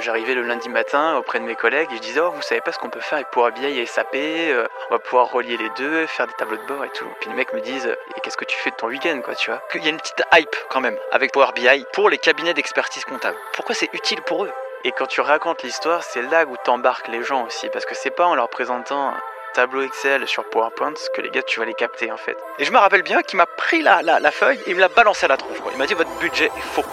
J'arrivais 0.00 0.34
le 0.34 0.42
lundi 0.42 0.68
matin 0.68 1.16
auprès 1.16 1.40
de 1.40 1.44
mes 1.44 1.56
collègues 1.56 1.88
et 1.90 1.96
je 1.96 2.00
disais, 2.00 2.20
oh, 2.20 2.30
vous 2.30 2.42
savez 2.42 2.60
pas 2.60 2.70
ce 2.70 2.78
qu'on 2.78 2.88
peut 2.88 3.00
faire 3.00 3.16
avec 3.16 3.30
Power 3.30 3.50
BI 3.50 3.66
et 3.66 3.84
SAP, 3.84 4.14
euh, 4.14 4.66
on 4.90 4.94
va 4.94 4.98
pouvoir 5.00 5.32
relier 5.32 5.56
les 5.56 5.70
deux, 5.70 6.06
faire 6.06 6.28
des 6.28 6.32
tableaux 6.34 6.56
de 6.56 6.66
bord 6.66 6.84
et 6.84 6.90
tout. 6.90 7.06
Puis 7.20 7.30
les 7.30 7.36
mecs 7.36 7.52
me 7.52 7.60
disent, 7.60 7.86
et 8.16 8.20
qu'est-ce 8.20 8.36
que 8.36 8.44
tu 8.44 8.56
fais 8.56 8.70
de 8.70 8.76
ton 8.76 8.86
week-end, 8.86 9.20
quoi, 9.24 9.34
tu 9.34 9.50
vois? 9.50 9.60
Il 9.74 9.82
y 9.82 9.86
a 9.88 9.90
une 9.90 9.96
petite 9.96 10.22
hype 10.34 10.54
quand 10.68 10.80
même 10.80 10.96
avec 11.10 11.32
Power 11.32 11.48
BI 11.54 11.84
pour 11.92 12.10
les 12.10 12.18
cabinets 12.18 12.54
d'expertise 12.54 13.04
comptable. 13.04 13.36
Pourquoi 13.54 13.74
c'est 13.74 13.90
utile 13.92 14.22
pour 14.22 14.44
eux? 14.44 14.52
Et 14.84 14.92
quand 14.92 15.06
tu 15.06 15.20
racontes 15.20 15.64
l'histoire, 15.64 16.04
c'est 16.04 16.22
là 16.22 16.44
où 16.44 16.56
t'embarques 16.64 17.08
les 17.08 17.24
gens 17.24 17.44
aussi, 17.44 17.68
parce 17.70 17.84
que 17.84 17.96
c'est 17.96 18.10
pas 18.10 18.26
en 18.26 18.36
leur 18.36 18.48
présentant 18.48 19.14
tableau 19.54 19.82
Excel 19.82 20.28
sur 20.28 20.44
PowerPoint 20.44 20.94
que 21.12 21.20
les 21.20 21.30
gars 21.30 21.42
tu 21.42 21.58
vas 21.58 21.66
les 21.66 21.74
capter 21.74 22.12
en 22.12 22.16
fait. 22.16 22.36
Et 22.60 22.64
je 22.64 22.70
me 22.70 22.78
rappelle 22.78 23.02
bien 23.02 23.22
qu'il 23.22 23.38
m'a 23.38 23.46
pris 23.46 23.82
la, 23.82 24.02
la, 24.02 24.30
feuille 24.30 24.60
et 24.66 24.70
il 24.70 24.76
me 24.76 24.80
l'a 24.80 24.88
balancé 24.88 25.24
à 25.24 25.28
la 25.28 25.36
tronche. 25.36 25.58
Quoi. 25.58 25.72
Il 25.72 25.78
m'a 25.78 25.86
dit 25.86 25.94
votre 25.94 26.16
budget 26.20 26.46
est 26.46 26.60
faux. 26.60 26.84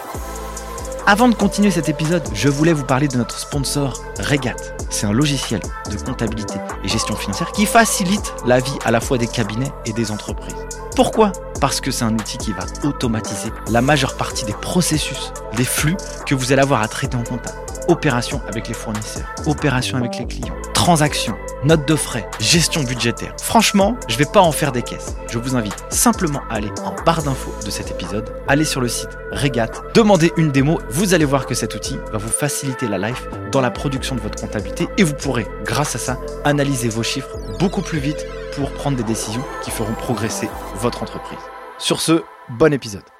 Avant 1.08 1.28
de 1.28 1.36
continuer 1.36 1.70
cet 1.70 1.88
épisode, 1.88 2.24
je 2.34 2.48
voulais 2.48 2.72
vous 2.72 2.84
parler 2.84 3.06
de 3.06 3.16
notre 3.16 3.38
sponsor 3.38 4.02
Regat. 4.18 4.56
C'est 4.90 5.06
un 5.06 5.12
logiciel 5.12 5.60
de 5.88 5.96
comptabilité 6.04 6.54
et 6.82 6.88
gestion 6.88 7.14
financière 7.14 7.52
qui 7.52 7.64
facilite 7.64 8.34
la 8.44 8.58
vie 8.58 8.76
à 8.84 8.90
la 8.90 8.98
fois 8.98 9.16
des 9.16 9.28
cabinets 9.28 9.70
et 9.84 9.92
des 9.92 10.10
entreprises. 10.10 10.56
Pourquoi? 10.96 11.30
Parce 11.60 11.80
que 11.80 11.92
c'est 11.92 12.02
un 12.02 12.12
outil 12.12 12.38
qui 12.38 12.50
va 12.50 12.64
automatiser 12.82 13.50
la 13.70 13.82
majeure 13.82 14.16
partie 14.16 14.46
des 14.46 14.52
processus, 14.54 15.32
des 15.56 15.64
flux 15.64 15.96
que 16.26 16.34
vous 16.34 16.50
allez 16.50 16.62
avoir 16.62 16.82
à 16.82 16.88
traiter 16.88 17.16
en 17.16 17.22
comptable 17.22 17.65
opérations 17.88 18.40
avec 18.48 18.68
les 18.68 18.74
fournisseurs, 18.74 19.26
opérations 19.46 19.98
avec 19.98 20.18
les 20.18 20.26
clients, 20.26 20.56
transactions, 20.74 21.36
notes 21.64 21.86
de 21.86 21.96
frais, 21.96 22.28
gestion 22.38 22.82
budgétaire. 22.82 23.34
Franchement, 23.42 23.96
je 24.08 24.16
vais 24.16 24.24
pas 24.24 24.40
en 24.40 24.52
faire 24.52 24.72
des 24.72 24.82
caisses. 24.82 25.16
Je 25.30 25.38
vous 25.38 25.56
invite 25.56 25.84
simplement 25.90 26.40
à 26.50 26.56
aller 26.56 26.70
en 26.84 26.94
barre 27.04 27.22
d'infos 27.22 27.54
de 27.64 27.70
cet 27.70 27.90
épisode, 27.90 28.30
aller 28.48 28.64
sur 28.64 28.80
le 28.80 28.88
site 28.88 29.16
Regat, 29.32 29.70
demander 29.94 30.32
une 30.36 30.52
démo. 30.52 30.78
Vous 30.90 31.14
allez 31.14 31.24
voir 31.24 31.46
que 31.46 31.54
cet 31.54 31.74
outil 31.74 31.98
va 32.12 32.18
vous 32.18 32.28
faciliter 32.28 32.88
la 32.88 32.98
life 32.98 33.26
dans 33.52 33.60
la 33.60 33.70
production 33.70 34.14
de 34.14 34.20
votre 34.20 34.40
comptabilité 34.40 34.88
et 34.98 35.02
vous 35.02 35.14
pourrez, 35.14 35.46
grâce 35.64 35.96
à 35.96 35.98
ça, 35.98 36.18
analyser 36.44 36.88
vos 36.88 37.02
chiffres 37.02 37.36
beaucoup 37.58 37.82
plus 37.82 37.98
vite 37.98 38.26
pour 38.54 38.70
prendre 38.72 38.96
des 38.96 39.04
décisions 39.04 39.44
qui 39.62 39.70
feront 39.70 39.94
progresser 39.94 40.48
votre 40.76 41.02
entreprise. 41.02 41.38
Sur 41.78 42.00
ce, 42.00 42.22
bon 42.48 42.72
épisode. 42.72 43.15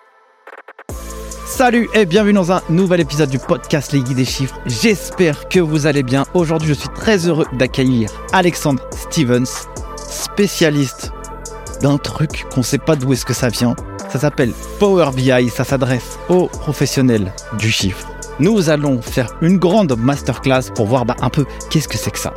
Salut 1.57 1.89
et 1.95 2.05
bienvenue 2.05 2.35
dans 2.35 2.53
un 2.53 2.61
nouvel 2.69 3.01
épisode 3.01 3.31
du 3.31 3.39
podcast 3.39 3.91
Les 3.93 4.01
Guides 4.01 4.19
des 4.19 4.27
Chiffres. 4.27 4.61
J'espère 4.67 5.49
que 5.49 5.59
vous 5.59 5.87
allez 5.87 6.03
bien. 6.03 6.27
Aujourd'hui, 6.35 6.69
je 6.69 6.75
suis 6.75 6.91
très 6.91 7.27
heureux 7.29 7.47
d'accueillir 7.55 8.11
Alexandre 8.35 8.83
Stevens, 8.91 9.67
spécialiste 9.97 11.13
d'un 11.81 11.97
truc 11.97 12.45
qu'on 12.51 12.61
ne 12.61 12.65
sait 12.67 12.77
pas 12.77 12.95
d'où 12.95 13.15
est-ce 13.15 13.25
que 13.25 13.33
ça 13.33 13.49
vient. 13.49 13.75
Ça 14.11 14.19
s'appelle 14.19 14.53
Power 14.79 15.13
BI, 15.17 15.49
ça 15.49 15.65
s'adresse 15.65 16.19
aux 16.29 16.49
professionnels 16.49 17.33
du 17.59 17.71
chiffre. 17.71 18.07
Nous 18.39 18.69
allons 18.69 19.01
faire 19.01 19.35
une 19.41 19.57
grande 19.57 19.97
masterclass 19.99 20.71
pour 20.75 20.85
voir 20.85 21.07
bah, 21.07 21.17
un 21.23 21.31
peu 21.31 21.47
qu'est-ce 21.71 21.89
que 21.89 21.97
c'est 21.97 22.11
que 22.11 22.19
ça 22.19 22.35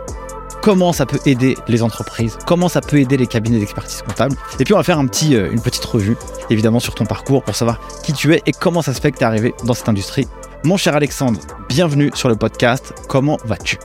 comment 0.61 0.93
ça 0.93 1.05
peut 1.05 1.19
aider 1.25 1.55
les 1.67 1.83
entreprises, 1.83 2.37
comment 2.45 2.69
ça 2.69 2.81
peut 2.81 2.97
aider 2.97 3.17
les 3.17 3.27
cabinets 3.27 3.59
d'expertise 3.59 4.01
comptable. 4.01 4.35
Et 4.59 4.63
puis 4.63 4.73
on 4.73 4.77
va 4.77 4.83
faire 4.83 4.99
un 4.99 5.07
petit, 5.07 5.35
euh, 5.35 5.51
une 5.51 5.61
petite 5.61 5.85
revue, 5.85 6.17
évidemment, 6.49 6.79
sur 6.79 6.95
ton 6.95 7.05
parcours 7.05 7.43
pour 7.43 7.55
savoir 7.55 7.79
qui 8.03 8.13
tu 8.13 8.33
es 8.33 8.41
et 8.45 8.51
comment 8.51 8.81
ça 8.81 8.93
se 8.93 9.01
fait 9.01 9.11
que 9.11 9.17
tu 9.17 9.23
es 9.23 9.27
arrivé 9.27 9.53
dans 9.63 9.73
cette 9.73 9.89
industrie. 9.89 10.27
Mon 10.63 10.77
cher 10.77 10.95
Alexandre, 10.95 11.39
bienvenue 11.69 12.11
sur 12.13 12.29
le 12.29 12.35
podcast. 12.35 12.93
Comment 13.07 13.37
vas-tu? 13.45 13.77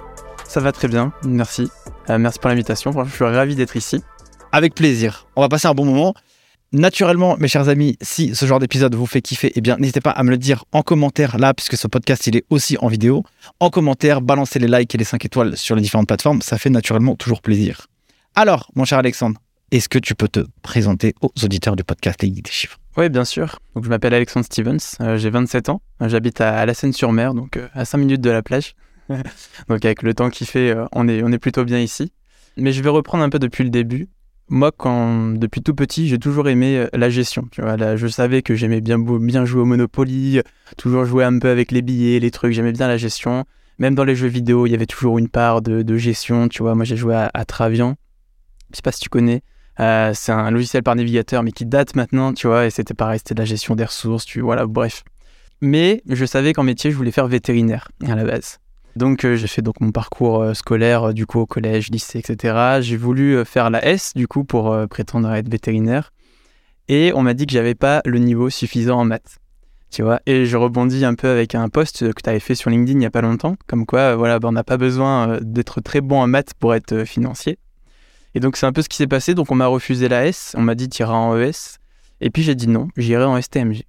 Ça 0.46 0.60
va 0.60 0.72
très 0.72 0.88
bien, 0.88 1.12
merci. 1.24 1.70
Euh, 2.10 2.18
merci 2.18 2.38
pour 2.38 2.50
l'invitation. 2.50 2.92
Je 3.04 3.10
suis 3.10 3.24
ravi 3.24 3.54
d'être 3.54 3.76
ici. 3.76 4.02
Avec 4.52 4.74
plaisir. 4.74 5.26
On 5.36 5.40
va 5.40 5.48
passer 5.48 5.66
un 5.66 5.74
bon 5.74 5.84
moment. 5.84 6.14
Naturellement, 6.74 7.36
mes 7.38 7.46
chers 7.46 7.68
amis, 7.68 7.96
si 8.02 8.34
ce 8.34 8.46
genre 8.46 8.58
d'épisode 8.58 8.96
vous 8.96 9.06
fait 9.06 9.22
kiffer, 9.22 9.52
eh 9.54 9.60
bien, 9.60 9.76
n'hésitez 9.78 10.00
pas 10.00 10.10
à 10.10 10.24
me 10.24 10.30
le 10.30 10.36
dire 10.36 10.64
en 10.72 10.82
commentaire 10.82 11.38
là, 11.38 11.54
puisque 11.54 11.76
ce 11.76 11.86
podcast, 11.86 12.26
il 12.26 12.36
est 12.36 12.44
aussi 12.50 12.76
en 12.80 12.88
vidéo. 12.88 13.22
En 13.60 13.70
commentaire, 13.70 14.20
balancez 14.20 14.58
les 14.58 14.66
likes 14.66 14.92
et 14.92 14.98
les 14.98 15.04
5 15.04 15.24
étoiles 15.24 15.56
sur 15.56 15.76
les 15.76 15.82
différentes 15.82 16.08
plateformes. 16.08 16.42
Ça 16.42 16.58
fait 16.58 16.70
naturellement 16.70 17.14
toujours 17.14 17.42
plaisir. 17.42 17.86
Alors, 18.34 18.72
mon 18.74 18.84
cher 18.84 18.98
Alexandre, 18.98 19.40
est-ce 19.70 19.88
que 19.88 20.00
tu 20.00 20.16
peux 20.16 20.26
te 20.26 20.40
présenter 20.62 21.14
aux 21.20 21.30
auditeurs 21.44 21.76
du 21.76 21.84
podcast 21.84 22.20
Les 22.24 22.30
des 22.30 22.50
chiffres? 22.50 22.80
Oui, 22.96 23.08
bien 23.08 23.24
sûr. 23.24 23.60
Donc, 23.76 23.84
je 23.84 23.88
m'appelle 23.88 24.12
Alexandre 24.12 24.44
Stevens, 24.44 24.96
euh, 25.00 25.16
j'ai 25.16 25.30
27 25.30 25.68
ans. 25.68 25.80
J'habite 26.00 26.40
à, 26.40 26.66
la 26.66 26.74
Seine-sur-Mer, 26.74 27.34
donc 27.34 27.56
euh, 27.56 27.68
à 27.74 27.84
5 27.84 27.98
minutes 27.98 28.20
de 28.20 28.30
la 28.30 28.42
plage. 28.42 28.74
donc, 29.68 29.84
avec 29.84 30.02
le 30.02 30.12
temps 30.12 30.28
qui 30.28 30.44
fait, 30.44 30.70
euh, 30.70 30.86
on 30.90 31.06
est 31.06 31.38
plutôt 31.38 31.64
bien 31.64 31.78
ici. 31.78 32.10
Mais 32.56 32.72
je 32.72 32.82
vais 32.82 32.90
reprendre 32.90 33.22
un 33.22 33.30
peu 33.30 33.38
depuis 33.38 33.62
le 33.62 33.70
début 33.70 34.08
moi, 34.48 34.72
quand, 34.76 35.30
depuis 35.38 35.62
tout 35.62 35.74
petit, 35.74 36.06
j'ai 36.08 36.18
toujours 36.18 36.48
aimé 36.48 36.76
euh, 36.76 36.88
la 36.92 37.08
gestion. 37.08 37.48
Tu 37.50 37.62
vois, 37.62 37.96
je 37.96 38.06
savais 38.06 38.42
que 38.42 38.54
j'aimais 38.54 38.80
bien, 38.80 38.98
bien 38.98 39.44
jouer 39.44 39.62
au 39.62 39.64
Monopoly, 39.64 40.40
toujours 40.76 41.04
jouer 41.06 41.24
un 41.24 41.38
peu 41.38 41.48
avec 41.48 41.72
les 41.72 41.82
billets, 41.82 42.20
les 42.20 42.30
trucs. 42.30 42.52
J'aimais 42.52 42.72
bien 42.72 42.86
la 42.86 42.98
gestion. 42.98 43.44
Même 43.78 43.94
dans 43.94 44.04
les 44.04 44.14
jeux 44.14 44.28
vidéo, 44.28 44.66
il 44.66 44.70
y 44.70 44.74
avait 44.74 44.86
toujours 44.86 45.18
une 45.18 45.28
part 45.28 45.62
de, 45.62 45.96
gestion. 45.96 46.48
Tu 46.48 46.62
vois, 46.62 46.74
moi, 46.74 46.84
j'ai 46.84 46.96
joué 46.96 47.14
à, 47.14 47.44
Travian. 47.44 47.96
Je 48.70 48.76
sais 48.76 48.82
pas 48.82 48.92
si 48.92 49.00
tu 49.00 49.08
connais. 49.08 49.42
Euh, 49.80 50.12
c'est 50.14 50.32
un 50.32 50.50
logiciel 50.50 50.82
par 50.82 50.94
navigateur, 50.94 51.42
mais 51.42 51.50
qui 51.50 51.66
date 51.66 51.96
maintenant, 51.96 52.32
tu 52.32 52.46
vois, 52.46 52.66
et 52.66 52.70
c'était 52.70 52.94
pareil, 52.94 53.18
c'était 53.18 53.34
de 53.34 53.40
la 53.40 53.44
gestion 53.44 53.74
des 53.74 53.84
ressources, 53.84 54.24
tu 54.24 54.40
voilà, 54.40 54.66
bref. 54.66 55.02
Mais 55.60 56.00
je 56.08 56.24
savais 56.24 56.52
qu'en 56.52 56.62
métier, 56.62 56.92
je 56.92 56.96
voulais 56.96 57.10
faire 57.10 57.26
vétérinaire 57.26 57.88
à 58.06 58.14
la 58.14 58.24
base. 58.24 58.60
Donc 58.96 59.24
euh, 59.24 59.34
j'ai 59.34 59.48
fait 59.48 59.62
donc 59.62 59.80
mon 59.80 59.90
parcours 59.90 60.42
euh, 60.42 60.54
scolaire 60.54 61.04
euh, 61.04 61.12
du 61.12 61.26
coup 61.26 61.40
au 61.40 61.46
collège, 61.46 61.90
lycée, 61.90 62.20
etc. 62.20 62.78
J'ai 62.80 62.96
voulu 62.96 63.44
faire 63.44 63.70
la 63.70 63.84
S 63.84 64.12
du 64.14 64.28
coup 64.28 64.44
pour 64.44 64.76
prétendre 64.88 65.32
être 65.32 65.48
vétérinaire. 65.48 66.12
Et 66.88 67.12
on 67.14 67.22
m'a 67.22 67.34
dit 67.34 67.46
que 67.46 67.52
j'avais 67.52 67.74
pas 67.74 68.02
le 68.04 68.18
niveau 68.18 68.50
suffisant 68.50 69.00
en 69.00 69.04
maths. 69.04 69.38
Tu 69.90 70.02
vois, 70.02 70.20
et 70.26 70.44
je 70.44 70.56
rebondis 70.56 71.04
un 71.04 71.14
peu 71.14 71.28
avec 71.28 71.54
un 71.54 71.68
post 71.68 72.12
que 72.12 72.20
tu 72.20 72.28
avais 72.28 72.40
fait 72.40 72.56
sur 72.56 72.68
LinkedIn 72.68 72.96
il 72.96 72.98
n'y 72.98 73.06
a 73.06 73.10
pas 73.10 73.20
longtemps, 73.20 73.56
comme 73.68 73.86
quoi 73.86 74.16
voilà, 74.16 74.40
ben, 74.40 74.48
on 74.48 74.52
n'a 74.52 74.64
pas 74.64 74.76
besoin 74.76 75.38
d'être 75.40 75.80
très 75.80 76.00
bon 76.00 76.20
en 76.20 76.26
maths 76.26 76.52
pour 76.58 76.74
être 76.74 77.04
financier. 77.04 77.58
Et 78.34 78.40
donc 78.40 78.56
c'est 78.56 78.66
un 78.66 78.72
peu 78.72 78.82
ce 78.82 78.88
qui 78.88 78.96
s'est 78.96 79.06
passé, 79.06 79.34
donc 79.34 79.52
on 79.52 79.54
m'a 79.54 79.68
refusé 79.68 80.08
la 80.08 80.26
S, 80.26 80.52
on 80.58 80.62
m'a 80.62 80.74
dit 80.74 80.88
iras 80.98 81.14
en 81.14 81.38
ES, 81.38 81.78
et 82.20 82.30
puis 82.30 82.42
j'ai 82.42 82.56
dit 82.56 82.66
non, 82.66 82.88
j'irai 82.96 83.22
en 83.22 83.40
STMG. 83.40 83.84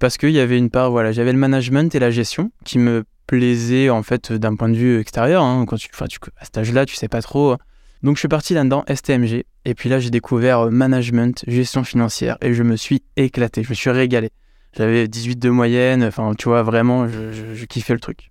Parce 0.00 0.18
qu'il 0.18 0.30
y 0.30 0.40
avait 0.40 0.58
une 0.58 0.70
part, 0.70 0.90
voilà, 0.90 1.12
j'avais 1.12 1.32
le 1.32 1.38
management 1.38 1.94
et 1.94 2.00
la 2.00 2.10
gestion 2.10 2.50
qui 2.64 2.80
me 2.80 3.04
plaisait 3.26 3.90
en 3.90 4.02
fait 4.02 4.32
d'un 4.32 4.56
point 4.56 4.68
de 4.68 4.76
vue 4.76 5.00
extérieur. 5.00 5.42
Hein, 5.42 5.64
quand 5.66 5.76
tu, 5.76 5.88
tu, 5.88 6.18
à 6.38 6.44
cet 6.44 6.58
âge-là, 6.58 6.86
tu 6.86 6.96
sais 6.96 7.08
pas 7.08 7.22
trop. 7.22 7.52
Hein. 7.52 7.58
Donc 8.04 8.16
je 8.16 8.18
suis 8.18 8.28
parti 8.28 8.52
là-dedans, 8.52 8.84
STMG, 8.86 9.44
et 9.64 9.74
puis 9.74 9.88
là 9.88 9.98
j'ai 9.98 10.10
découvert 10.10 10.66
euh, 10.66 10.70
management, 10.70 11.42
gestion 11.46 11.84
financière, 11.84 12.36
et 12.42 12.52
je 12.52 12.62
me 12.62 12.76
suis 12.76 13.02
éclaté, 13.16 13.62
je 13.62 13.70
me 13.70 13.74
suis 13.74 13.88
régalé. 13.88 14.28
J'avais 14.76 15.08
18 15.08 15.38
de 15.38 15.48
moyenne, 15.48 16.04
enfin 16.04 16.34
tu 16.36 16.50
vois, 16.50 16.62
vraiment, 16.62 17.08
je, 17.08 17.64
kiffais 17.64 17.94
le 17.94 18.00
truc. 18.00 18.30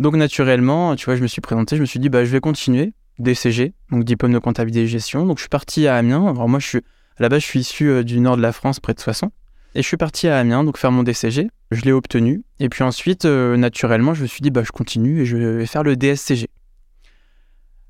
Donc 0.00 0.16
naturellement, 0.16 0.96
tu 0.96 1.04
vois, 1.04 1.14
je 1.14 1.22
me 1.22 1.28
suis 1.28 1.40
présenté, 1.40 1.76
je 1.76 1.80
me 1.80 1.86
suis 1.86 2.00
dit, 2.00 2.08
bah 2.08 2.24
je 2.24 2.30
vais 2.30 2.40
continuer, 2.40 2.92
DCG, 3.20 3.72
donc 3.92 4.02
diplôme 4.02 4.32
de 4.32 4.40
comptabilité 4.40 4.82
et 4.82 4.88
gestion. 4.88 5.26
Donc 5.26 5.38
je 5.38 5.42
suis 5.42 5.48
parti 5.48 5.86
à 5.86 5.94
Amiens, 5.94 6.26
alors 6.26 6.48
moi 6.48 6.58
je 6.58 6.66
suis, 6.66 6.78
à 6.78 7.22
la 7.22 7.28
base 7.28 7.42
je 7.42 7.46
suis 7.46 7.60
issu 7.60 7.90
euh, 7.90 8.02
du 8.02 8.18
nord 8.18 8.36
de 8.36 8.42
la 8.42 8.50
France, 8.50 8.80
près 8.80 8.94
de 8.94 9.00
Soissons. 9.00 9.30
Et 9.74 9.82
je 9.82 9.88
suis 9.88 9.96
parti 9.96 10.28
à 10.28 10.38
Amiens, 10.38 10.62
donc 10.62 10.78
faire 10.78 10.92
mon 10.92 11.02
DCG. 11.02 11.48
Je 11.72 11.80
l'ai 11.82 11.92
obtenu. 11.92 12.44
Et 12.60 12.68
puis 12.68 12.84
ensuite, 12.84 13.24
euh, 13.24 13.56
naturellement, 13.56 14.14
je 14.14 14.22
me 14.22 14.26
suis 14.28 14.40
dit, 14.40 14.50
bah, 14.50 14.62
je 14.64 14.70
continue 14.70 15.22
et 15.22 15.26
je 15.26 15.36
vais 15.36 15.66
faire 15.66 15.82
le 15.82 15.96
DSCG. 15.96 16.48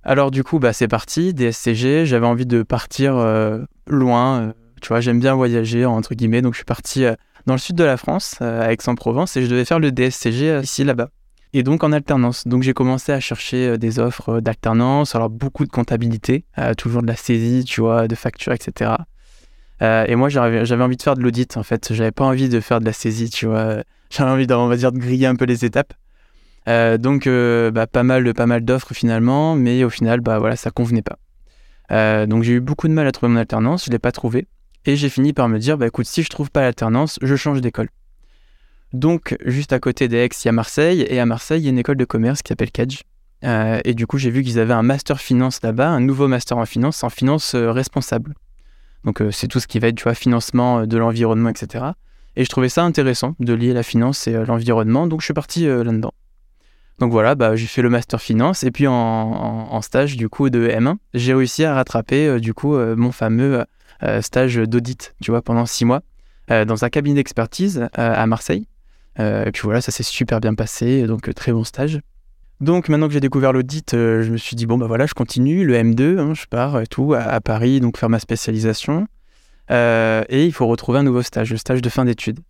Alors 0.02 0.30
du 0.30 0.44
coup, 0.44 0.58
bah, 0.58 0.72
c'est 0.72 0.88
parti, 0.88 1.34
DSCG. 1.34 2.06
J'avais 2.06 2.26
envie 2.26 2.46
de 2.46 2.62
partir 2.62 3.16
euh, 3.16 3.60
loin. 3.86 4.40
Euh, 4.40 4.52
tu 4.80 4.88
vois, 4.88 5.00
j'aime 5.00 5.20
bien 5.20 5.34
voyager, 5.34 5.84
entre 5.84 6.14
guillemets. 6.14 6.40
Donc 6.40 6.54
je 6.54 6.58
suis 6.58 6.64
parti 6.64 7.04
dans 7.46 7.54
le 7.54 7.58
sud 7.58 7.76
de 7.76 7.84
la 7.84 7.98
France, 7.98 8.40
à 8.40 8.72
Aix-en-Provence, 8.72 9.36
et 9.36 9.42
je 9.42 9.50
devais 9.50 9.66
faire 9.66 9.78
le 9.78 9.92
DSCG 9.92 10.60
ici, 10.62 10.84
là-bas. 10.84 11.10
Et 11.52 11.62
donc 11.62 11.84
en 11.84 11.92
alternance. 11.92 12.48
Donc 12.48 12.62
j'ai 12.62 12.72
commencé 12.72 13.12
à 13.12 13.20
chercher 13.20 13.78
des 13.78 13.98
offres 13.98 14.40
d'alternance, 14.40 15.14
alors 15.14 15.30
beaucoup 15.30 15.64
de 15.64 15.70
comptabilité, 15.70 16.44
toujours 16.76 17.02
de 17.02 17.06
la 17.06 17.16
saisie, 17.16 17.64
tu 17.64 17.80
vois, 17.80 18.08
de 18.08 18.14
factures, 18.14 18.52
etc. 18.52 18.92
Euh, 19.84 20.04
et 20.08 20.16
moi, 20.16 20.28
j'avais 20.28 20.82
envie 20.82 20.96
de 20.96 21.02
faire 21.02 21.14
de 21.14 21.22
l'audit, 21.22 21.56
en 21.56 21.62
fait. 21.62 21.92
J'avais 21.92 22.12
pas 22.12 22.24
envie 22.24 22.48
de 22.48 22.60
faire 22.60 22.80
de 22.80 22.86
la 22.86 22.92
saisie, 22.92 23.28
tu 23.30 23.46
vois. 23.46 23.82
J'avais 24.10 24.30
envie, 24.30 24.46
on 24.50 24.68
va 24.68 24.76
dire, 24.76 24.92
de 24.92 24.98
griller 24.98 25.26
un 25.26 25.36
peu 25.36 25.44
les 25.44 25.64
étapes. 25.64 25.92
Euh, 26.68 26.96
donc, 26.96 27.26
euh, 27.26 27.70
bah, 27.70 27.86
pas 27.86 28.02
mal, 28.02 28.32
pas 28.32 28.46
mal 28.46 28.64
d'offres 28.64 28.94
finalement, 28.94 29.54
mais 29.56 29.84
au 29.84 29.90
final, 29.90 30.20
bah 30.20 30.38
voilà, 30.38 30.56
ça 30.56 30.70
convenait 30.70 31.02
pas. 31.02 31.18
donc, 32.26 32.42
j'ai 32.42 32.54
eu 32.54 32.60
beaucoup 32.60 32.88
de 32.88 32.94
mal 32.94 33.06
à 33.06 33.12
trouver 33.12 33.32
mon 33.32 33.38
alternance, 33.38 33.84
je 33.86 33.90
l'ai 33.90 33.98
pas 33.98 34.12
trouvé. 34.12 34.46
Et 34.86 34.96
j'ai 34.96 35.08
fini 35.08 35.32
par 35.32 35.48
me 35.48 35.58
dire, 35.58 35.76
bah 35.76 35.86
écoute, 35.86 36.06
si 36.06 36.22
je 36.22 36.30
trouve 36.30 36.50
pas 36.50 36.62
l'alternance, 36.62 37.18
je 37.20 37.36
change 37.36 37.60
d'école. 37.60 37.88
Donc, 38.92 39.36
juste 39.44 39.72
à 39.72 39.80
côté 39.80 40.08
d'Aix, 40.08 40.28
il 40.28 40.46
y 40.46 40.48
a 40.48 40.52
Marseille, 40.52 41.04
et 41.08 41.18
à 41.18 41.26
Marseille, 41.26 41.60
il 41.60 41.64
y 41.64 41.66
a 41.66 41.70
une 41.70 41.78
école 41.78 41.96
de 41.96 42.04
commerce 42.04 42.42
qui 42.42 42.50
s'appelle 42.50 42.70
Cadge. 42.70 43.02
et 43.42 43.94
du 43.94 44.06
coup, 44.06 44.16
j'ai 44.16 44.30
vu 44.30 44.42
qu'ils 44.42 44.58
avaient 44.58 44.74
un 44.74 44.82
master 44.82 45.20
finance 45.20 45.60
là-bas, 45.62 45.88
un 45.88 46.00
nouveau 46.00 46.28
master 46.28 46.56
en 46.56 46.66
finance, 46.66 47.02
en 47.02 47.10
finance 47.10 47.54
responsable. 47.54 48.34
Donc 49.04 49.20
euh, 49.20 49.30
c'est 49.30 49.48
tout 49.48 49.60
ce 49.60 49.66
qui 49.66 49.78
va 49.78 49.88
être 49.88 49.96
tu 49.96 50.04
vois, 50.04 50.14
financement 50.14 50.80
euh, 50.80 50.86
de 50.86 50.96
l'environnement, 50.96 51.50
etc. 51.50 51.84
Et 52.36 52.44
je 52.44 52.48
trouvais 52.48 52.68
ça 52.68 52.82
intéressant 52.82 53.36
de 53.38 53.52
lier 53.52 53.72
la 53.72 53.82
finance 53.82 54.26
et 54.26 54.34
euh, 54.34 54.44
l'environnement, 54.44 55.06
donc 55.06 55.20
je 55.20 55.26
suis 55.26 55.34
parti 55.34 55.66
là-dedans. 55.66 56.12
Donc 57.00 57.10
voilà, 57.10 57.34
bah, 57.34 57.56
j'ai 57.56 57.66
fait 57.66 57.82
le 57.82 57.90
master 57.90 58.20
finance 58.20 58.62
et 58.62 58.70
puis 58.70 58.86
en, 58.86 59.82
stage 59.82 60.16
du 60.16 60.28
coup 60.28 60.48
de 60.48 60.68
M1, 60.68 60.96
j'ai 61.12 61.34
réussi 61.34 61.64
à 61.64 61.74
rattraper 61.74 62.38
du 62.38 62.54
coup 62.54 62.76
mon 62.76 63.10
fameux 63.10 63.64
stage 64.20 64.54
d'audit, 64.54 65.12
tu 65.20 65.32
vois, 65.32 65.42
pendant 65.42 65.66
six 65.66 65.84
mois 65.84 66.02
dans 66.48 66.84
un 66.84 66.90
cabinet 66.90 67.16
d'expertise 67.16 67.88
à 67.94 68.24
Marseille. 68.28 68.68
et 69.18 69.50
puis 69.52 69.62
voilà, 69.64 69.80
ça 69.80 69.90
s'est 69.90 70.04
super 70.04 70.40
bien 70.40 70.54
passé, 70.54 71.08
donc 71.08 71.34
très 71.34 71.50
bon 71.50 71.64
stage. 71.64 72.00
Donc 72.64 72.88
maintenant 72.88 73.08
que 73.08 73.12
j'ai 73.12 73.20
découvert 73.20 73.52
l'audit, 73.52 73.90
je 73.92 74.30
me 74.30 74.38
suis 74.38 74.56
dit 74.56 74.64
bon 74.64 74.78
bah 74.78 74.86
voilà, 74.86 75.04
je 75.04 75.12
continue 75.12 75.66
le 75.66 75.74
M2, 75.74 76.18
hein, 76.18 76.32
je 76.34 76.46
pars 76.46 76.80
et 76.80 76.86
tout 76.86 77.12
à, 77.12 77.38
Paris, 77.40 77.80
donc 77.80 77.98
faire 77.98 78.08
ma 78.08 78.18
spécialisation. 78.18 79.06
et 79.70 80.24
il 80.46 80.52
faut 80.52 80.66
retrouver 80.66 81.00
un 81.00 81.02
nouveau 81.02 81.22
stage, 81.22 81.50
le 81.50 81.58
stage 81.58 81.82
de 81.82 81.88
fin 81.90 82.06
d'études. 82.06 82.40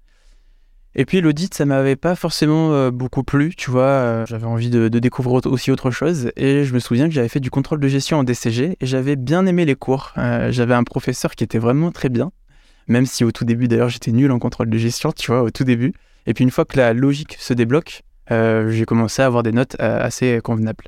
Et 0.96 1.04
puis 1.04 1.20
l'audit, 1.20 1.52
ça 1.52 1.64
m'avait 1.64 1.96
pas 1.96 2.14
forcément 2.14 2.72
euh, 2.72 2.92
beaucoup 2.92 3.24
plu, 3.24 3.54
tu 3.56 3.70
vois. 3.70 3.82
Euh, 3.82 4.26
j'avais 4.26 4.46
envie 4.46 4.70
de, 4.70 4.88
découvrir 4.88 5.44
aussi 5.46 5.72
autre 5.72 5.90
chose. 5.90 6.30
Et 6.36 6.64
je 6.64 6.72
me 6.72 6.78
souviens 6.78 7.08
que 7.08 7.14
j'avais 7.14 7.28
fait 7.28 7.40
du 7.40 7.50
contrôle 7.50 7.80
de 7.80 7.88
gestion 7.88 8.18
en 8.18 8.24
DCG 8.24 8.76
et 8.80 8.86
j'avais 8.86 9.16
bien 9.16 9.44
aimé 9.46 9.64
les 9.64 9.74
cours. 9.74 10.12
Euh, 10.18 10.52
j'avais 10.52 10.74
un 10.74 10.84
professeur 10.84 11.34
qui 11.34 11.42
était 11.42 11.58
vraiment 11.58 11.90
très 11.90 12.10
bien, 12.10 12.30
même 12.86 13.06
si 13.06 13.24
au 13.24 13.32
tout 13.32 13.44
début 13.44 13.66
d'ailleurs 13.66 13.88
j'étais 13.88 14.12
nul 14.12 14.30
en 14.30 14.38
contrôle 14.38 14.70
de 14.70 14.78
gestion, 14.78 15.10
tu 15.10 15.32
vois, 15.32 15.42
au 15.42 15.50
tout 15.50 15.64
début. 15.64 15.92
Et 16.26 16.34
puis 16.34 16.44
une 16.44 16.52
fois 16.52 16.64
que 16.64 16.76
la 16.76 16.92
logique 16.92 17.36
se 17.40 17.54
débloque, 17.54 18.02
j'ai 18.30 18.84
commencé 18.86 19.22
à 19.22 19.26
avoir 19.26 19.42
des 19.42 19.52
notes 19.52 19.76
assez 19.78 20.40
convenables. 20.42 20.84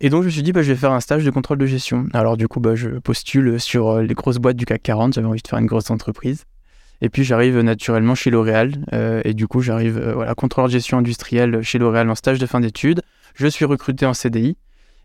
Et 0.00 0.10
donc 0.10 0.22
je 0.22 0.26
me 0.26 0.30
suis 0.30 0.42
dit, 0.42 0.52
bah, 0.52 0.62
je 0.62 0.72
vais 0.72 0.78
faire 0.78 0.92
un 0.92 1.00
stage 1.00 1.24
de 1.24 1.30
contrôle 1.30 1.58
de 1.58 1.66
gestion. 1.66 2.06
Alors 2.12 2.36
du 2.36 2.48
coup, 2.48 2.60
bah, 2.60 2.74
je 2.74 2.90
postule 2.98 3.58
sur 3.58 4.00
les 4.00 4.14
grosses 4.14 4.36
boîtes 4.36 4.56
du 4.56 4.66
CAC 4.66 4.82
40, 4.82 5.14
j'avais 5.14 5.26
envie 5.26 5.40
de 5.42 5.48
faire 5.48 5.58
une 5.58 5.66
grosse 5.66 5.90
entreprise. 5.90 6.44
Et 7.02 7.08
puis 7.08 7.24
j'arrive 7.24 7.58
naturellement 7.60 8.14
chez 8.14 8.30
L'Oréal. 8.30 8.84
Euh, 8.92 9.20
et 9.24 9.34
du 9.34 9.46
coup, 9.46 9.60
j'arrive, 9.60 9.98
euh, 9.98 10.14
voilà, 10.14 10.34
contrôleur 10.34 10.68
de 10.68 10.72
gestion 10.72 10.98
industrielle 10.98 11.62
chez 11.62 11.78
L'Oréal 11.78 12.08
en 12.08 12.14
stage 12.14 12.38
de 12.38 12.46
fin 12.46 12.60
d'études. 12.60 13.02
Je 13.34 13.46
suis 13.46 13.64
recruté 13.64 14.06
en 14.06 14.14
CDI. 14.14 14.56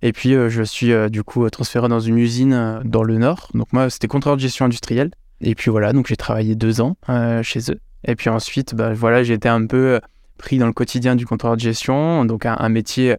Et 0.02 0.14
puis 0.14 0.34
euh, 0.34 0.50
je 0.50 0.64
suis 0.64 0.94
du 1.12 1.24
coup 1.24 1.48
transféré 1.50 1.88
dans 1.88 2.00
une 2.00 2.18
usine 2.18 2.82
dans 2.84 3.04
le 3.04 3.18
Nord. 3.18 3.50
Donc 3.54 3.72
moi, 3.74 3.90
c'était 3.90 4.08
contrôleur 4.08 4.38
de 4.38 4.42
gestion 4.42 4.66
industrielle. 4.66 5.12
Et 5.42 5.56
puis 5.56 5.72
voilà, 5.72 5.92
donc 5.92 6.08
j'ai 6.08 6.16
travaillé 6.16 6.56
deux 6.56 6.82
ans 6.82 6.96
chez 7.44 7.72
eux. 7.72 7.80
Et 8.08 8.16
puis 8.16 8.30
ensuite, 8.30 8.74
bah, 8.74 8.94
voilà, 8.94 9.22
été 9.22 9.50
un 9.50 9.66
peu 9.66 10.00
pris 10.42 10.58
dans 10.58 10.68
le 10.68 10.74
quotidien 10.74 11.16
du 11.16 11.26
contrôleur 11.26 11.56
de 11.56 11.62
gestion. 11.62 12.26
Donc 12.26 12.46
un, 12.46 12.70
métier 12.70 13.16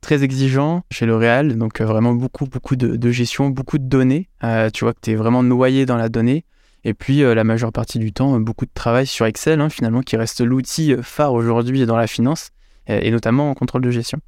très 0.00 0.24
exigeant 0.24 0.82
chez 0.90 1.06
L'Oréal. 1.06 1.56
Donc 1.56 1.80
vraiment 1.80 2.14
beaucoup, 2.14 2.46
beaucoup 2.46 2.74
de, 2.74 3.10
gestion, 3.10 3.50
beaucoup 3.50 3.78
de 3.78 3.84
données. 3.84 4.28
tu 4.72 4.84
vois 4.84 4.92
que 4.92 5.00
tu 5.00 5.12
es 5.12 5.14
vraiment 5.14 5.42
noyé 5.42 5.86
dans 5.86 5.96
la 5.96 6.08
donnée. 6.08 6.44
Et 6.84 6.94
puis 6.94 7.22
euh, 7.22 7.34
la 7.34 7.44
majeure 7.44 7.72
partie 7.72 7.98
du 7.98 8.12
temps, 8.12 8.38
beaucoup 8.40 8.66
de 8.66 8.70
travail 8.74 9.06
sur 9.06 9.26
Excel, 9.26 9.60
hein, 9.60 9.68
finalement, 9.68 10.00
qui 10.00 10.16
reste 10.16 10.40
l'outil 10.40 10.92
euh, 10.92 11.02
phare 11.02 11.32
aujourd'hui 11.32 11.86
dans 11.86 11.96
la 11.96 12.06
finance, 12.06 12.50
et, 12.88 13.10
notamment 13.10 13.50
en 13.50 13.54
contrôle 13.54 13.82
de 13.82 13.90
gestion. 13.90 14.18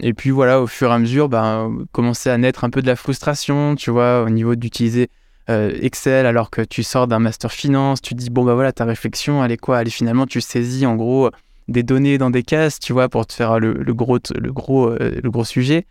Et 0.00 0.14
puis 0.14 0.30
voilà, 0.30 0.60
au 0.60 0.66
fur 0.66 0.90
et 0.90 0.94
à 0.94 0.98
mesure, 0.98 1.28
ben, 1.28 1.84
commencer 1.90 2.30
à 2.30 2.38
naître 2.38 2.64
un 2.64 2.70
peu 2.70 2.82
de 2.82 2.86
la 2.86 2.96
frustration, 2.96 3.74
tu 3.74 3.90
vois, 3.90 4.22
au 4.22 4.30
niveau 4.30 4.54
d'utiliser 4.54 5.08
euh, 5.48 5.76
Excel 5.80 6.26
alors 6.26 6.50
que 6.50 6.62
tu 6.62 6.82
sors 6.82 7.08
d'un 7.08 7.18
master 7.18 7.50
finance, 7.50 8.00
tu 8.00 8.14
dis, 8.14 8.30
bon, 8.30 8.44
bah 8.44 8.54
voilà, 8.54 8.72
ta 8.72 8.84
réflexion, 8.84 9.44
elle 9.44 9.52
est 9.52 9.56
quoi? 9.56 9.80
Elle 9.80 9.88
est 9.88 9.90
finalement, 9.90 10.26
tu 10.26 10.40
saisis 10.40 10.86
en 10.86 10.94
gros 10.94 11.30
des 11.68 11.82
données 11.82 12.18
dans 12.18 12.30
des 12.30 12.42
cases, 12.42 12.78
tu 12.78 12.92
vois, 12.92 13.08
pour 13.08 13.26
te 13.26 13.32
faire 13.32 13.58
le, 13.58 13.74
gros, 13.92 14.18
le, 14.34 14.52
gros, 14.52 14.90
le 14.90 15.30
gros 15.30 15.44
sujet. 15.44 15.86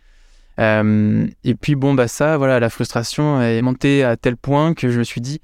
et 0.58 1.54
puis 1.60 1.74
bon, 1.74 1.94
bah 1.94 2.08
ça, 2.08 2.36
voilà, 2.38 2.60
la 2.60 2.70
frustration 2.70 3.40
est 3.42 3.62
montée 3.62 4.04
à 4.04 4.16
tel 4.16 4.36
point 4.36 4.74
que 4.74 4.90
je 4.90 4.98
me 4.98 5.04
suis 5.04 5.20
dit, 5.20 5.40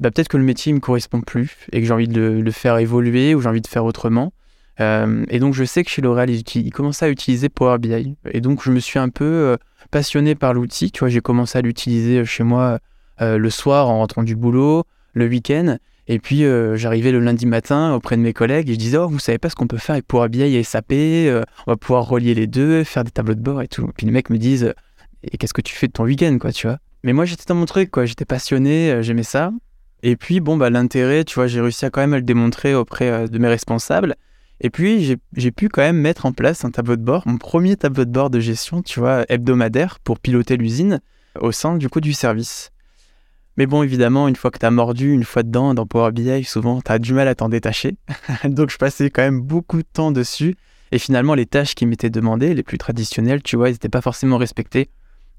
bah, 0.00 0.10
peut-être 0.10 0.28
que 0.28 0.36
le 0.36 0.44
métier 0.44 0.72
ne 0.72 0.76
me 0.76 0.80
correspond 0.80 1.20
plus 1.20 1.66
et 1.72 1.80
que 1.80 1.86
j'ai 1.86 1.92
envie 1.92 2.08
de 2.08 2.20
le, 2.20 2.50
faire 2.50 2.78
évoluer 2.78 3.34
ou 3.34 3.40
j'ai 3.40 3.48
envie 3.48 3.60
de 3.60 3.66
faire 3.66 3.84
autrement. 3.84 4.32
Euh, 4.80 5.24
et 5.28 5.38
donc 5.38 5.54
je 5.54 5.64
sais 5.64 5.84
que 5.84 5.90
chez 5.90 6.02
L'Oréal, 6.02 6.30
ils, 6.30 6.42
ils, 6.56 6.72
commençaient 6.72 7.06
à 7.06 7.08
utiliser 7.08 7.48
Power 7.48 7.78
BI. 7.78 8.16
Et 8.30 8.40
donc 8.40 8.62
je 8.62 8.70
me 8.70 8.80
suis 8.80 8.98
un 8.98 9.08
peu 9.08 9.24
euh, 9.24 9.56
passionné 9.90 10.34
par 10.34 10.52
l'outil. 10.52 10.90
Tu 10.90 11.00
vois, 11.00 11.08
j'ai 11.08 11.20
commencé 11.20 11.58
à 11.58 11.62
l'utiliser 11.62 12.24
chez 12.24 12.42
moi 12.42 12.80
euh, 13.20 13.38
le 13.38 13.50
soir 13.50 13.88
en 13.88 13.98
rentrant 13.98 14.24
du 14.24 14.34
boulot, 14.34 14.84
le 15.12 15.26
week-end. 15.26 15.78
Et 16.06 16.18
puis 16.18 16.44
j'arrivais 16.74 17.12
le 17.12 17.20
lundi 17.20 17.46
matin 17.46 17.94
auprès 17.94 18.16
de 18.16 18.20
mes 18.20 18.32
collègues 18.32 18.68
et 18.68 18.74
je 18.74 18.78
disais, 18.78 18.98
oh, 18.98 19.08
vous 19.08 19.18
savez 19.18 19.38
pas 19.38 19.48
ce 19.48 19.54
qu'on 19.54 19.66
peut 19.66 19.78
faire 19.78 19.94
avec 19.94 20.06
Power 20.06 20.28
BI 20.28 20.42
et 20.42 20.62
SAP, 20.62 20.92
on 20.92 21.70
va 21.70 21.76
pouvoir 21.76 22.06
relier 22.06 22.34
les 22.34 22.46
deux, 22.46 22.84
faire 22.84 23.04
des 23.04 23.10
tableaux 23.10 23.34
de 23.34 23.40
bord 23.40 23.62
et 23.62 23.68
tout. 23.68 23.84
Et 23.84 23.92
puis 23.96 24.04
les 24.04 24.12
mecs 24.12 24.28
me 24.28 24.36
disent, 24.36 24.74
et 25.22 25.38
qu'est-ce 25.38 25.54
que 25.54 25.62
tu 25.62 25.74
fais 25.74 25.86
de 25.86 25.92
ton 25.92 26.04
week-end, 26.04 26.36
quoi, 26.38 26.52
tu 26.52 26.66
vois 26.66 26.78
Mais 27.04 27.14
moi 27.14 27.24
j'étais 27.24 27.44
dans 27.46 27.54
mon 27.54 27.64
truc, 27.64 27.90
quoi, 27.90 28.04
j'étais 28.04 28.26
passionné, 28.26 29.02
j'aimais 29.02 29.22
ça. 29.22 29.50
Et 30.06 30.16
puis, 30.16 30.40
bon, 30.40 30.58
bah, 30.58 30.68
l'intérêt, 30.68 31.24
tu 31.24 31.36
vois, 31.36 31.46
j'ai 31.46 31.62
réussi 31.62 31.86
à 31.86 31.90
quand 31.90 32.02
même 32.02 32.12
à 32.12 32.18
le 32.18 32.22
démontrer 32.22 32.74
auprès 32.74 33.10
euh, 33.10 33.26
de 33.26 33.38
mes 33.38 33.48
responsables. 33.48 34.16
Et 34.60 34.68
puis, 34.68 35.18
j'ai 35.34 35.50
pu 35.50 35.70
quand 35.70 35.80
même 35.80 35.96
mettre 35.96 36.26
en 36.26 36.32
place 36.32 36.62
un 36.66 36.70
tableau 36.70 36.96
de 36.96 37.02
bord, 37.02 37.22
mon 37.26 37.38
premier 37.38 37.74
tableau 37.74 38.04
de 38.04 38.10
bord 38.10 38.28
de 38.28 38.38
gestion, 38.38 38.82
tu 38.82 39.00
vois, 39.00 39.24
hebdomadaire 39.30 39.98
pour 40.00 40.18
piloter 40.20 40.58
l'usine 40.58 41.00
au 41.40 41.52
sein 41.52 41.76
du 41.76 41.88
coup 41.88 42.00
du 42.00 42.12
service. 42.12 42.70
Mais 43.56 43.66
bon, 43.66 43.82
évidemment, 43.82 44.26
une 44.26 44.36
fois 44.36 44.50
que 44.50 44.58
tu 44.58 44.66
as 44.66 44.70
mordu, 44.70 45.12
une 45.12 45.24
fois 45.24 45.42
dedans, 45.42 45.74
dans 45.74 45.86
Power 45.86 46.10
BI, 46.12 46.42
souvent, 46.44 46.80
tu 46.80 46.90
as 46.90 46.98
du 46.98 47.12
mal 47.12 47.28
à 47.28 47.34
t'en 47.34 47.48
détacher. 47.48 47.96
Donc, 48.44 48.70
je 48.70 48.78
passais 48.78 49.10
quand 49.10 49.22
même 49.22 49.40
beaucoup 49.40 49.78
de 49.78 49.88
temps 49.92 50.10
dessus. 50.10 50.56
Et 50.90 50.98
finalement, 50.98 51.34
les 51.34 51.46
tâches 51.46 51.74
qui 51.74 51.86
m'étaient 51.86 52.10
demandées, 52.10 52.54
les 52.54 52.62
plus 52.62 52.78
traditionnelles, 52.78 53.42
tu 53.42 53.56
vois, 53.56 53.68
ils 53.68 53.72
n'étaient 53.72 53.88
pas 53.88 54.00
forcément 54.00 54.38
respectées. 54.38 54.90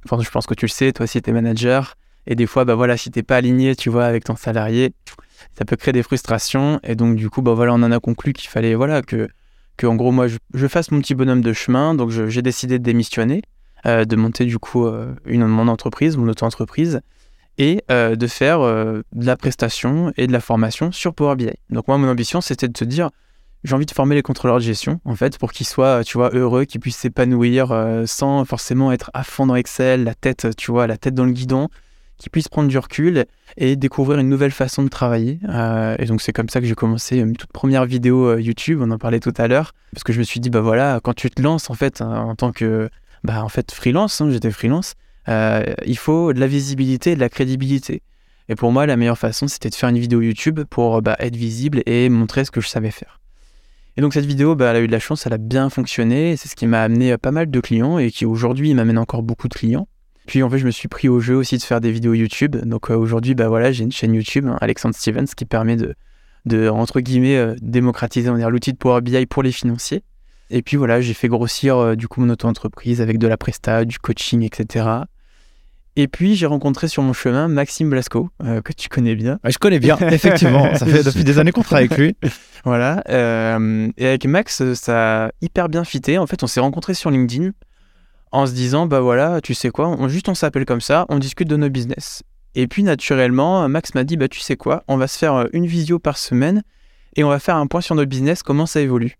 Enfin, 0.05 0.21
je 0.21 0.29
pense 0.29 0.45
que 0.45 0.53
tu 0.53 0.65
le 0.65 0.69
sais, 0.69 0.91
toi 0.93 1.03
aussi, 1.03 1.21
tu 1.21 1.29
es 1.29 1.33
manager. 1.33 1.95
Et 2.27 2.35
des 2.35 2.47
fois, 2.47 2.65
bah 2.65 2.75
voilà, 2.75 2.97
si 2.97 3.11
t'es 3.11 3.23
pas 3.23 3.37
aligné, 3.37 3.75
tu 3.75 3.89
vois, 3.89 4.05
avec 4.05 4.23
ton 4.23 4.35
salarié, 4.35 4.93
ça 5.57 5.65
peut 5.65 5.75
créer 5.75 5.91
des 5.91 6.03
frustrations. 6.03 6.79
Et 6.83 6.95
donc, 6.95 7.15
du 7.15 7.29
coup, 7.29 7.41
bah 7.41 7.53
voilà, 7.53 7.73
on 7.73 7.83
en 7.83 7.91
a 7.91 7.99
conclu 7.99 8.33
qu'il 8.33 8.49
fallait, 8.49 8.75
voilà, 8.75 9.01
que, 9.01 9.27
que 9.77 9.87
en 9.87 9.95
gros, 9.95 10.11
moi, 10.11 10.27
je, 10.27 10.67
fasse 10.67 10.91
mon 10.91 10.99
petit 10.99 11.15
bonhomme 11.15 11.41
de 11.41 11.53
chemin. 11.53 11.95
Donc, 11.95 12.09
j'ai 12.09 12.41
décidé 12.41 12.79
de 12.79 12.83
démissionner, 12.83 13.41
euh, 13.85 14.05
de 14.05 14.15
monter, 14.15 14.45
du 14.45 14.57
coup, 14.57 14.85
euh, 14.87 15.13
une, 15.25 15.45
mon 15.45 15.67
entreprise, 15.67 16.17
mon 16.17 16.27
auto-entreprise, 16.27 17.01
et 17.57 17.83
euh, 17.91 18.15
de 18.15 18.27
faire 18.27 18.59
de 18.59 19.03
la 19.13 19.37
prestation 19.37 20.11
et 20.17 20.27
de 20.27 20.31
la 20.31 20.41
formation 20.41 20.91
sur 20.91 21.13
Power 21.13 21.35
BI. 21.35 21.51
Donc, 21.69 21.87
moi, 21.87 21.97
mon 21.97 22.09
ambition, 22.09 22.41
c'était 22.41 22.67
de 22.67 22.73
te 22.73 22.83
dire, 22.83 23.09
j'ai 23.63 23.73
envie 23.73 23.85
de 23.85 23.91
former 23.91 24.15
les 24.15 24.21
contrôleurs 24.21 24.57
de 24.57 24.63
gestion, 24.63 24.99
en 25.05 25.15
fait, 25.15 25.37
pour 25.37 25.51
qu'ils 25.51 25.65
soient, 25.65 26.03
tu 26.03 26.17
vois, 26.17 26.29
heureux, 26.33 26.65
qu'ils 26.65 26.81
puissent 26.81 26.97
s'épanouir 26.97 27.73
sans 28.05 28.45
forcément 28.45 28.91
être 28.91 29.09
à 29.13 29.23
fond 29.23 29.47
dans 29.47 29.55
Excel, 29.55 30.03
la 30.03 30.13
tête, 30.13 30.55
tu 30.55 30.71
vois, 30.71 30.87
la 30.87 30.97
tête 30.97 31.13
dans 31.13 31.25
le 31.25 31.31
guidon, 31.31 31.69
qui 32.17 32.29
puisse 32.29 32.47
prendre 32.47 32.69
du 32.69 32.77
recul 32.77 33.25
et 33.57 33.75
découvrir 33.75 34.19
une 34.19 34.29
nouvelle 34.29 34.51
façon 34.51 34.83
de 34.83 34.89
travailler. 34.89 35.39
Euh, 35.49 35.95
et 35.99 36.05
donc 36.05 36.21
c'est 36.21 36.33
comme 36.33 36.49
ça 36.49 36.61
que 36.61 36.67
j'ai 36.67 36.75
commencé 36.75 37.17
une 37.17 37.35
toute 37.35 37.51
première 37.51 37.85
vidéo 37.85 38.27
euh, 38.27 38.41
YouTube, 38.41 38.79
on 38.81 38.91
en 38.91 38.97
parlait 38.97 39.19
tout 39.19 39.33
à 39.37 39.47
l'heure, 39.47 39.73
parce 39.93 40.03
que 40.03 40.13
je 40.13 40.19
me 40.19 40.23
suis 40.23 40.39
dit, 40.39 40.49
bah 40.49 40.61
voilà, 40.61 40.99
quand 41.03 41.13
tu 41.13 41.29
te 41.29 41.41
lances 41.41 41.69
en 41.69 41.73
fait 41.73 42.01
hein, 42.01 42.09
en 42.09 42.35
tant 42.35 42.51
que 42.51 42.89
bah, 43.23 43.43
en 43.43 43.49
fait 43.49 43.71
freelance, 43.71 44.21
hein, 44.21 44.29
j'étais 44.29 44.51
freelance, 44.51 44.93
euh, 45.29 45.63
il 45.85 45.97
faut 45.97 46.33
de 46.33 46.39
la 46.39 46.47
visibilité 46.47 47.11
et 47.11 47.15
de 47.15 47.19
la 47.19 47.29
crédibilité. 47.29 48.01
Et 48.47 48.55
pour 48.55 48.71
moi, 48.71 48.85
la 48.85 48.95
meilleure 48.95 49.17
façon, 49.17 49.47
c'était 49.47 49.69
de 49.69 49.75
faire 49.75 49.89
une 49.89 49.97
vidéo 49.97 50.21
YouTube 50.21 50.61
pour 50.69 51.01
bah, 51.01 51.15
être 51.19 51.35
visible 51.35 51.81
et 51.85 52.09
montrer 52.09 52.45
ce 52.45 52.51
que 52.51 52.61
je 52.61 52.67
savais 52.67 52.91
faire. 52.91 53.19
Et 53.97 54.01
donc 54.01 54.13
cette 54.13 54.25
vidéo, 54.25 54.55
bah, 54.55 54.71
elle 54.71 54.75
a 54.75 54.81
eu 54.81 54.87
de 54.87 54.91
la 54.91 54.99
chance, 54.99 55.25
elle 55.25 55.33
a 55.33 55.37
bien 55.37 55.69
fonctionné, 55.69 56.35
c'est 56.35 56.49
ce 56.49 56.55
qui 56.55 56.67
m'a 56.67 56.81
amené 56.81 57.17
pas 57.17 57.31
mal 57.31 57.49
de 57.49 57.59
clients 57.59 57.97
et 57.97 58.11
qui 58.11 58.25
aujourd'hui 58.25 58.73
m'amène 58.73 58.97
encore 58.97 59.23
beaucoup 59.23 59.47
de 59.47 59.53
clients. 59.53 59.87
Puis 60.25 60.41
en 60.43 60.49
fait, 60.49 60.57
je 60.57 60.65
me 60.65 60.71
suis 60.71 60.87
pris 60.87 61.07
au 61.07 61.19
jeu 61.19 61.35
aussi 61.35 61.57
de 61.57 61.63
faire 61.63 61.81
des 61.81 61.91
vidéos 61.91 62.13
YouTube. 62.13 62.55
Donc 62.55 62.89
euh, 62.89 62.95
aujourd'hui, 62.95 63.35
bah 63.35 63.47
voilà, 63.47 63.71
j'ai 63.71 63.83
une 63.83 63.91
chaîne 63.91 64.13
YouTube, 64.13 64.47
hein, 64.47 64.57
Alexandre 64.59 64.95
Stevens, 64.95 65.27
qui 65.35 65.45
permet 65.45 65.75
de, 65.75 65.95
de 66.45 66.67
entre 66.67 66.99
guillemets, 66.99 67.37
euh, 67.37 67.55
démocratiser 67.61 68.29
l'outil 68.29 68.73
de 68.73 68.77
Power 68.77 69.01
BI 69.01 69.25
pour 69.27 69.43
les 69.43 69.51
financiers. 69.51 70.03
Et 70.49 70.61
puis 70.61 70.77
voilà, 70.77 71.01
j'ai 71.01 71.13
fait 71.13 71.27
grossir 71.27 71.77
euh, 71.77 71.95
du 71.95 72.07
coup 72.07 72.21
mon 72.21 72.29
auto-entreprise 72.29 73.01
avec 73.01 73.17
de 73.17 73.27
la 73.27 73.37
presta, 73.37 73.85
du 73.85 73.99
coaching, 73.99 74.43
etc. 74.43 74.87
Et 75.97 76.07
puis 76.07 76.35
j'ai 76.35 76.45
rencontré 76.45 76.87
sur 76.87 77.03
mon 77.03 77.13
chemin 77.13 77.47
Maxime 77.47 77.89
Blasco, 77.89 78.29
que 78.39 78.73
tu 78.73 78.89
connais 78.89 79.15
bien. 79.15 79.39
je 79.45 79.57
connais 79.57 79.79
bien, 79.79 79.97
effectivement. 80.11 80.75
ça 80.75 80.85
fait 80.85 81.03
depuis 81.03 81.23
des 81.23 81.39
années 81.39 81.51
qu'on 81.51 81.61
travaille 81.61 81.85
avec 81.85 81.97
lui. 81.97 82.15
voilà. 82.65 83.01
et 83.07 84.05
avec 84.05 84.25
Max, 84.25 84.73
ça 84.73 85.25
a 85.25 85.31
hyper 85.41 85.69
bien 85.69 85.83
fité. 85.85 86.17
En 86.17 86.27
fait, 86.27 86.43
on 86.43 86.47
s'est 86.47 86.59
rencontrés 86.59 86.95
sur 86.95 87.11
LinkedIn 87.11 87.51
en 88.35 88.45
se 88.45 88.51
disant 88.51 88.85
bah 88.85 88.99
voilà, 88.99 89.39
tu 89.41 89.53
sais 89.53 89.69
quoi, 89.69 89.87
on, 89.87 90.09
juste 90.09 90.27
on 90.27 90.35
s'appelle 90.35 90.65
comme 90.65 90.81
ça, 90.81 91.05
on 91.09 91.19
discute 91.19 91.47
de 91.47 91.55
nos 91.55 91.69
business. 91.69 92.23
Et 92.53 92.67
puis 92.67 92.83
naturellement, 92.83 93.67
Max 93.69 93.95
m'a 93.95 94.03
dit 94.03 94.17
bah 94.17 94.27
tu 94.27 94.41
sais 94.41 94.57
quoi, 94.57 94.83
on 94.87 94.97
va 94.97 95.07
se 95.07 95.17
faire 95.17 95.35
euh, 95.35 95.45
une 95.53 95.65
visio 95.65 95.99
par 95.99 96.17
semaine 96.17 96.63
et 97.15 97.23
on 97.23 97.29
va 97.29 97.39
faire 97.39 97.55
un 97.55 97.67
point 97.67 97.81
sur 97.81 97.95
notre 97.95 98.09
business, 98.09 98.43
comment 98.43 98.65
ça 98.65 98.81
évolue. 98.81 99.15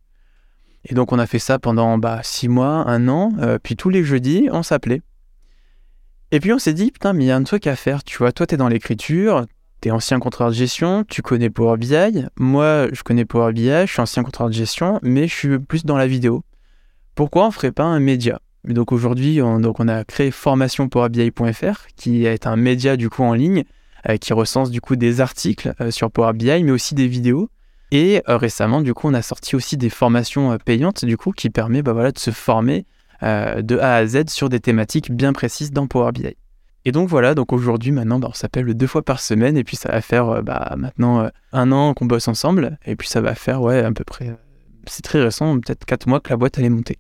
Et 0.84 0.96
donc 0.96 1.14
on 1.14 1.20
a 1.20 1.26
fait 1.26 1.40
ça 1.40 1.60
pendant 1.60 1.98
bah, 1.98 2.20
six 2.24 2.50
mois, 2.50 2.88
un 2.88 3.08
an, 3.08 3.32
euh, 3.40 3.58
puis 3.62 3.76
tous 3.78 3.90
les 3.90 4.04
jeudis, 4.04 4.50
on 4.52 4.64
s'appelait. 4.64 5.02
Et 6.32 6.40
puis 6.40 6.52
on 6.52 6.60
s'est 6.60 6.74
dit, 6.74 6.92
putain, 6.92 7.14
mais 7.14 7.26
il 7.26 7.28
y 7.28 7.32
a 7.32 7.36
un 7.36 7.44
truc 7.44 7.68
à 7.68 7.76
faire, 7.76 8.04
tu 8.04 8.18
vois, 8.18 8.32
toi 8.32 8.48
t'es 8.48 8.58
dans 8.58 8.68
l'écriture, 8.68 9.46
t'es 9.82 9.92
ancien 9.92 10.20
contrôleur 10.20 10.52
de 10.52 10.58
gestion, 10.58 11.04
tu 11.08 11.22
connais 11.22 11.50
Power 11.50 11.78
BI, 11.78 12.26
moi 12.38 12.88
je 12.92 13.04
connais 13.04 13.26
Power 13.26 13.54
BI, 13.54 13.70
je 13.70 13.86
suis 13.86 14.02
ancien 14.02 14.24
contrôleur 14.24 14.50
de 14.50 14.56
gestion, 14.56 15.00
mais 15.04 15.28
je 15.28 15.34
suis 15.34 15.60
plus 15.60 15.86
dans 15.86 15.98
la 15.98 16.08
vidéo. 16.08 16.44
Pourquoi 17.14 17.48
on 17.48 17.52
ferait 17.52 17.72
pas 17.72 17.84
un 17.84 18.00
média? 18.00 18.42
Donc 18.66 18.92
aujourd'hui, 18.92 19.42
on, 19.42 19.60
donc 19.60 19.80
on 19.80 19.88
a 19.88 20.04
créé 20.04 20.32
formationpowerbi.fr 20.32 21.88
qui 21.96 22.26
est 22.26 22.48
un 22.48 22.56
média 22.56 22.98
du 22.98 23.10
coup 23.10 23.24
en 23.24 23.34
ligne 23.34 23.64
euh, 24.10 24.18
qui 24.18 24.34
recense 24.34 24.72
du 24.72 24.82
coup 24.82 24.96
des 24.96 25.22
articles 25.22 25.74
euh, 25.80 25.92
sur 25.92 26.10
Power 26.10 26.34
BI 26.34 26.64
mais 26.64 26.72
aussi 26.72 26.96
des 26.96 27.08
vidéos. 27.08 27.50
Et 27.92 28.24
euh, 28.28 28.38
récemment, 28.38 28.82
du 28.82 28.96
coup, 28.96 29.08
on 29.08 29.14
a 29.14 29.22
sorti 29.22 29.56
aussi 29.56 29.78
des 29.78 29.92
formations 29.92 30.58
payantes 30.58 31.06
du 31.06 31.18
coup 31.18 31.32
qui 31.32 31.52
permet 31.52 31.84
bah, 31.84 31.94
voilà, 31.94 32.12
de 32.12 32.18
se 32.18 32.32
former 32.32 32.86
de 33.22 33.78
A 33.78 33.96
à 33.96 34.06
Z 34.06 34.30
sur 34.30 34.50
des 34.50 34.60
thématiques 34.60 35.12
bien 35.12 35.34
précises 35.34 35.72
dans 35.72 35.88
Power 35.88 36.12
BI. 36.12 36.36
Et 36.88 36.92
donc 36.92 37.10
voilà, 37.10 37.34
donc 37.34 37.52
aujourd'hui 37.52 37.92
maintenant, 37.92 38.20
bah, 38.20 38.28
on 38.30 38.36
s'appelle 38.36 38.74
deux 38.74 38.88
fois 38.88 39.02
par 39.02 39.20
semaine 39.20 39.58
et 39.58 39.64
puis 39.64 39.76
ça 39.76 39.90
va 39.90 40.02
faire 40.02 40.44
bah, 40.44 40.76
maintenant 40.78 41.30
un 41.52 41.72
an 41.72 41.94
qu'on 41.94 42.06
bosse 42.06 42.28
ensemble 42.28 42.78
et 42.86 42.96
puis 42.96 43.08
ça 43.08 43.22
va 43.22 43.34
faire 43.34 43.62
ouais 43.62 43.80
à 43.84 43.92
peu 43.92 44.04
près 44.04 44.36
c'est 44.90 45.02
très 45.02 45.22
récent, 45.22 45.60
peut-être 45.60 45.86
4 45.86 46.08
mois 46.08 46.20
que 46.20 46.30
la 46.30 46.38
boîte 46.38 46.58
elle 46.58 46.66
est 46.66 46.70
montée. 46.70 46.98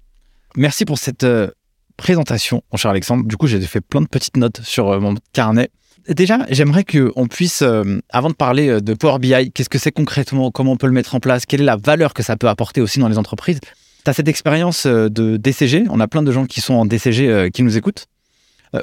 Merci 0.55 0.85
pour 0.85 0.97
cette 0.97 1.23
euh, 1.23 1.49
présentation, 1.97 2.63
mon 2.71 2.77
cher 2.77 2.91
Alexandre. 2.91 3.25
Du 3.25 3.37
coup, 3.37 3.47
j'ai 3.47 3.59
fait 3.61 3.81
plein 3.81 4.01
de 4.01 4.07
petites 4.07 4.37
notes 4.37 4.61
sur 4.61 4.89
euh, 4.89 4.99
mon 4.99 5.15
carnet. 5.33 5.69
Déjà, 6.07 6.39
j'aimerais 6.49 6.83
qu'on 6.83 7.27
puisse, 7.27 7.63
euh, 7.63 7.99
avant 8.09 8.29
de 8.29 8.35
parler 8.35 8.79
de 8.79 8.93
Power 8.93 9.17
BI, 9.19 9.51
qu'est-ce 9.51 9.69
que 9.69 9.79
c'est 9.79 9.91
concrètement, 9.91 10.51
comment 10.51 10.73
on 10.73 10.77
peut 10.77 10.87
le 10.87 10.93
mettre 10.93 11.15
en 11.15 11.19
place, 11.19 11.45
quelle 11.45 11.61
est 11.61 11.65
la 11.65 11.77
valeur 11.77 12.13
que 12.13 12.21
ça 12.21 12.37
peut 12.37 12.47
apporter 12.47 12.79
aussi 12.79 12.99
dans 12.99 13.09
les 13.09 13.17
entreprises. 13.17 13.59
Tu 14.05 14.09
as 14.11 14.13
cette 14.13 14.27
expérience 14.27 14.85
de 14.85 15.37
DCG, 15.37 15.85
on 15.89 15.99
a 15.99 16.07
plein 16.07 16.23
de 16.23 16.31
gens 16.31 16.45
qui 16.45 16.61
sont 16.61 16.75
en 16.75 16.85
DCG 16.85 17.49
qui 17.51 17.63
nous 17.63 17.75
écoutent. 17.75 18.05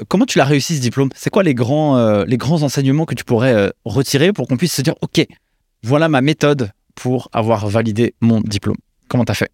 comment 0.09 0.25
tu 0.25 0.37
l'as 0.37 0.45
réussi 0.45 0.75
ce 0.75 0.81
diplôme? 0.81 1.09
C'est 1.15 1.29
quoi 1.29 1.43
les 1.43 1.53
grands, 1.53 2.23
les 2.25 2.37
grands 2.37 2.61
enseignements 2.61 3.05
que 3.05 3.15
tu 3.15 3.23
pourrais 3.23 3.71
retirer 3.85 4.33
pour 4.33 4.47
qu'on 4.47 4.57
puisse 4.57 4.73
se 4.73 4.81
dire, 4.81 4.95
OK, 5.01 5.25
voilà 5.81 6.09
ma 6.09 6.21
méthode 6.21 6.71
pour 6.95 7.29
avoir 7.31 7.67
validé 7.67 8.13
mon 8.21 8.41
diplôme? 8.41 8.77
Comment 9.07 9.25
tu 9.25 9.31
as 9.31 9.35
fait? 9.35 9.51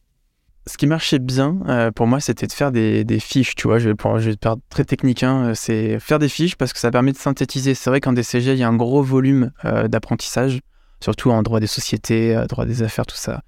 Ce 0.69 0.77
qui 0.77 0.85
marchait 0.85 1.17
bien 1.17 1.57
euh, 1.67 1.89
pour 1.89 2.05
moi, 2.05 2.19
c'était 2.19 2.45
de 2.45 2.51
faire 2.51 2.71
des, 2.71 3.19
fiches, 3.19 3.55
tu 3.55 3.67
vois. 3.67 3.79
Je 3.79 3.89
vais, 3.89 3.95
pour, 3.95 4.19
je 4.19 4.31
très 4.69 4.85
technique, 4.85 5.23
hein, 5.23 5.47
euh, 5.47 5.53
c'est 5.55 5.99
faire 5.99 6.19
des 6.19 6.29
fiches 6.29 6.55
parce 6.55 6.73
que 6.73 6.79
ça 6.79 6.91
permet 6.91 7.11
de 7.11 7.17
synthétiser. 7.17 7.73
C'est 7.73 7.89
vrai 7.89 8.01
qu'en 8.01 8.13
DCG, 8.13 8.53
il 8.53 8.59
y 8.59 8.63
a 8.63 8.67
un 8.67 8.75
gros 8.75 9.01
volume 9.01 9.51
euh, 9.65 9.87
d'apprentissage, 9.87 10.59
surtout 11.01 11.31
en 11.31 11.41
droit 11.41 11.59
des 11.59 11.67
sociétés, 11.67 12.39
droit 12.47 12.65
des 12.65 12.83
affaires, 12.83 13.07
tout 13.07 13.15
ça. 13.15 13.41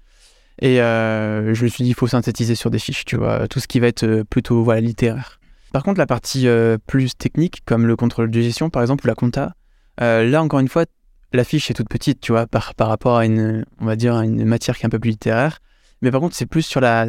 Et 0.60 0.76
je 0.76 1.62
me 1.64 1.68
suis 1.68 1.84
dit, 1.84 1.90
il 1.90 1.94
faut 1.94 2.06
synthétiser 2.06 2.54
sur 2.54 2.70
des 2.70 2.78
fiches, 2.78 3.04
tu 3.04 3.16
vois, 3.16 3.48
tout 3.48 3.60
ce 3.60 3.66
qui 3.66 3.80
va 3.80 3.88
être 3.88 4.22
plutôt 4.28 4.62
voilà, 4.62 4.80
littéraire. 4.80 5.40
Par 5.72 5.82
contre, 5.82 5.98
la 5.98 6.06
partie 6.06 6.46
plus 6.86 7.16
technique, 7.16 7.62
comme 7.64 7.86
le 7.86 7.96
contrôle 7.96 8.30
de 8.30 8.40
gestion, 8.40 8.70
par 8.70 8.82
exemple, 8.82 9.04
ou 9.04 9.08
la 9.08 9.14
compta, 9.14 9.54
là, 9.98 10.42
encore 10.42 10.60
une 10.60 10.68
fois, 10.68 10.84
la 11.32 11.44
fiche 11.44 11.70
est 11.70 11.74
toute 11.74 11.88
petite, 11.88 12.20
tu 12.20 12.32
vois, 12.32 12.46
par, 12.46 12.74
par 12.74 12.88
rapport 12.88 13.16
à 13.16 13.24
une, 13.24 13.64
on 13.80 13.86
va 13.86 13.96
dire, 13.96 14.14
à 14.14 14.24
une 14.24 14.44
matière 14.44 14.76
qui 14.76 14.82
est 14.82 14.86
un 14.86 14.90
peu 14.90 14.98
plus 14.98 15.10
littéraire. 15.10 15.58
Mais 16.02 16.10
par 16.10 16.20
contre, 16.20 16.36
c'est 16.36 16.46
plus 16.46 16.62
sur 16.62 16.80
la 16.80 17.06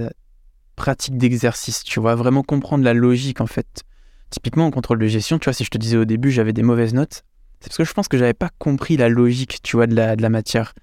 pratique 0.76 1.18
d'exercice, 1.18 1.84
tu 1.84 2.00
vois, 2.00 2.16
vraiment 2.16 2.42
comprendre 2.42 2.84
la 2.84 2.94
logique 2.94 3.42
en 3.42 3.48
fait. 3.48 3.84
Typiquement 4.30 4.66
en 4.66 4.72
contrôle 4.72 5.00
de 5.00 5.08
gestion, 5.08 5.38
tu 5.40 5.46
vois, 5.46 5.54
si 5.54 5.64
je 5.64 5.70
te 5.70 5.78
disais 5.78 5.98
au 5.98 6.06
début 6.06 6.32
j'avais 6.32 6.54
des 6.54 6.64
mauvaises 6.64 6.94
notes, 6.94 7.24
c'est 7.60 7.70
parce 7.70 7.78
que 7.78 7.84
je 7.84 7.94
pense 7.94 8.08
que 8.08 8.18
j'avais 8.18 8.34
pas 8.34 8.50
compris 8.58 8.98
la 8.98 9.10
logique, 9.10 9.62
tu 9.62 9.76
vois, 9.76 9.88
de 9.88 9.96
la, 9.96 10.16
de 10.16 10.22
la 10.22 10.30
matière. 10.30 10.74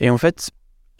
Et 0.00 0.08
en 0.08 0.18
fait, 0.18 0.50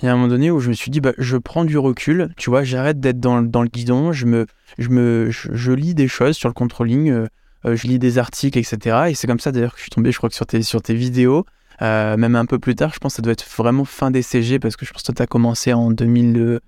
il 0.00 0.06
y 0.06 0.08
a 0.08 0.12
un 0.12 0.16
moment 0.16 0.28
donné 0.28 0.50
où 0.50 0.60
je 0.60 0.68
me 0.68 0.74
suis 0.74 0.90
dit, 0.90 1.00
bah, 1.00 1.12
je 1.18 1.36
prends 1.36 1.64
du 1.64 1.76
recul, 1.76 2.32
tu 2.36 2.50
vois, 2.50 2.62
j'arrête 2.62 3.00
d'être 3.00 3.18
dans, 3.18 3.40
le 3.40 3.68
guidon, 3.68 4.12
je, 4.12 4.26
me, 4.26 4.46
je, 4.78 4.88
me, 4.90 5.28
je, 5.30 5.72
lis 5.72 5.94
des 5.94 6.06
choses 6.06 6.36
sur 6.36 6.48
le 6.48 6.54
controlling, 6.54 7.10
euh, 7.10 7.26
euh, 7.64 7.74
je 7.74 7.88
lis 7.88 7.98
des 7.98 8.18
articles, 8.18 8.58
etc. 8.58 9.06
Et 9.08 9.14
c'est 9.14 9.26
comme 9.26 9.40
ça 9.40 9.50
d'ailleurs 9.50 9.72
que 9.72 9.78
je 9.78 9.82
suis 9.82 9.90
tombé, 9.90 10.12
je 10.12 10.18
crois 10.18 10.28
que 10.28 10.36
sur 10.36 10.46
tes, 10.46 10.62
sur 10.62 10.82
tes 10.82 10.94
vidéos, 10.94 11.44
euh, 11.82 12.16
même 12.16 12.36
un 12.36 12.46
peu 12.46 12.60
plus 12.60 12.76
tard, 12.76 12.92
je 12.94 13.00
pense 13.00 13.14
que 13.14 13.16
ça 13.16 13.22
doit 13.22 13.32
être 13.32 13.46
vraiment 13.56 13.84
fin 13.84 14.12
DCG 14.12 14.60
parce 14.60 14.76
que 14.76 14.86
je 14.86 14.92
pense 14.92 15.02
que 15.02 15.10
tu 15.10 15.22
as 15.22 15.26
commencé 15.26 15.72
en 15.72 15.90
2000, 15.90 16.60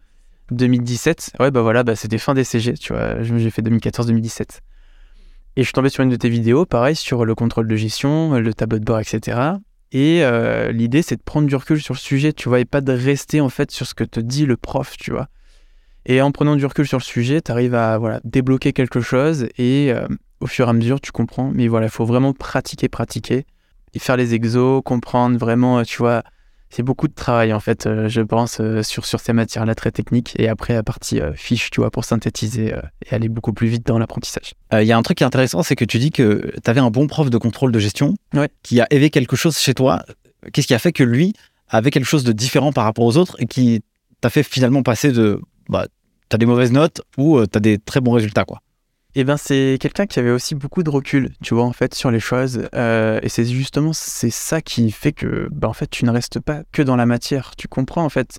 2017. 0.51 1.35
Ouais, 1.39 1.53
bah 1.53 1.63
voilà, 1.63 1.85
bah 1.85 1.95
c'était 1.95 2.19
fin 2.19 2.35
DCG, 2.35 2.75
tu 2.75 2.93
vois. 2.93 3.23
J'ai 3.23 3.51
fait 3.51 3.63
2014-2017. 3.63 4.59
Et 5.57 5.63
je 5.63 5.67
suis 5.67 5.73
tombé 5.73 5.89
sur 5.89 6.03
une 6.03 6.11
de 6.11 6.17
tes 6.17 6.29
vidéos, 6.29 6.67
pareil, 6.67 6.97
sur 6.97 7.25
le 7.25 7.35
contrôle 7.37 7.69
de 7.69 7.77
gestion, 7.77 8.33
le 8.39 8.55
tableau 8.55 8.81
de 8.81 8.85
bord, 8.85 8.99
etc. 8.99 9.39
Et 9.93 10.23
euh, 10.23 10.71
l'idée, 10.73 11.03
c'est 11.03 11.17
de 11.17 11.23
prendre 11.23 11.49
du 11.49 11.57
recul 11.57 11.81
sur 11.81 11.95
le 11.95 11.99
sujet, 11.99 12.33
tu 12.33 12.49
vois, 12.49 12.61
et 12.61 12.65
pas 12.65 12.81
de 12.81 12.93
rester 12.93 13.41
en 13.41 13.49
fait 13.49 13.71
sur 13.71 13.87
ce 13.87 13.95
que 13.95 14.05
te 14.05 14.21
dit 14.21 14.47
le 14.47 14.57
prof, 14.57 14.97
tu 14.97 15.11
vois. 15.11 15.29
Et 16.07 16.23
en 16.23 16.31
prenant 16.31 16.57
du 16.57 16.65
recul 16.65 16.87
sur 16.87 16.99
le 16.99 17.03
sujet, 17.03 17.41
tu 17.41 17.51
arrives 17.51 17.75
à 17.75 17.99
voilà, 17.99 18.21
débloquer 18.25 18.73
quelque 18.73 19.01
chose 19.01 19.49
et 19.59 19.93
euh, 19.93 20.07
au 20.41 20.47
fur 20.47 20.67
et 20.67 20.71
à 20.71 20.73
mesure, 20.73 21.01
tu 21.01 21.13
comprends. 21.13 21.51
Mais 21.53 21.69
voilà, 21.69 21.87
il 21.87 21.91
faut 21.91 22.05
vraiment 22.07 22.33
pratiquer, 22.33 22.89
pratiquer 22.89 23.47
et 23.93 23.99
faire 23.99 24.17
les 24.17 24.35
exos, 24.35 24.83
comprendre 24.85 25.39
vraiment, 25.39 25.83
tu 25.83 25.99
vois. 25.99 26.23
C'est 26.71 26.85
beaucoup 26.85 27.09
de 27.09 27.15
travail 27.15 27.53
en 27.53 27.59
fait, 27.59 27.87
euh, 27.87 28.09
je 28.09 28.21
pense, 28.21 28.61
euh, 28.61 28.85
sur, 28.85 29.05
sur 29.05 29.19
ces 29.19 29.33
matières-là 29.33 29.75
très 29.75 29.91
techniques. 29.91 30.35
Et 30.39 30.49
après, 30.49 30.75
la 30.75 30.85
partie 30.85 31.21
euh, 31.21 31.35
fiche, 31.35 31.71
tu 31.71 31.81
vois, 31.81 31.91
pour 31.91 32.05
synthétiser 32.05 32.73
et 33.05 33.15
aller 33.15 33.29
beaucoup 33.29 33.53
plus 33.53 33.67
vite 33.67 33.85
dans 33.85 33.99
l'apprentissage. 33.99 34.55
Il 34.73 34.85
y 34.85 34.93
a 34.93 34.97
un 34.97 35.03
truc 35.03 35.19
qui 35.19 35.25
est 35.25 35.27
intéressant, 35.27 35.65
c'est 35.65 35.75
que 35.75 35.85
tu 35.85 35.99
dis 35.99 36.13
que 36.13 36.53
tu 36.63 36.71
avais 36.71 36.81
un 36.81 36.91
bon 36.91 37.09
prof 37.09 37.29
de 37.29 37.39
contrôle 37.39 37.73
de 37.73 37.79
gestion 37.81 38.15
qui 38.63 38.81
a 38.81 38.87
éveillé 38.91 39.11
quelque 39.11 39.35
chose 39.35 39.59
chez 39.59 39.75
toi. 39.75 40.05
Qu'est-ce 40.53 40.69
qui 40.69 40.75
a 40.75 40.79
fait 40.79 40.93
que 40.93 41.03
lui 41.03 41.35
avait 41.69 41.91
quelque 41.91 42.07
chose 42.07 42.25
de 42.25 42.33
différent 42.33 42.73
par 42.73 42.85
rapport 42.85 43.05
aux 43.05 43.17
autres 43.17 43.37
et 43.41 43.47
qui 43.47 43.83
t'a 44.21 44.31
fait 44.31 44.45
finalement 44.45 44.83
passer 44.83 45.11
de 45.11 45.41
bah, 45.69 45.87
tu 46.29 46.35
as 46.35 46.39
des 46.39 46.47
mauvaises 46.47 46.73
notes 46.73 47.03
ou 47.19 47.45
tu 47.47 47.57
as 47.57 47.61
des 47.61 47.79
très 47.79 48.01
bons 48.01 48.13
résultats 48.13 48.45
quoi? 48.45 48.61
Eh 49.15 49.25
ben, 49.25 49.37
c'est 49.37 49.79
quelqu'un 49.81 50.07
qui 50.07 50.19
avait 50.21 50.31
aussi 50.31 50.55
beaucoup 50.55 50.83
de 50.83 50.91
recul, 50.91 51.31
tu 51.43 51.55
vois, 51.55 51.65
en 51.65 51.73
fait, 51.73 51.95
sur 51.95 52.11
les 52.11 52.21
choses. 52.21 52.69
Euh, 52.75 53.19
et 53.23 53.29
c'est 53.29 53.45
justement 53.45 53.93
c'est 53.93 54.31
ça 54.31 54.61
qui 54.61 54.91
fait 54.93 55.13
que, 55.13 55.49
ben, 55.51 55.69
en 55.69 55.73
fait, 55.73 55.89
tu 55.91 56.05
ne 56.05 56.11
restes 56.11 56.39
pas 56.39 56.63
que 56.73 56.83
dans 56.83 56.97
la 56.97 57.07
matière. 57.07 57.57
Tu 57.57 57.67
comprends, 57.67 58.05
en 58.05 58.09
fait, 58.09 58.39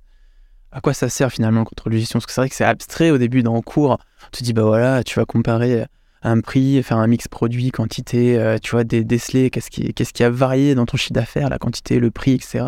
à 0.71 0.79
quoi 0.79 0.93
ça 0.93 1.09
sert 1.09 1.31
finalement 1.31 1.59
le 1.59 1.65
contrôle 1.65 1.93
de 1.93 1.97
gestion. 1.97 2.19
Parce 2.19 2.25
que 2.27 2.31
c'est 2.31 2.41
vrai 2.41 2.49
que 2.49 2.55
c'est 2.55 2.63
abstrait 2.63 3.11
au 3.11 3.17
début 3.17 3.43
dans 3.43 3.61
cours. 3.61 3.97
Tu 4.31 4.39
te 4.39 4.43
dis, 4.45 4.53
bah 4.53 4.63
voilà, 4.63 5.03
tu 5.03 5.19
vas 5.19 5.25
comparer 5.25 5.85
un 6.23 6.39
prix, 6.39 6.81
faire 6.83 6.97
un 6.97 7.07
mix 7.07 7.27
produit, 7.27 7.71
quantité, 7.71 8.37
euh, 8.37 8.57
tu 8.57 8.71
vois, 8.71 8.85
déceler, 8.85 9.49
qu'est-ce 9.49 9.71
qui, 9.71 9.93
qui 9.93 10.23
a 10.23 10.29
varié 10.29 10.75
dans 10.75 10.85
ton 10.85 10.95
chiffre 10.95 11.13
d'affaires, 11.13 11.49
la 11.49 11.57
quantité, 11.57 11.99
le 11.99 12.11
prix, 12.11 12.33
etc. 12.33 12.65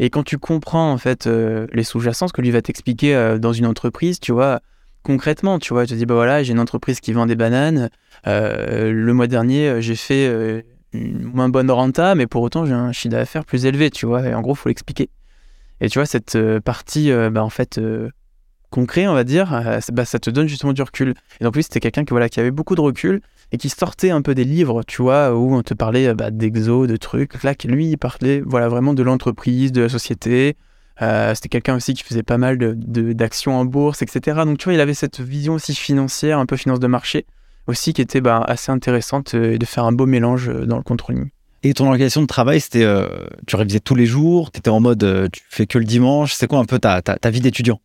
Et 0.00 0.10
quand 0.10 0.24
tu 0.24 0.38
comprends, 0.38 0.90
en 0.90 0.98
fait, 0.98 1.26
euh, 1.26 1.68
les 1.72 1.84
sous-jacents, 1.84 2.26
ce 2.26 2.32
que 2.32 2.40
lui 2.40 2.50
va 2.50 2.62
t'expliquer 2.62 3.36
dans 3.38 3.52
une 3.52 3.66
entreprise, 3.66 4.18
tu 4.18 4.32
vois, 4.32 4.60
concrètement, 5.02 5.58
tu 5.58 5.72
vois. 5.72 5.84
Je 5.84 5.90
te 5.90 5.94
dis, 5.94 6.06
bah 6.06 6.14
voilà, 6.14 6.42
j'ai 6.42 6.52
une 6.52 6.60
entreprise 6.60 7.00
qui 7.00 7.12
vend 7.12 7.26
des 7.26 7.36
bananes. 7.36 7.90
Euh, 8.26 8.92
le 8.92 9.14
mois 9.14 9.26
dernier, 9.26 9.68
euh, 9.68 9.80
j'ai 9.80 9.96
fait 9.96 10.26
euh, 10.26 10.62
une 10.92 11.22
moins 11.22 11.48
bonne 11.48 11.70
renta, 11.70 12.14
mais 12.14 12.26
pour 12.26 12.42
autant, 12.42 12.66
j'ai 12.66 12.72
un 12.72 12.92
chiffre 12.92 13.12
d'affaires 13.12 13.44
plus 13.44 13.66
élevé, 13.66 13.90
tu 13.90 14.06
vois. 14.06 14.26
Et 14.26 14.34
en 14.34 14.40
gros, 14.40 14.54
faut 14.54 14.68
l'expliquer. 14.68 15.10
Et 15.80 15.88
tu 15.88 15.98
vois, 15.98 16.06
cette 16.06 16.38
partie, 16.60 17.10
bah, 17.32 17.42
en 17.42 17.48
fait, 17.48 17.80
concret, 18.68 19.06
on 19.06 19.14
va 19.14 19.24
dire, 19.24 19.80
bah, 19.92 20.04
ça 20.04 20.18
te 20.18 20.28
donne 20.28 20.46
justement 20.46 20.74
du 20.74 20.82
recul. 20.82 21.14
Et 21.40 21.46
en 21.46 21.50
plus, 21.50 21.62
c'était 21.62 21.80
quelqu'un 21.80 22.04
qui, 22.04 22.10
voilà, 22.10 22.28
qui 22.28 22.38
avait 22.38 22.50
beaucoup 22.50 22.74
de 22.74 22.82
recul 22.82 23.22
et 23.50 23.56
qui 23.56 23.70
sortait 23.70 24.10
un 24.10 24.20
peu 24.20 24.34
des 24.34 24.44
livres, 24.44 24.82
tu 24.82 25.00
vois, 25.00 25.34
où 25.34 25.54
on 25.54 25.62
te 25.62 25.72
parlait 25.72 26.12
bah, 26.12 26.30
d'exo, 26.30 26.86
de 26.86 26.96
trucs. 26.96 27.42
Là, 27.42 27.54
lui, 27.64 27.92
il 27.92 27.96
parlait 27.96 28.42
voilà, 28.44 28.68
vraiment 28.68 28.92
de 28.92 29.02
l'entreprise, 29.02 29.72
de 29.72 29.80
la 29.80 29.88
société, 29.88 30.58
euh, 31.02 31.34
c'était 31.34 31.48
quelqu'un 31.48 31.76
aussi 31.76 31.94
qui 31.94 32.02
faisait 32.02 32.22
pas 32.22 32.38
mal 32.38 32.58
d'actions 32.58 33.52
de, 33.52 33.56
en 33.56 33.64
bourse, 33.64 34.02
etc. 34.02 34.40
Donc 34.44 34.58
tu 34.58 34.64
vois, 34.64 34.74
il 34.74 34.80
avait 34.80 34.94
cette 34.94 35.20
vision 35.20 35.54
aussi 35.54 35.74
financière, 35.74 36.38
un 36.38 36.46
peu 36.46 36.56
finance 36.56 36.80
de 36.80 36.86
marché, 36.86 37.26
aussi 37.66 37.92
qui 37.94 38.02
était 38.02 38.20
bah, 38.20 38.44
assez 38.46 38.70
intéressante 38.70 39.34
euh, 39.34 39.56
de 39.56 39.64
faire 39.64 39.84
un 39.84 39.92
beau 39.92 40.06
mélange 40.06 40.48
euh, 40.48 40.66
dans 40.66 40.76
le 40.76 40.82
controlling. 40.82 41.30
Et 41.62 41.74
ton 41.74 41.86
organisation 41.86 42.22
de 42.22 42.26
travail, 42.26 42.58
c'était, 42.58 42.86
tu 43.46 43.54
révisais 43.54 43.80
tous 43.80 43.94
les 43.94 44.06
jours, 44.06 44.50
tu 44.50 44.60
étais 44.60 44.70
en 44.70 44.80
mode, 44.80 45.28
tu 45.30 45.42
fais 45.50 45.66
que 45.66 45.76
le 45.76 45.84
dimanche, 45.84 46.32
c'est 46.32 46.46
quoi 46.46 46.58
un 46.58 46.64
peu 46.64 46.78
ta, 46.78 47.02
ta, 47.02 47.30
vie 47.30 47.40
d'étudiant? 47.40 47.82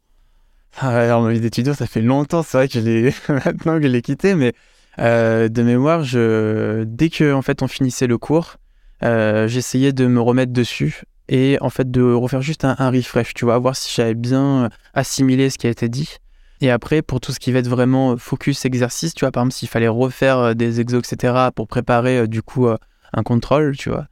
Ah, 0.80 0.96
Alors 0.96 1.22
ma 1.22 1.34
vie 1.34 1.42
d'étudiant, 1.42 1.74
ça 1.74 1.86
fait 1.86 2.02
longtemps, 2.02 2.42
c'est 2.42 2.56
vrai 2.56 2.68
que 2.70 2.76
je 2.76 2.80
l'ai 2.80 3.14
maintenant 3.28 3.76
que 3.76 3.84
je 3.84 3.90
l'ai 3.90 4.02
quitté, 4.02 4.34
mais 4.34 4.54
de 4.98 5.62
mémoire, 5.62 6.06
je, 6.06 6.86
dès 6.86 7.10
que 7.10 7.34
en 7.34 7.42
fait 7.42 7.64
on 7.64 7.68
finissait 7.68 8.08
le 8.08 8.18
cours, 8.18 8.56
j'essayais 9.02 9.92
de 9.92 10.08
me 10.08 10.22
remettre 10.22 10.54
dessus 10.54 11.04
et 11.30 11.58
en 11.62 11.70
fait 11.70 11.90
de 11.90 12.02
refaire 12.02 12.42
juste 12.42 12.66
un, 12.66 12.90
refresh, 12.90 13.34
tu 13.34 13.46
vois, 13.46 13.58
voir 13.58 13.76
si 13.76 13.94
j'avais 13.94 14.14
bien 14.14 14.66
euh, 14.66 14.70
assimilé 14.94 15.50
ce 15.50 15.58
qui 15.58 15.68
a 15.68 15.70
été 15.70 15.90
dit. 15.90 16.18
Et 16.62 16.72
après, 16.72 17.02
pour 17.02 17.20
tout 17.20 17.32
ce 17.32 17.40
qui 17.40 17.52
va 17.52 17.60
être 17.60 17.68
vraiment 17.68 18.14
euh, 18.14 18.18
focus 18.18 18.66
exercice, 18.66 19.14
tu 19.14 19.26
vois, 19.26 19.32
par 19.32 19.44
exemple, 19.44 19.56
s'il 19.56 19.68
fallait 19.68 19.88
refaire 19.88 20.38
euh, 20.38 20.54
des 20.54 20.80
exos, 20.80 21.00
etc., 21.00 21.50
pour 21.54 21.68
préparer 21.68 22.28
du 22.28 22.42
coup 22.42 22.68
un 22.68 23.24
contrôle, 23.24 23.76
tu 23.78 23.90
vois, 23.90 24.08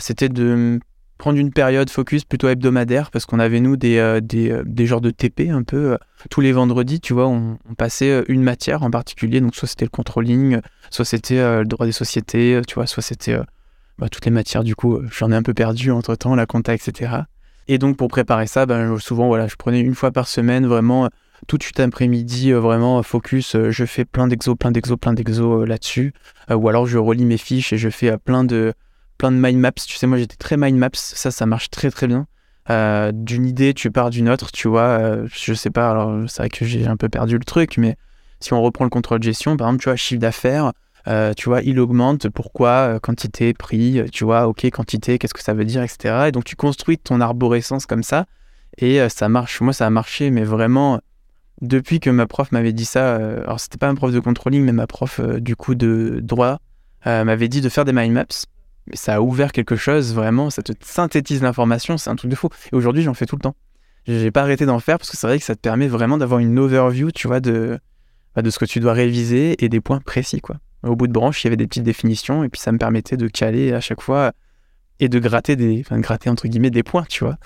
c'était 0.00 0.28
de 0.28 0.80
prendre 1.18 1.38
une 1.38 1.52
période 1.52 1.88
focus 1.88 2.24
plutôt 2.24 2.48
hebdomadaire, 2.48 3.10
parce 3.12 3.26
qu'on 3.26 3.38
avait, 3.38 3.60
nous, 3.60 3.76
des, 3.76 4.18
des, 4.22 4.60
des, 4.64 4.86
genres 4.86 5.00
de 5.00 5.10
TP 5.10 5.50
un 5.50 5.62
peu. 5.62 5.96
tous 6.30 6.40
les 6.40 6.50
vendredis, 6.50 7.00
tu 7.00 7.14
vois, 7.14 7.28
on, 7.28 7.58
on, 7.70 7.74
passait 7.74 8.24
une 8.28 8.42
matière 8.42 8.82
en 8.82 8.90
particulier, 8.90 9.40
donc 9.40 9.54
soit 9.54 9.68
c'était 9.68 9.84
le 9.84 9.90
controlling, 9.90 10.60
soit 10.90 11.04
c'était 11.04 11.60
le 11.60 11.64
droit 11.64 11.86
des 11.86 11.92
sociétés, 11.92 12.60
tu 12.66 12.74
vois, 12.74 12.86
soit 12.88 13.02
c'était 13.02 13.38
bah, 13.98 14.08
toutes 14.08 14.24
les 14.24 14.30
matières, 14.30 14.64
du 14.64 14.74
coup, 14.74 15.00
j'en 15.10 15.30
ai 15.30 15.34
un 15.34 15.42
peu 15.42 15.54
perdu 15.54 15.90
entre 15.90 16.14
temps, 16.14 16.34
la 16.34 16.46
compta, 16.46 16.74
etc. 16.74 17.22
Et 17.68 17.78
donc, 17.78 17.96
pour 17.96 18.08
préparer 18.08 18.46
ça, 18.46 18.66
ben, 18.66 18.98
souvent, 18.98 19.28
voilà, 19.28 19.46
je 19.46 19.56
prenais 19.56 19.80
une 19.80 19.94
fois 19.94 20.10
par 20.10 20.26
semaine, 20.26 20.66
vraiment, 20.66 21.08
tout 21.46 21.58
de 21.58 21.62
suite 21.62 21.80
après-midi, 21.80 22.52
euh, 22.52 22.60
vraiment 22.60 23.02
focus, 23.02 23.54
euh, 23.54 23.70
je 23.70 23.84
fais 23.84 24.04
plein 24.04 24.28
d'exos, 24.28 24.56
plein 24.58 24.70
d'exos, 24.70 24.98
plein 24.98 25.12
d'exos 25.12 25.62
euh, 25.62 25.66
là-dessus. 25.66 26.12
ou 26.50 26.68
alors, 26.68 26.86
je 26.86 26.98
relis 26.98 27.24
mes 27.24 27.36
fiches 27.36 27.72
et 27.72 27.78
je 27.78 27.88
fais 27.88 28.16
plein 28.18 28.44
de, 28.44 28.72
plein 29.18 29.32
de 29.32 29.36
mind 29.36 29.58
maps. 29.58 29.72
Tu 29.72 29.96
sais, 29.96 30.06
moi, 30.06 30.18
j'étais 30.18 30.36
très 30.36 30.56
mind 30.56 30.78
maps, 30.78 30.90
ça, 30.94 31.30
ça 31.30 31.46
marche 31.46 31.70
très, 31.70 31.90
très 31.90 32.06
bien. 32.06 32.26
d'une 33.12 33.46
idée, 33.46 33.74
tu 33.74 33.90
pars 33.90 34.10
d'une 34.10 34.28
autre, 34.28 34.52
tu 34.52 34.68
vois. 34.68 35.26
je 35.26 35.54
sais 35.54 35.70
pas, 35.70 35.90
alors, 35.90 36.28
c'est 36.28 36.42
vrai 36.42 36.48
que 36.48 36.64
j'ai 36.64 36.86
un 36.86 36.96
peu 36.96 37.08
perdu 37.08 37.38
le 37.38 37.44
truc, 37.44 37.76
mais 37.78 37.96
si 38.40 38.52
on 38.52 38.62
reprend 38.62 38.84
le 38.84 38.90
contrôle 38.90 39.18
de 39.20 39.24
gestion, 39.24 39.56
par 39.56 39.68
exemple, 39.68 39.82
tu 39.82 39.88
vois, 39.88 39.96
chiffre 39.96 40.20
d'affaires, 40.20 40.72
euh, 41.08 41.32
tu 41.34 41.48
vois, 41.48 41.62
il 41.62 41.80
augmente, 41.80 42.28
pourquoi, 42.28 42.94
euh, 42.94 42.98
quantité, 43.00 43.54
prix, 43.54 43.98
euh, 43.98 44.06
tu 44.10 44.24
vois, 44.24 44.46
ok, 44.46 44.70
quantité, 44.70 45.18
qu'est-ce 45.18 45.34
que 45.34 45.42
ça 45.42 45.54
veut 45.54 45.64
dire, 45.64 45.82
etc. 45.82 46.26
Et 46.28 46.32
donc 46.32 46.44
tu 46.44 46.54
construis 46.54 46.98
ton 46.98 47.20
arborescence 47.20 47.86
comme 47.86 48.02
ça, 48.02 48.26
et 48.78 49.06
ça 49.10 49.28
marche. 49.28 49.60
Moi, 49.60 49.72
ça 49.72 49.86
a 49.86 49.90
marché, 49.90 50.30
mais 50.30 50.44
vraiment, 50.44 51.00
depuis 51.60 52.00
que 52.00 52.08
ma 52.08 52.26
prof 52.26 52.52
m'avait 52.52 52.72
dit 52.72 52.86
ça, 52.86 53.16
alors 53.16 53.60
c'était 53.60 53.76
pas 53.76 53.88
un 53.88 53.94
prof 53.94 54.12
de 54.12 54.20
controlling, 54.20 54.64
mais 54.64 54.72
ma 54.72 54.86
prof 54.86 55.20
du 55.20 55.56
coup 55.56 55.74
de 55.74 56.20
droit 56.22 56.58
m'avait 57.04 57.48
dit 57.48 57.60
de 57.60 57.68
faire 57.68 57.84
des 57.84 57.92
mind 57.92 58.14
maps. 58.14 58.24
Ça 58.94 59.16
a 59.16 59.20
ouvert 59.20 59.52
quelque 59.52 59.76
chose, 59.76 60.14
vraiment, 60.14 60.48
ça 60.48 60.62
te 60.62 60.72
synthétise 60.80 61.42
l'information, 61.42 61.98
c'est 61.98 62.08
un 62.08 62.16
truc 62.16 62.30
de 62.30 62.36
fou. 62.36 62.48
Et 62.72 62.76
aujourd'hui, 62.76 63.02
j'en 63.02 63.12
fais 63.12 63.26
tout 63.26 63.36
le 63.36 63.42
temps. 63.42 63.56
j'ai 64.06 64.30
pas 64.30 64.40
arrêté 64.40 64.64
d'en 64.64 64.78
faire 64.78 64.96
parce 64.96 65.10
que 65.10 65.18
c'est 65.18 65.26
vrai 65.26 65.38
que 65.38 65.44
ça 65.44 65.54
te 65.54 65.60
permet 65.60 65.86
vraiment 65.86 66.16
d'avoir 66.16 66.40
une 66.40 66.58
overview, 66.58 67.10
tu 67.10 67.28
vois, 67.28 67.40
de, 67.40 67.78
bah, 68.34 68.40
de 68.40 68.48
ce 68.48 68.58
que 68.58 68.64
tu 68.64 68.80
dois 68.80 68.94
réviser 68.94 69.62
et 69.62 69.68
des 69.68 69.82
points 69.82 70.00
précis, 70.00 70.40
quoi. 70.40 70.56
Au 70.82 70.96
bout 70.96 71.06
de 71.06 71.12
branche, 71.12 71.42
il 71.42 71.46
y 71.46 71.48
avait 71.48 71.56
des 71.56 71.66
petites 71.66 71.84
définitions 71.84 72.44
et 72.44 72.48
puis 72.48 72.60
ça 72.60 72.72
me 72.72 72.78
permettait 72.78 73.16
de 73.16 73.28
caler 73.28 73.72
à 73.72 73.80
chaque 73.80 74.00
fois 74.00 74.32
et 75.00 75.08
de 75.08 75.18
gratter 75.18 75.56
des, 75.56 75.80
enfin, 75.80 75.98
gratter 76.00 76.30
entre 76.30 76.48
guillemets 76.48 76.70
des 76.70 76.82
points, 76.82 77.04
tu 77.08 77.24
vois. 77.24 77.36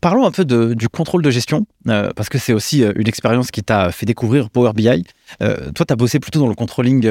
Parlons 0.00 0.24
un 0.24 0.30
peu 0.30 0.46
de, 0.46 0.72
du 0.72 0.88
contrôle 0.88 1.22
de 1.22 1.30
gestion, 1.30 1.66
euh, 1.88 2.10
parce 2.16 2.30
que 2.30 2.38
c'est 2.38 2.54
aussi 2.54 2.82
euh, 2.82 2.92
une 2.96 3.06
expérience 3.06 3.50
qui 3.50 3.62
t'a 3.62 3.92
fait 3.92 4.06
découvrir 4.06 4.48
Power 4.48 4.72
BI. 4.72 5.04
Euh, 5.42 5.70
toi, 5.72 5.84
tu 5.84 5.92
as 5.92 5.96
bossé 5.96 6.20
plutôt 6.20 6.40
dans 6.40 6.48
le 6.48 6.54
controlling 6.54 7.06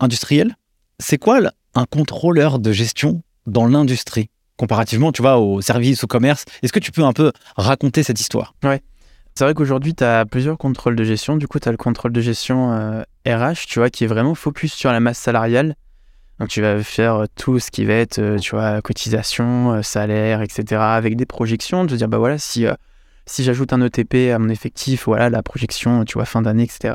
industriel. 0.00 0.56
C'est 0.98 1.16
quoi 1.16 1.40
un 1.74 1.84
contrôleur 1.86 2.58
de 2.58 2.72
gestion 2.72 3.22
dans 3.46 3.66
l'industrie? 3.66 4.28
Comparativement, 4.58 5.12
tu 5.12 5.22
vois, 5.22 5.38
aux 5.38 5.62
services, 5.62 6.04
au 6.04 6.06
commerce. 6.06 6.44
Est-ce 6.62 6.72
que 6.72 6.78
tu 6.78 6.92
peux 6.92 7.04
un 7.04 7.12
peu 7.12 7.32
raconter 7.56 8.02
cette 8.02 8.20
histoire? 8.20 8.54
Ouais. 8.62 8.82
C'est 9.38 9.44
vrai 9.44 9.52
qu'aujourd'hui, 9.52 9.94
tu 9.94 10.02
as 10.02 10.24
plusieurs 10.24 10.56
contrôles 10.56 10.96
de 10.96 11.04
gestion. 11.04 11.36
Du 11.36 11.46
coup, 11.46 11.60
tu 11.60 11.68
as 11.68 11.70
le 11.70 11.76
contrôle 11.76 12.10
de 12.10 12.22
gestion 12.22 13.04
RH, 13.26 13.66
tu 13.68 13.80
vois, 13.80 13.90
qui 13.90 14.04
est 14.04 14.06
vraiment 14.06 14.34
focus 14.34 14.72
sur 14.72 14.90
la 14.90 14.98
masse 14.98 15.18
salariale. 15.18 15.74
Donc, 16.40 16.48
tu 16.48 16.62
vas 16.62 16.82
faire 16.82 17.26
tout 17.36 17.58
ce 17.58 17.70
qui 17.70 17.84
va 17.84 17.92
être, 17.92 18.38
tu 18.40 18.52
vois, 18.52 18.80
cotisation, 18.80 19.82
salaire, 19.82 20.40
etc., 20.40 20.80
avec 20.80 21.16
des 21.16 21.26
projections, 21.26 21.84
de 21.84 21.94
dire, 21.94 22.08
bah 22.08 22.16
voilà, 22.16 22.38
si, 22.38 22.64
si 23.26 23.44
j'ajoute 23.44 23.74
un 23.74 23.82
ETP 23.82 24.32
à 24.34 24.38
mon 24.38 24.48
effectif, 24.48 25.04
voilà, 25.04 25.28
la 25.28 25.42
projection, 25.42 26.06
tu 26.06 26.14
vois, 26.14 26.24
fin 26.24 26.40
d'année, 26.40 26.62
etc. 26.62 26.94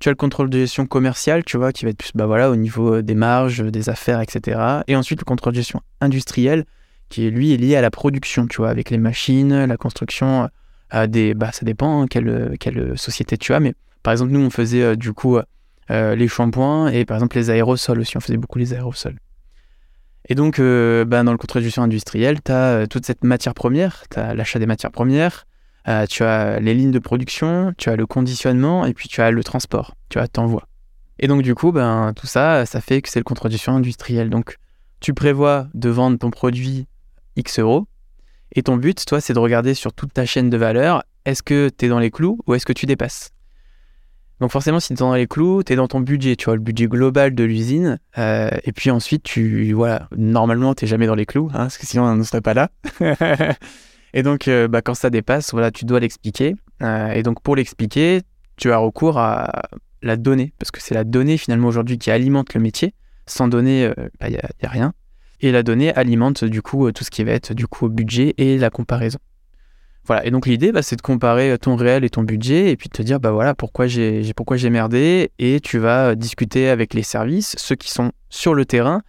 Tu 0.00 0.08
as 0.08 0.12
le 0.12 0.16
contrôle 0.16 0.50
de 0.50 0.58
gestion 0.58 0.84
commerciale, 0.84 1.44
tu 1.44 1.58
vois, 1.58 1.72
qui 1.72 1.84
va 1.84 1.92
être 1.92 1.98
plus, 1.98 2.10
bah 2.12 2.26
voilà, 2.26 2.50
au 2.50 2.56
niveau 2.56 3.02
des 3.02 3.14
marges, 3.14 3.62
des 3.62 3.88
affaires, 3.88 4.20
etc. 4.20 4.82
Et 4.88 4.96
ensuite, 4.96 5.20
le 5.20 5.24
contrôle 5.24 5.52
de 5.52 5.58
gestion 5.58 5.80
industrielle, 6.00 6.64
qui 7.08 7.30
lui 7.30 7.52
est 7.52 7.56
lié 7.56 7.76
à 7.76 7.82
la 7.82 7.92
production, 7.92 8.48
tu 8.48 8.56
vois, 8.56 8.70
avec 8.70 8.90
les 8.90 8.98
machines, 8.98 9.64
la 9.64 9.76
construction 9.76 10.48
des, 11.06 11.34
bah, 11.34 11.52
ça 11.52 11.64
dépend 11.64 12.02
hein, 12.02 12.06
quelle, 12.08 12.56
quelle 12.58 12.96
société 12.96 13.36
tu 13.36 13.52
as, 13.54 13.60
mais 13.60 13.74
par 14.02 14.12
exemple, 14.12 14.32
nous, 14.32 14.40
on 14.40 14.50
faisait 14.50 14.82
euh, 14.82 14.96
du 14.96 15.12
coup 15.12 15.38
euh, 15.90 16.14
les 16.14 16.28
shampoings 16.28 16.88
et 16.88 17.04
par 17.04 17.16
exemple 17.16 17.36
les 17.36 17.50
aérosols 17.50 18.00
aussi, 18.00 18.16
on 18.16 18.20
faisait 18.20 18.36
beaucoup 18.36 18.58
les 18.58 18.72
aérosols. 18.72 19.18
Et 20.28 20.34
donc, 20.34 20.58
euh, 20.58 21.04
bah, 21.04 21.22
dans 21.22 21.32
le 21.32 21.60
gestion 21.60 21.82
industrielle, 21.82 22.42
tu 22.42 22.52
as 22.52 22.86
toute 22.86 23.06
cette 23.06 23.24
matière 23.24 23.54
première, 23.54 24.04
tu 24.10 24.18
as 24.18 24.34
l'achat 24.34 24.58
des 24.58 24.66
matières 24.66 24.90
premières, 24.90 25.46
tu 26.10 26.22
as 26.22 26.60
les 26.60 26.74
lignes 26.74 26.90
de 26.90 26.98
production, 26.98 27.72
tu 27.78 27.88
as 27.88 27.96
le 27.96 28.06
conditionnement 28.06 28.84
et 28.84 28.92
puis 28.92 29.08
tu 29.08 29.22
as 29.22 29.30
le 29.30 29.42
transport, 29.42 29.94
tu 30.10 30.18
as 30.18 30.28
t'envoies. 30.28 30.68
Et 31.18 31.28
donc, 31.28 31.42
du 31.42 31.54
coup, 31.54 31.72
ben, 31.72 32.12
tout 32.14 32.26
ça, 32.26 32.66
ça 32.66 32.80
fait 32.80 33.00
que 33.00 33.08
c'est 33.08 33.20
le 33.20 33.50
gestion 33.50 33.74
industrielle. 33.74 34.28
Donc, 34.28 34.58
tu 35.00 35.14
prévois 35.14 35.68
de 35.72 35.88
vendre 35.88 36.18
ton 36.18 36.30
produit 36.30 36.86
X 37.36 37.58
euros, 37.58 37.86
et 38.54 38.62
ton 38.62 38.76
but, 38.76 39.04
toi, 39.04 39.20
c'est 39.20 39.34
de 39.34 39.38
regarder 39.38 39.74
sur 39.74 39.92
toute 39.92 40.12
ta 40.12 40.26
chaîne 40.26 40.50
de 40.50 40.56
valeur, 40.56 41.02
est-ce 41.24 41.42
que 41.42 41.70
tu 41.76 41.86
es 41.86 41.88
dans 41.88 41.98
les 41.98 42.10
clous 42.10 42.38
ou 42.46 42.54
est-ce 42.54 42.66
que 42.66 42.72
tu 42.72 42.86
dépasses? 42.86 43.30
Donc 44.40 44.52
forcément, 44.52 44.78
si 44.78 44.88
tu 44.88 44.92
es 44.94 44.96
dans 44.96 45.14
les 45.14 45.26
clous, 45.26 45.62
tu 45.64 45.72
es 45.72 45.76
dans 45.76 45.88
ton 45.88 46.00
budget, 46.00 46.36
tu 46.36 46.44
vois, 46.46 46.54
le 46.54 46.60
budget 46.60 46.86
global 46.86 47.34
de 47.34 47.44
l'usine. 47.44 47.98
Euh, 48.18 48.50
et 48.64 48.72
puis 48.72 48.90
ensuite, 48.90 49.24
tu, 49.24 49.72
voilà, 49.72 50.08
normalement, 50.16 50.74
tu 50.74 50.86
jamais 50.86 51.06
dans 51.06 51.16
les 51.16 51.26
clous, 51.26 51.50
hein, 51.52 51.64
parce 51.64 51.78
que 51.78 51.86
sinon, 51.86 52.04
on 52.04 52.14
ne 52.14 52.22
serait 52.22 52.40
pas 52.40 52.54
là. 52.54 52.70
et 54.14 54.22
donc, 54.22 54.46
euh, 54.46 54.68
bah, 54.68 54.80
quand 54.80 54.94
ça 54.94 55.10
dépasse, 55.10 55.52
voilà, 55.52 55.70
tu 55.70 55.84
dois 55.84 55.98
l'expliquer. 55.98 56.54
Euh, 56.82 57.10
et 57.10 57.22
donc, 57.22 57.42
pour 57.42 57.56
l'expliquer, 57.56 58.22
tu 58.56 58.70
as 58.70 58.78
recours 58.78 59.18
à 59.18 59.68
la 60.02 60.16
donnée, 60.16 60.52
parce 60.58 60.70
que 60.70 60.80
c'est 60.80 60.94
la 60.94 61.04
donnée, 61.04 61.36
finalement, 61.36 61.66
aujourd'hui, 61.66 61.98
qui 61.98 62.10
alimente 62.12 62.54
le 62.54 62.60
métier. 62.60 62.94
Sans 63.26 63.48
donnée, 63.48 63.92
il 63.96 64.10
bah, 64.20 64.30
n'y 64.30 64.36
a, 64.36 64.48
a, 64.62 64.68
rien. 64.68 64.94
Et 65.40 65.52
la 65.52 65.62
donnée 65.62 65.94
alimente 65.94 66.44
du 66.44 66.62
coup 66.62 66.86
euh, 66.86 66.92
tout 66.92 67.04
ce 67.04 67.10
qui 67.10 67.22
va 67.24 67.32
être 67.32 67.54
du 67.54 67.66
coup 67.66 67.88
budget 67.88 68.34
et 68.38 68.58
la 68.58 68.70
comparaison. 68.70 69.18
Voilà, 70.04 70.24
et 70.24 70.30
donc 70.30 70.46
l'idée, 70.46 70.72
bah, 70.72 70.82
c'est 70.82 70.96
de 70.96 71.02
comparer 71.02 71.58
ton 71.58 71.76
réel 71.76 72.02
et 72.02 72.08
ton 72.08 72.22
budget 72.22 72.70
et 72.70 72.76
puis 72.76 72.88
de 72.88 72.92
te 72.92 73.02
dire, 73.02 73.20
bah 73.20 73.30
voilà, 73.30 73.54
pourquoi 73.54 73.86
j'ai 73.86 74.32
pourquoi 74.34 74.56
j'ai 74.56 74.70
merdé 74.70 75.32
et 75.38 75.60
tu 75.60 75.78
vas 75.78 76.14
discuter 76.14 76.70
avec 76.70 76.94
les 76.94 77.02
services, 77.02 77.54
ceux 77.58 77.76
qui 77.76 77.90
sont 77.90 78.12
sur 78.30 78.54
le 78.54 78.64
terrain, 78.64 79.02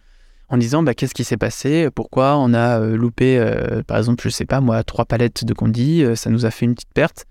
en 0.50 0.58
disant, 0.58 0.82
bah, 0.82 0.92
qu'est-ce 0.92 1.14
qui 1.14 1.24
s'est 1.24 1.38
passé, 1.38 1.88
pourquoi 1.94 2.36
on 2.36 2.52
a 2.52 2.80
euh, 2.80 2.96
loupé, 2.96 3.38
euh, 3.38 3.82
par 3.82 3.96
exemple, 3.96 4.22
je 4.22 4.28
sais 4.28 4.44
pas 4.44 4.60
moi, 4.60 4.84
trois 4.84 5.06
palettes 5.06 5.44
de 5.44 5.54
condi, 5.54 6.04
ça 6.16 6.28
nous 6.28 6.44
a 6.44 6.50
fait 6.50 6.66
une 6.66 6.74
petite 6.74 6.92
perte. 6.92 7.24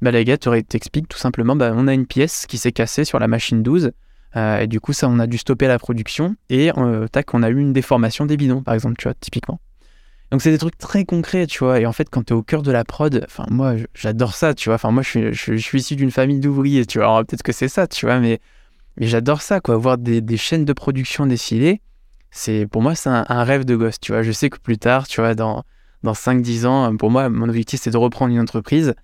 Bah, 0.00 0.10
les 0.10 0.24
gars 0.24 0.36
t'expliquent 0.36 1.08
tout 1.08 1.18
simplement, 1.18 1.54
bah, 1.54 1.72
on 1.76 1.86
a 1.86 1.94
une 1.94 2.06
pièce 2.06 2.46
qui 2.46 2.58
s'est 2.58 2.72
cassée 2.72 3.04
sur 3.04 3.20
la 3.20 3.28
machine 3.28 3.62
12, 3.62 3.92
euh, 4.36 4.60
et 4.60 4.66
du 4.66 4.80
coup, 4.80 4.92
ça, 4.92 5.08
on 5.08 5.18
a 5.18 5.26
dû 5.26 5.38
stopper 5.38 5.68
la 5.68 5.78
production 5.78 6.36
et 6.48 6.70
euh, 6.76 7.06
tac, 7.08 7.34
on 7.34 7.42
a 7.42 7.50
eu 7.50 7.58
une 7.58 7.72
déformation 7.72 8.26
des 8.26 8.36
bidons, 8.36 8.62
par 8.62 8.74
exemple, 8.74 8.96
tu 8.98 9.04
vois, 9.04 9.14
typiquement. 9.14 9.60
Donc 10.30 10.40
c'est 10.40 10.50
des 10.50 10.58
trucs 10.58 10.78
très 10.78 11.04
concrets, 11.04 11.46
tu 11.46 11.58
vois. 11.58 11.78
Et 11.78 11.84
en 11.84 11.92
fait, 11.92 12.08
quand 12.08 12.24
tu 12.24 12.32
es 12.32 12.36
au 12.36 12.42
cœur 12.42 12.62
de 12.62 12.72
la 12.72 12.84
prod, 12.84 13.22
enfin 13.26 13.44
moi, 13.50 13.74
j'adore 13.94 14.34
ça, 14.34 14.54
tu 14.54 14.70
vois. 14.70 14.76
Enfin 14.76 14.90
moi, 14.90 15.02
je 15.02 15.32
suis, 15.32 15.78
issu 15.78 15.94
d'une 15.94 16.10
famille 16.10 16.40
d'ouvriers, 16.40 16.86
tu 16.86 16.98
vois. 16.98 17.22
Peut-être 17.24 17.42
que 17.42 17.52
c'est 17.52 17.68
ça, 17.68 17.86
tu 17.86 18.06
vois, 18.06 18.18
mais, 18.18 18.40
mais 18.96 19.06
j'adore 19.06 19.42
ça, 19.42 19.60
quoi. 19.60 19.76
Voir 19.76 19.98
des, 19.98 20.22
des, 20.22 20.38
chaînes 20.38 20.64
de 20.64 20.72
production 20.72 21.26
défiler, 21.26 21.82
c'est 22.30 22.66
pour 22.66 22.80
moi, 22.80 22.94
c'est 22.94 23.10
un, 23.10 23.44
rêve 23.44 23.66
de 23.66 23.76
gosse, 23.76 24.00
tu 24.00 24.12
vois. 24.12 24.22
Je 24.22 24.32
sais 24.32 24.48
que 24.48 24.58
plus 24.58 24.78
tard, 24.78 25.06
tu 25.06 25.20
vois, 25.20 25.34
dans, 25.34 25.64
dans 26.02 26.14
5-10 26.14 26.64
ans, 26.66 26.96
pour 26.96 27.10
moi, 27.10 27.28
mon 27.28 27.50
objectif, 27.50 27.82
c'est 27.82 27.90
de 27.90 27.98
reprendre 27.98 28.32
une 28.32 28.40
entreprise. 28.40 28.94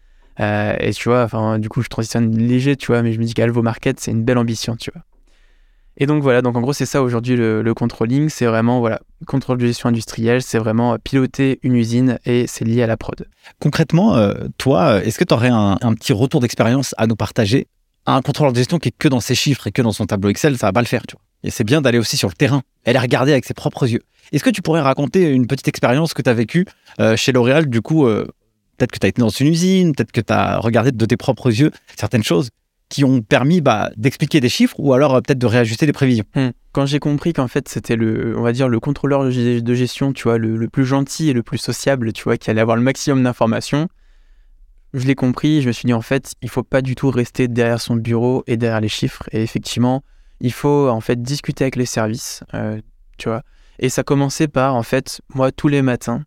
Euh, 0.40 0.76
et 0.80 0.92
tu 0.94 1.10
vois, 1.10 1.24
enfin, 1.24 1.58
du 1.58 1.68
coup, 1.68 1.82
je 1.82 1.88
transitionne 1.88 2.38
léger, 2.38 2.76
tu 2.76 2.86
vois, 2.86 3.02
mais 3.02 3.12
je 3.12 3.18
me 3.18 3.24
dis 3.24 3.34
qu'Alvo 3.34 3.60
Market, 3.60 4.00
c'est 4.00 4.12
une 4.12 4.24
belle 4.24 4.38
ambition, 4.38 4.76
tu 4.76 4.90
vois. 4.94 5.02
Et 6.00 6.06
donc 6.06 6.22
voilà, 6.22 6.42
donc 6.42 6.56
en 6.56 6.60
gros 6.60 6.72
c'est 6.72 6.86
ça 6.86 7.02
aujourd'hui 7.02 7.36
le, 7.36 7.74
controlling, 7.74 8.28
c'est 8.28 8.46
vraiment 8.46 8.78
voilà, 8.78 9.00
contrôle 9.26 9.58
de 9.58 9.66
gestion 9.66 9.88
industrielle, 9.88 10.42
c'est 10.42 10.58
vraiment 10.58 10.96
piloter 10.96 11.58
une 11.62 11.74
usine 11.74 12.20
et 12.24 12.46
c'est 12.46 12.64
lié 12.64 12.84
à 12.84 12.86
la 12.86 12.96
prod. 12.96 13.26
Concrètement, 13.60 14.14
euh, 14.14 14.34
toi, 14.58 15.02
est-ce 15.04 15.18
que 15.18 15.24
tu 15.24 15.34
aurais 15.34 15.48
un, 15.48 15.76
petit 15.94 16.12
retour 16.12 16.40
d'expérience 16.40 16.94
à 16.98 17.08
nous 17.08 17.16
partager? 17.16 17.66
Un 18.06 18.22
contrôleur 18.22 18.52
de 18.52 18.58
gestion 18.58 18.78
qui 18.78 18.88
est 18.88 18.94
que 18.96 19.08
dans 19.08 19.18
ses 19.18 19.34
chiffres 19.34 19.66
et 19.66 19.72
que 19.72 19.82
dans 19.82 19.90
son 19.90 20.06
tableau 20.06 20.30
Excel, 20.30 20.56
ça 20.56 20.68
va 20.68 20.72
pas 20.72 20.80
le 20.80 20.86
faire, 20.86 21.04
tu 21.06 21.16
vois. 21.16 21.22
Et 21.42 21.50
c'est 21.50 21.64
bien 21.64 21.80
d'aller 21.80 21.98
aussi 21.98 22.16
sur 22.16 22.28
le 22.28 22.34
terrain, 22.34 22.62
aller 22.86 22.98
regarder 22.98 23.32
avec 23.32 23.44
ses 23.44 23.54
propres 23.54 23.88
yeux. 23.88 24.02
Est-ce 24.32 24.44
que 24.44 24.50
tu 24.50 24.62
pourrais 24.62 24.80
raconter 24.80 25.28
une 25.28 25.48
petite 25.48 25.68
expérience 25.68 26.14
que 26.14 26.22
tu 26.22 26.30
as 26.30 26.34
vécue 26.34 26.64
euh, 27.00 27.16
chez 27.16 27.32
L'Oréal? 27.32 27.68
Du 27.68 27.82
coup, 27.82 28.06
euh, 28.06 28.24
peut-être 28.76 28.92
que 28.92 28.98
tu 28.98 29.06
as 29.06 29.08
été 29.08 29.20
dans 29.20 29.28
une 29.30 29.48
usine, 29.48 29.94
peut-être 29.94 30.12
que 30.12 30.20
tu 30.20 30.32
as 30.32 30.58
regardé 30.58 30.92
de 30.92 31.04
tes 31.06 31.16
propres 31.16 31.48
yeux 31.48 31.72
certaines 31.96 32.22
choses 32.24 32.50
qui 32.88 33.04
ont 33.04 33.20
permis 33.20 33.60
bah, 33.60 33.90
d'expliquer 33.96 34.40
des 34.40 34.48
chiffres 34.48 34.76
ou 34.78 34.92
alors 34.94 35.14
euh, 35.14 35.20
peut-être 35.20 35.38
de 35.38 35.46
réajuster 35.46 35.86
des 35.86 35.92
prévisions. 35.92 36.24
Hmm. 36.34 36.50
Quand 36.72 36.86
j'ai 36.86 36.98
compris 36.98 37.32
qu'en 37.32 37.48
fait 37.48 37.68
c'était 37.68 37.96
le, 37.96 38.36
on 38.38 38.42
va 38.42 38.52
dire 38.52 38.68
le 38.68 38.80
contrôleur 38.80 39.24
de 39.24 39.74
gestion, 39.74 40.12
tu 40.12 40.24
vois, 40.24 40.38
le, 40.38 40.68
plus 40.68 40.86
gentil 40.86 41.28
et 41.28 41.32
le 41.32 41.42
plus 41.42 41.58
sociable, 41.58 42.12
tu 42.12 42.24
vois, 42.24 42.36
qui 42.36 42.50
allait 42.50 42.60
avoir 42.60 42.76
le 42.76 42.82
maximum 42.82 43.22
d'informations, 43.22 43.88
je 44.94 45.06
l'ai 45.06 45.14
compris. 45.14 45.60
Je 45.60 45.68
me 45.68 45.72
suis 45.72 45.86
dit 45.86 45.92
en 45.92 46.02
fait, 46.02 46.34
il 46.40 46.48
faut 46.48 46.62
pas 46.62 46.80
du 46.80 46.94
tout 46.94 47.10
rester 47.10 47.48
derrière 47.48 47.80
son 47.80 47.96
bureau 47.96 48.42
et 48.46 48.56
derrière 48.56 48.80
les 48.80 48.88
chiffres. 48.88 49.28
Et 49.32 49.42
effectivement, 49.42 50.02
il 50.40 50.52
faut 50.52 50.88
en 50.88 51.00
fait 51.00 51.20
discuter 51.20 51.64
avec 51.64 51.76
les 51.76 51.86
services, 51.86 52.42
euh, 52.54 52.80
tu 53.18 53.28
vois. 53.28 53.42
Et 53.80 53.90
ça 53.90 54.02
commençait 54.02 54.48
par 54.48 54.74
en 54.74 54.82
fait, 54.82 55.20
moi 55.34 55.52
tous 55.52 55.68
les 55.68 55.82
matins, 55.82 56.24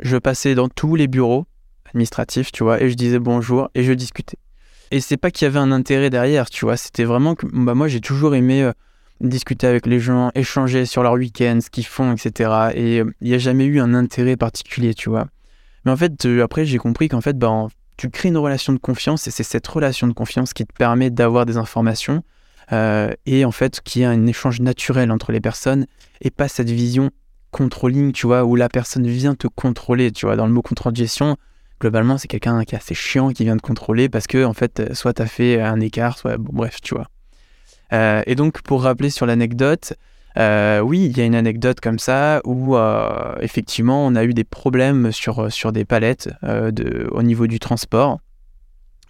je 0.00 0.16
passais 0.16 0.54
dans 0.54 0.68
tous 0.68 0.96
les 0.96 1.08
bureaux 1.08 1.46
administratifs, 1.86 2.52
tu 2.52 2.62
vois, 2.62 2.80
et 2.82 2.90
je 2.90 2.94
disais 2.94 3.18
bonjour 3.18 3.68
et 3.74 3.82
je 3.82 3.92
discutais. 3.92 4.38
Et 4.90 5.00
c'est 5.00 5.16
pas 5.16 5.30
qu'il 5.30 5.46
y 5.46 5.48
avait 5.48 5.58
un 5.58 5.72
intérêt 5.72 6.10
derrière, 6.10 6.50
tu 6.50 6.64
vois. 6.64 6.76
C'était 6.76 7.04
vraiment 7.04 7.34
que 7.34 7.46
bah, 7.46 7.74
moi, 7.74 7.88
j'ai 7.88 8.00
toujours 8.00 8.34
aimé 8.34 8.62
euh, 8.62 8.72
discuter 9.20 9.66
avec 9.66 9.86
les 9.86 10.00
gens, 10.00 10.30
échanger 10.34 10.86
sur 10.86 11.02
leur 11.02 11.14
week-end, 11.14 11.58
ce 11.62 11.70
qu'ils 11.70 11.86
font, 11.86 12.12
etc. 12.12 12.50
Et 12.74 13.00
euh, 13.00 13.12
il 13.20 13.28
n'y 13.28 13.34
a 13.34 13.38
jamais 13.38 13.64
eu 13.64 13.80
un 13.80 13.94
intérêt 13.94 14.36
particulier, 14.36 14.94
tu 14.94 15.08
vois. 15.08 15.26
Mais 15.84 15.92
en 15.92 15.96
fait, 15.96 16.24
euh, 16.26 16.42
après, 16.42 16.64
j'ai 16.64 16.78
compris 16.78 17.08
qu'en 17.08 17.20
fait, 17.20 17.38
bah, 17.38 17.66
tu 17.96 18.10
crées 18.10 18.28
une 18.28 18.38
relation 18.38 18.72
de 18.72 18.78
confiance 18.78 19.26
et 19.26 19.30
c'est 19.30 19.42
cette 19.42 19.66
relation 19.66 20.06
de 20.06 20.12
confiance 20.12 20.52
qui 20.52 20.64
te 20.64 20.72
permet 20.72 21.10
d'avoir 21.10 21.46
des 21.46 21.56
informations 21.56 22.22
et 22.70 23.44
en 23.44 23.52
fait, 23.52 23.82
qui 23.82 24.04
a 24.04 24.10
un 24.10 24.26
échange 24.26 24.60
naturel 24.60 25.12
entre 25.12 25.32
les 25.32 25.40
personnes 25.40 25.86
et 26.22 26.30
pas 26.30 26.48
cette 26.48 26.70
vision 26.70 27.10
controlling, 27.54 28.12
tu 28.12 28.26
vois, 28.26 28.44
où 28.44 28.56
la 28.56 28.68
personne 28.68 29.06
vient 29.06 29.36
te 29.36 29.46
contrôler, 29.46 30.10
tu 30.10 30.26
vois. 30.26 30.34
Dans 30.34 30.46
le 30.46 30.52
mot 30.52 30.60
contrôle 30.60 30.92
de 30.92 30.96
gestion, 30.96 31.36
globalement, 31.84 32.16
c'est 32.16 32.28
quelqu'un 32.28 32.64
qui 32.64 32.74
est 32.74 32.78
assez 32.78 32.94
chiant, 32.94 33.28
qui 33.28 33.44
vient 33.44 33.56
de 33.56 33.60
contrôler 33.60 34.08
parce 34.08 34.26
que, 34.26 34.42
en 34.42 34.54
fait, 34.54 34.80
euh, 34.80 34.94
soit 34.94 35.12
tu 35.12 35.20
as 35.20 35.26
fait 35.26 35.60
un 35.60 35.80
écart, 35.80 36.16
soit. 36.16 36.38
Bon, 36.38 36.50
bref, 36.54 36.80
tu 36.80 36.94
vois. 36.94 37.08
Euh, 37.92 38.22
et 38.24 38.34
donc, 38.36 38.62
pour 38.62 38.84
rappeler 38.84 39.10
sur 39.10 39.26
l'anecdote, 39.26 39.92
euh, 40.38 40.80
oui, 40.80 41.04
il 41.04 41.18
y 41.18 41.20
a 41.20 41.24
une 41.26 41.34
anecdote 41.34 41.80
comme 41.80 41.98
ça 41.98 42.40
où, 42.46 42.74
effectivement, 43.40 44.06
on 44.06 44.14
a 44.14 44.24
eu 44.24 44.32
des 44.32 44.44
problèmes 44.44 45.12
sur, 45.12 45.72
des 45.72 45.84
palettes 45.84 46.30
au 46.42 47.22
niveau 47.22 47.46
du 47.46 47.58
transport. 47.58 48.18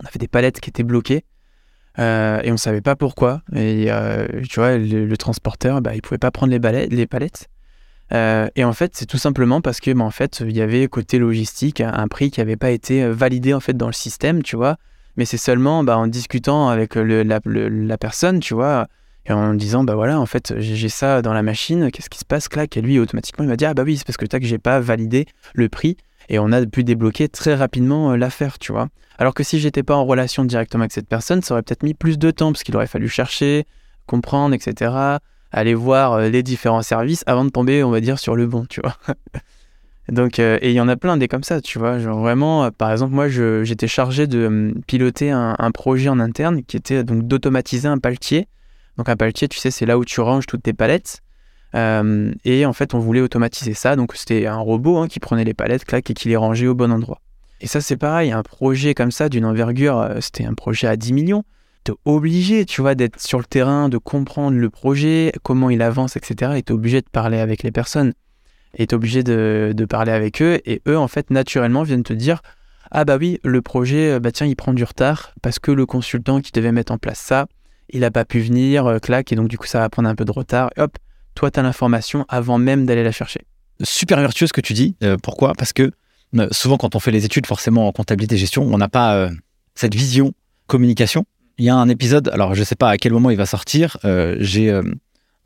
On 0.03 0.07
avait 0.07 0.19
des 0.19 0.29
palettes 0.29 0.59
qui 0.59 0.69
étaient 0.69 0.83
bloquées. 0.83 1.25
et 1.97 2.51
on 2.51 2.57
savait 2.57 2.83
pas 2.83 2.97
pourquoi. 2.97 3.43
Et 3.55 3.89
tu 4.51 4.59
vois, 4.59 4.77
le, 4.77 5.17
transporteur, 5.17 5.81
bah, 5.81 5.95
il 5.95 6.03
pouvait 6.03 6.19
pas 6.19 6.33
prendre 6.33 6.53
les 6.53 7.07
palettes. 7.07 7.49
Euh, 8.13 8.49
et 8.55 8.65
en 8.65 8.73
fait, 8.73 8.93
c'est 8.95 9.07
tout 9.07 9.19
simplement 9.19 9.61
parce 9.61 9.81
que, 9.81 9.91
bah, 9.93 10.05
en 10.05 10.11
fait, 10.11 10.43
il 10.47 10.57
y 10.57 10.61
avait 10.61 10.87
côté 10.89 11.19
logistique 11.19 11.81
un 11.81 12.09
prix 12.09 12.31
qui 12.31 12.41
n'avait 12.41 12.57
pas 12.57 12.71
été 12.71 13.03
euh, 13.03 13.13
validé 13.13 13.55
en 13.55 13.61
fait 13.61 13.77
dans 13.77 13.87
le 13.87 13.93
système, 13.93 14.43
tu 14.43 14.57
vois. 14.57 14.77
Mais 15.17 15.25
c'est 15.25 15.39
seulement 15.39 15.85
bah, 15.85 15.97
en 15.97 16.07
discutant 16.07 16.69
avec 16.69 16.97
la, 16.97 17.99
personne, 17.99 18.41
tu 18.41 18.55
vois, 18.55 18.89
et 19.27 19.33
en 19.33 19.55
disant, 19.55 19.85
bah 19.85 19.95
voilà, 19.95 20.21
en 20.21 20.27
fait, 20.27 20.55
j'ai 20.59 20.89
ça 20.89 21.23
dans 21.23 21.33
la 21.33 21.43
machine, 21.43 21.91
qu'est-ce 21.91 22.11
qui 22.11 22.19
se 22.19 22.25
passe, 22.25 22.49
clac 22.49 22.77
Et 22.77 22.83
lui, 22.83 22.99
automatiquement, 22.99 23.45
il 23.45 23.49
m'a 23.49 23.57
dit, 23.57 23.65
ah 23.65 23.75
bah 23.75 23.85
oui, 23.85 23.97
c'est 23.97 24.07
parce 24.07 24.17
que 24.17 24.27
que 24.27 24.45
j'ai 24.45 24.59
pas 24.59 24.81
validé 24.81 25.27
le 25.55 25.69
prix. 25.69 25.97
Et 26.29 26.39
on 26.39 26.53
a 26.53 26.65
pu 26.67 26.85
débloquer 26.85 27.29
très 27.29 27.55
rapidement 27.55 28.13
euh, 28.13 28.17
l'affaire, 28.17 28.59
tu 28.59 28.73
vois. 28.73 28.89
Alors 29.19 29.35
que 29.35 29.43
si 29.43 29.61
j'étais 29.61 29.83
pas 29.83 29.95
en 29.95 30.05
relation 30.05 30.45
directement 30.45 30.83
avec 30.83 30.93
cette 30.93 31.09
personne, 31.09 31.43
ça 31.43 31.55
aurait 31.55 31.63
peut-être 31.63 31.83
mis 31.83 31.95
plus 31.95 32.19
de 32.19 32.31
temps 32.31 32.53
parce 32.53 32.65
qu'il 32.65 32.75
aurait 32.75 32.87
fallu 32.87 33.09
chercher, 33.09 33.67
comprendre, 34.07 34.55
etc. 34.55 35.19
Aller 35.57 35.75
voir 35.75 36.21
les 36.21 36.43
différents 36.43 36.83
services 36.83 37.23
avant 37.27 37.45
de 37.45 37.51
tomber, 37.51 37.85
on 37.85 37.91
va 37.91 38.01
dire, 38.01 38.19
sur 38.19 38.35
le 38.35 38.47
bon, 38.47 38.67
tu 38.69 38.81
vois. 38.81 38.97
Donc, 40.09 40.39
et 40.39 40.59
il 40.71 40.73
y 40.73 40.81
en 40.81 40.89
a 40.89 40.97
plein 40.97 41.17
des 41.17 41.29
comme 41.29 41.45
ça, 41.45 41.61
tu 41.61 41.79
vois. 41.79 41.97
Vraiment, 41.97 42.71
par 42.73 42.91
exemple, 42.91 43.15
moi, 43.15 43.29
j'étais 43.29 43.87
chargé 43.87 44.27
de 44.27 44.47
hum, 44.47 44.75
piloter 44.87 45.31
un, 45.31 45.71
projet 45.73 46.09
en 46.09 46.19
interne 46.19 46.63
qui 46.63 46.77
était 46.77 47.05
donc 47.05 47.27
d'automatiser 47.27 47.89
un 47.89 47.99
paletier. 47.99 48.49
Donc 48.97 49.09
un 49.09 49.17
paletier, 49.17 49.49
tu 49.49 49.59
sais, 49.59 49.71
c'est 49.71 49.87
là 49.87 49.97
où 49.97 50.05
tu 50.05 50.21
ranges 50.21 50.47
toutes 50.47 50.65
tes 50.65 50.73
palettes. 50.75 51.23
Euh, 51.75 52.33
et 52.45 52.67
en 52.67 52.73
fait, 52.73 52.95
on 52.95 52.99
voulait 52.99 53.21
automatiser 53.21 53.75
ça. 53.75 53.97
Donc, 53.97 54.15
c'était 54.15 54.47
un 54.47 54.59
robot 54.59 54.99
hein, 54.99 55.09
qui 55.09 55.21
prenait 55.21 55.45
les 55.45 55.55
palettes, 55.55 55.85
clac, 55.85 56.11
et 56.11 56.15
qui 56.15 56.29
les 56.29 56.37
rangeait 56.37 56.67
au 56.67 56.75
bon 56.75 56.93
endroit. 56.93 57.21
Et 57.61 57.67
ça, 57.67 57.81
c'est 57.81 57.97
pareil, 57.97 58.31
un 58.31 58.43
projet 58.43 58.95
comme 58.95 59.11
ça, 59.11 59.29
d'une 59.29 59.45
envergure, 59.45 59.99
euh, 59.99 60.21
c'était 60.21 60.45
un 60.45 60.55
projet 60.55 60.87
à 60.87 60.97
10 60.97 61.13
millions. 61.13 61.45
Obligé, 62.05 62.65
tu 62.65 62.81
vois, 62.81 62.95
d'être 62.95 63.21
sur 63.21 63.39
le 63.39 63.45
terrain, 63.45 63.89
de 63.89 63.99
comprendre 63.99 64.57
le 64.57 64.71
projet, 64.71 65.33
comment 65.43 65.71
il 65.71 65.83
avance, 65.83 66.17
etc. 66.17 66.53
Et 66.57 66.63
t'es 66.63 66.73
obligé 66.73 67.01
de 67.01 67.09
parler 67.11 67.39
avec 67.39 67.63
les 67.63 67.71
personnes. 67.71 68.15
Et 68.77 68.87
t'es 68.87 68.95
obligé 68.95 69.23
de, 69.23 69.87
parler 69.89 70.13
avec 70.13 70.43
eux. 70.43 70.61
Et 70.65 70.83
eux, 70.89 70.99
en 70.99 71.09
fait, 71.09 71.31
naturellement, 71.31 71.83
viennent 71.83 72.03
te 72.03 72.13
dire 72.13 72.43
Ah, 72.91 73.05
bah 73.05 73.17
oui, 73.19 73.39
le 73.45 73.63
projet, 73.63 74.13
euh, 74.13 74.21
bah 74.21 74.33
tiens, 74.33 74.47
il 74.47 74.57
prend 74.57 74.73
du 74.73 74.85
retard 74.85 75.33
parce 75.43 75.59
que 75.59 75.71
le 75.71 75.87
consultant 75.87 76.41
qui 76.41 76.53
devait 76.53 76.73
mettre 76.73 76.93
en 76.93 76.99
place 76.99 77.19
ça, 77.19 77.47
il 77.91 78.01
n'a 78.01 78.11
pas 78.11 78.25
pu 78.25 78.41
venir, 78.41 78.99
clac, 79.03 79.31
et 79.31 79.37
donc 79.37 79.49
du 79.49 79.59
coup, 79.59 79.67
ça 79.67 79.79
va 79.79 79.89
prendre 79.89 80.09
un 80.09 80.15
peu 80.15 80.25
de 80.25 80.33
retard. 80.33 80.71
Et 80.77 80.81
hop, 80.81 80.97
toi, 81.35 81.51
tu 81.51 81.61
as 81.61 81.63
l'information 81.63 82.25
avant 82.29 82.59
même 82.59 82.87
d'aller 82.87 83.05
la 83.05 83.13
chercher. 83.13 83.43
Super 83.83 84.21
vertueux 84.21 84.47
ce 84.47 84.53
que 84.53 84.61
tu 84.61 84.73
dis. 84.73 84.97
Euh, 85.03 85.17
pourquoi? 85.21 85.53
Parce 85.55 85.73
que 85.73 85.91
euh, 86.37 86.49
souvent, 86.53 86.77
quand 86.77 86.95
on 86.95 87.01
fait 87.01 87.11
les 87.11 87.25
études, 87.25 87.47
forcément 87.47 87.89
en 87.89 87.93
comptabilité 87.93 88.37
et 88.37 88.39
gestion, 88.39 88.63
on 88.63 88.79
n'a 88.79 88.89
pas 88.89 89.17
euh, 89.17 89.31
cette 89.75 89.95
vision 89.95 90.33
communication. 90.67 91.27
Il 91.59 91.65
y 91.65 91.69
a 91.69 91.77
un 91.77 91.89
épisode, 91.89 92.29
alors 92.29 92.55
je 92.55 92.61
ne 92.61 92.65
sais 92.65 92.75
pas 92.75 92.91
à 92.91 92.99
quel 92.99 93.13
moment 93.13 93.31
il 93.31 93.37
va 93.37 93.47
sortir, 93.47 93.97
j'ai 94.39 94.77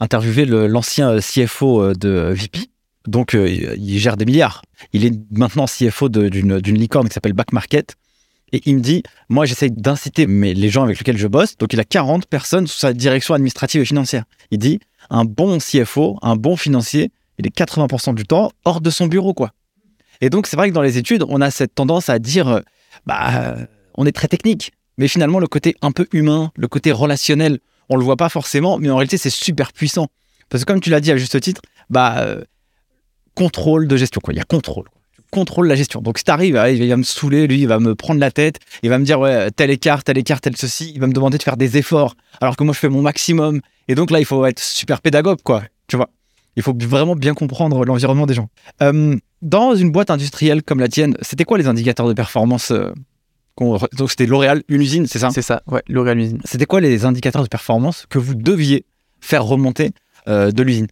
interviewé 0.00 0.46
l'ancien 0.46 1.18
CFO 1.18 1.94
de 1.94 2.32
VP. 2.32 2.60
Donc, 3.06 3.34
il 3.34 3.98
gère 3.98 4.16
des 4.16 4.24
milliards. 4.24 4.62
Il 4.92 5.04
est 5.04 5.12
maintenant 5.30 5.66
CFO 5.66 6.08
d'une 6.08 6.78
licorne 6.78 7.08
qui 7.08 7.14
s'appelle 7.14 7.34
Back 7.34 7.52
Market. 7.52 7.96
Et 8.52 8.62
il 8.64 8.76
me 8.76 8.80
dit, 8.80 9.02
moi 9.28 9.44
j'essaye 9.44 9.70
d'inciter 9.70 10.26
les 10.26 10.70
gens 10.70 10.84
avec 10.84 10.98
lesquels 10.98 11.18
je 11.18 11.26
bosse, 11.26 11.56
donc 11.58 11.72
il 11.72 11.80
a 11.80 11.84
40 11.84 12.26
personnes 12.26 12.66
sous 12.66 12.78
sa 12.78 12.92
direction 12.92 13.34
administrative 13.34 13.82
et 13.82 13.84
financière. 13.84 14.24
Il 14.50 14.58
dit, 14.58 14.80
un 15.10 15.24
bon 15.24 15.58
CFO, 15.58 16.18
un 16.22 16.36
bon 16.36 16.56
financier, 16.56 17.10
il 17.38 17.46
est 17.46 17.56
80% 17.56 18.14
du 18.14 18.24
temps 18.24 18.50
hors 18.64 18.80
de 18.80 18.90
son 18.90 19.06
bureau, 19.06 19.34
quoi. 19.34 19.52
Et 20.20 20.30
donc, 20.30 20.46
c'est 20.46 20.56
vrai 20.56 20.70
que 20.70 20.74
dans 20.74 20.82
les 20.82 20.98
études, 20.98 21.24
on 21.28 21.40
a 21.40 21.50
cette 21.50 21.74
tendance 21.74 22.08
à 22.08 22.18
dire, 22.18 22.48
euh, 22.48 22.60
bah, 23.06 23.56
on 23.94 24.06
est 24.06 24.12
très 24.12 24.28
technique. 24.28 24.72
Mais 24.98 25.08
finalement, 25.08 25.38
le 25.38 25.46
côté 25.46 25.76
un 25.80 25.92
peu 25.92 26.06
humain, 26.12 26.52
le 26.56 26.68
côté 26.68 26.92
relationnel, 26.92 27.60
on 27.88 27.96
le 27.96 28.04
voit 28.04 28.16
pas 28.16 28.28
forcément, 28.28 28.78
mais 28.78 28.90
en 28.90 28.96
réalité, 28.96 29.16
c'est 29.16 29.30
super 29.30 29.72
puissant. 29.72 30.08
Parce 30.48 30.64
que 30.64 30.72
comme 30.72 30.80
tu 30.80 30.90
l'as 30.90 31.00
dit 31.00 31.10
à 31.10 31.16
juste 31.16 31.40
titre, 31.40 31.62
bah, 31.88 32.16
euh, 32.18 32.42
contrôle 33.34 33.86
de 33.86 33.96
gestion, 33.96 34.20
quoi. 34.22 34.34
Il 34.34 34.36
y 34.36 34.40
a 34.40 34.44
contrôle. 34.44 34.86
Contrôle 35.30 35.68
la 35.68 35.76
gestion. 35.76 36.00
Donc, 36.00 36.18
si 36.18 36.24
t'arrives, 36.24 36.60
il 36.70 36.88
va 36.88 36.96
me 36.96 37.02
saouler, 37.02 37.46
lui, 37.46 37.60
il 37.60 37.68
va 37.68 37.78
me 37.78 37.94
prendre 37.94 38.18
la 38.18 38.30
tête, 38.30 38.58
il 38.82 38.90
va 38.90 38.98
me 38.98 39.04
dire, 39.04 39.20
ouais, 39.20 39.50
tel 39.50 39.70
écart, 39.70 40.02
tel 40.02 40.18
écart, 40.18 40.40
tel 40.40 40.56
ceci, 40.56 40.92
il 40.94 41.00
va 41.00 41.06
me 41.06 41.12
demander 41.12 41.38
de 41.38 41.42
faire 41.42 41.56
des 41.56 41.76
efforts, 41.76 42.14
alors 42.40 42.56
que 42.56 42.64
moi, 42.64 42.74
je 42.74 42.78
fais 42.78 42.88
mon 42.88 43.02
maximum. 43.02 43.60
Et 43.88 43.94
donc 43.94 44.10
là, 44.10 44.20
il 44.20 44.24
faut 44.24 44.44
être 44.46 44.60
super 44.60 45.00
pédagogue, 45.00 45.40
quoi. 45.42 45.62
Tu 45.86 45.96
vois? 45.96 46.08
Il 46.56 46.62
faut 46.62 46.74
vraiment 46.76 47.14
bien 47.14 47.34
comprendre 47.34 47.84
l'environnement 47.84 48.26
des 48.26 48.34
gens. 48.34 48.48
Euh, 48.82 49.16
dans 49.42 49.74
une 49.74 49.92
boîte 49.92 50.10
industrielle 50.10 50.62
comme 50.62 50.80
la 50.80 50.88
tienne, 50.88 51.16
c'était 51.22 51.44
quoi 51.44 51.58
les 51.58 51.68
indicateurs 51.68 52.08
de 52.08 52.14
performance 52.14 52.72
euh, 52.72 52.92
Donc 53.58 54.10
c'était 54.10 54.26
L'Oréal, 54.26 54.62
une 54.68 54.80
usine, 54.80 55.06
c'est 55.06 55.18
ça? 55.18 55.30
C'est 55.30 55.42
ça, 55.42 55.62
ouais, 55.66 55.82
L'Oréal, 55.88 56.18
usine. 56.18 56.40
C'était 56.44 56.66
quoi 56.66 56.80
les 56.80 57.04
indicateurs 57.04 57.42
de 57.42 57.48
performance 57.48 58.06
que 58.08 58.18
vous 58.18 58.34
deviez 58.34 58.86
faire 59.20 59.44
remonter 59.44 59.92
euh, 60.28 60.50
de 60.50 60.62
l'usine? 60.62 60.86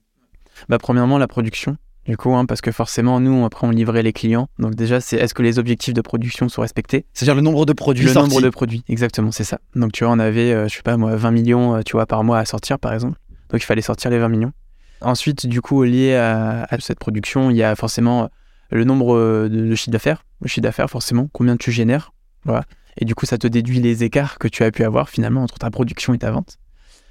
Bah, 0.68 0.78
Premièrement, 0.78 1.18
la 1.18 1.28
production. 1.28 1.76
Du 2.06 2.16
coup, 2.16 2.34
hein, 2.34 2.46
parce 2.46 2.60
que 2.60 2.70
forcément, 2.70 3.18
nous, 3.18 3.44
après, 3.44 3.66
on 3.66 3.70
livrait 3.70 4.02
les 4.02 4.12
clients. 4.12 4.48
Donc 4.60 4.76
déjà, 4.76 5.00
c'est 5.00 5.16
est-ce 5.16 5.34
que 5.34 5.42
les 5.42 5.58
objectifs 5.58 5.92
de 5.92 6.00
production 6.00 6.48
sont 6.48 6.62
respectés? 6.62 7.04
C'est-à-dire 7.12 7.34
le 7.34 7.40
nombre 7.40 7.66
de 7.66 7.72
produits 7.72 8.06
Le 8.06 8.14
nombre 8.14 8.40
de 8.40 8.48
produits, 8.48 8.84
exactement, 8.88 9.32
c'est 9.32 9.44
ça. 9.44 9.58
Donc 9.74 9.92
tu 9.92 10.04
vois, 10.04 10.12
on 10.12 10.18
avait, 10.20 10.52
euh, 10.52 10.68
je 10.68 10.76
sais 10.76 10.82
pas 10.82 10.96
moi, 10.96 11.16
20 11.16 11.30
millions, 11.32 11.74
euh, 11.76 11.80
tu 11.84 11.92
vois, 11.92 12.06
par 12.06 12.22
mois 12.22 12.38
à 12.38 12.44
sortir, 12.44 12.78
par 12.78 12.92
exemple. 12.92 13.18
Donc 13.50 13.60
il 13.60 13.64
fallait 13.64 13.82
sortir 13.82 14.10
les 14.10 14.18
20 14.18 14.28
millions. 14.28 14.52
Ensuite, 15.00 15.46
du 15.46 15.60
coup, 15.60 15.82
lié 15.82 16.14
à, 16.14 16.66
cette 16.78 17.00
production, 17.00 17.50
il 17.50 17.56
y 17.56 17.62
a 17.62 17.74
forcément 17.74 18.30
le 18.70 18.84
nombre 18.84 19.16
euh, 19.16 19.48
de, 19.48 19.66
de 19.66 19.74
chiffre 19.74 19.90
d'affaires. 19.90 20.22
Le 20.40 20.48
chiffre 20.48 20.62
d'affaires, 20.62 20.88
forcément, 20.88 21.28
combien 21.32 21.56
tu 21.56 21.72
génères. 21.72 22.12
Et 22.98 23.04
du 23.04 23.14
coup, 23.14 23.26
ça 23.26 23.38
te 23.38 23.46
déduit 23.46 23.80
les 23.80 24.04
écarts 24.04 24.38
que 24.38 24.48
tu 24.48 24.62
as 24.64 24.70
pu 24.70 24.84
avoir 24.84 25.08
finalement 25.08 25.42
entre 25.42 25.58
ta 25.58 25.70
production 25.70 26.14
et 26.14 26.18
ta 26.18 26.30
vente. 26.30 26.58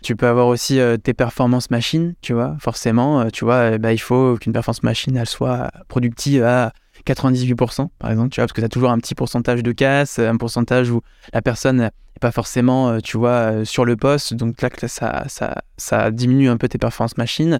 Tu 0.01 0.15
peux 0.15 0.27
avoir 0.27 0.47
aussi 0.47 0.79
euh, 0.79 0.97
tes 0.97 1.13
performances 1.13 1.71
machines, 1.71 2.15
tu 2.21 2.33
vois, 2.33 2.57
forcément, 2.59 3.21
euh, 3.21 3.29
tu 3.31 3.43
vois, 3.43 3.77
bah, 3.77 3.91
il 3.93 3.97
faut 3.97 4.37
qu'une 4.37 4.53
performance 4.53 4.83
machine, 4.83 5.17
elle 5.17 5.27
soit 5.27 5.71
productive 5.87 6.43
à 6.43 6.73
98%, 7.07 7.89
par 7.97 8.11
exemple, 8.11 8.29
tu 8.29 8.39
vois, 8.39 8.45
parce 8.45 8.53
que 8.53 8.61
tu 8.61 8.65
as 8.65 8.69
toujours 8.69 8.91
un 8.91 8.99
petit 8.99 9.15
pourcentage 9.15 9.63
de 9.63 9.71
casse, 9.71 10.19
un 10.19 10.37
pourcentage 10.37 10.91
où 10.91 11.01
la 11.33 11.41
personne 11.41 11.77
n'est 11.77 11.91
pas 12.21 12.31
forcément, 12.31 12.89
euh, 12.89 12.99
tu 12.99 13.17
vois, 13.17 13.65
sur 13.65 13.83
le 13.85 13.95
poste, 13.95 14.35
donc 14.35 14.61
là, 14.61 14.69
ça, 14.87 15.25
ça 15.77 16.11
diminue 16.11 16.49
un 16.49 16.57
peu 16.57 16.67
tes 16.67 16.77
performances 16.77 17.17
machines. 17.17 17.59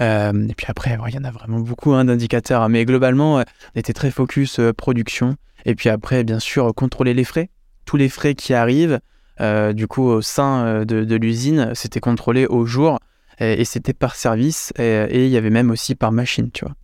Et 0.00 0.54
puis 0.56 0.66
après, 0.68 0.96
il 1.08 1.14
y 1.14 1.18
en 1.18 1.24
a 1.24 1.30
vraiment 1.30 1.60
beaucoup 1.60 1.92
hein, 1.92 2.06
d'indicateurs, 2.06 2.68
mais 2.68 2.84
globalement, 2.84 3.36
on 3.36 3.44
était 3.78 3.92
très 3.92 4.10
focus 4.10 4.60
production. 4.76 5.36
Et 5.66 5.74
puis 5.74 5.88
après, 5.90 6.24
bien 6.24 6.38
sûr, 6.38 6.74
contrôler 6.74 7.14
les 7.14 7.24
frais, 7.24 7.50
tous 7.84 7.96
les 7.96 8.08
frais 8.08 8.34
qui 8.34 8.54
arrivent, 8.54 9.00
euh, 9.40 9.72
du 9.72 9.86
coup, 9.86 10.02
au 10.02 10.20
sein 10.20 10.64
euh, 10.66 10.84
de, 10.84 11.16
l'usine, 11.16 11.70
c'était 11.74 12.00
contrôlé 12.00 12.46
au 12.46 12.66
jour 12.66 12.98
et, 13.38 13.64
c'était 13.64 13.94
par 13.94 14.14
service 14.14 14.72
et, 14.78 15.24
il 15.24 15.30
y 15.30 15.36
avait 15.36 15.50
même 15.50 15.70
aussi 15.70 15.94
par 15.94 16.12
machine, 16.12 16.50
tu 16.50 16.64
vois. 16.64 16.74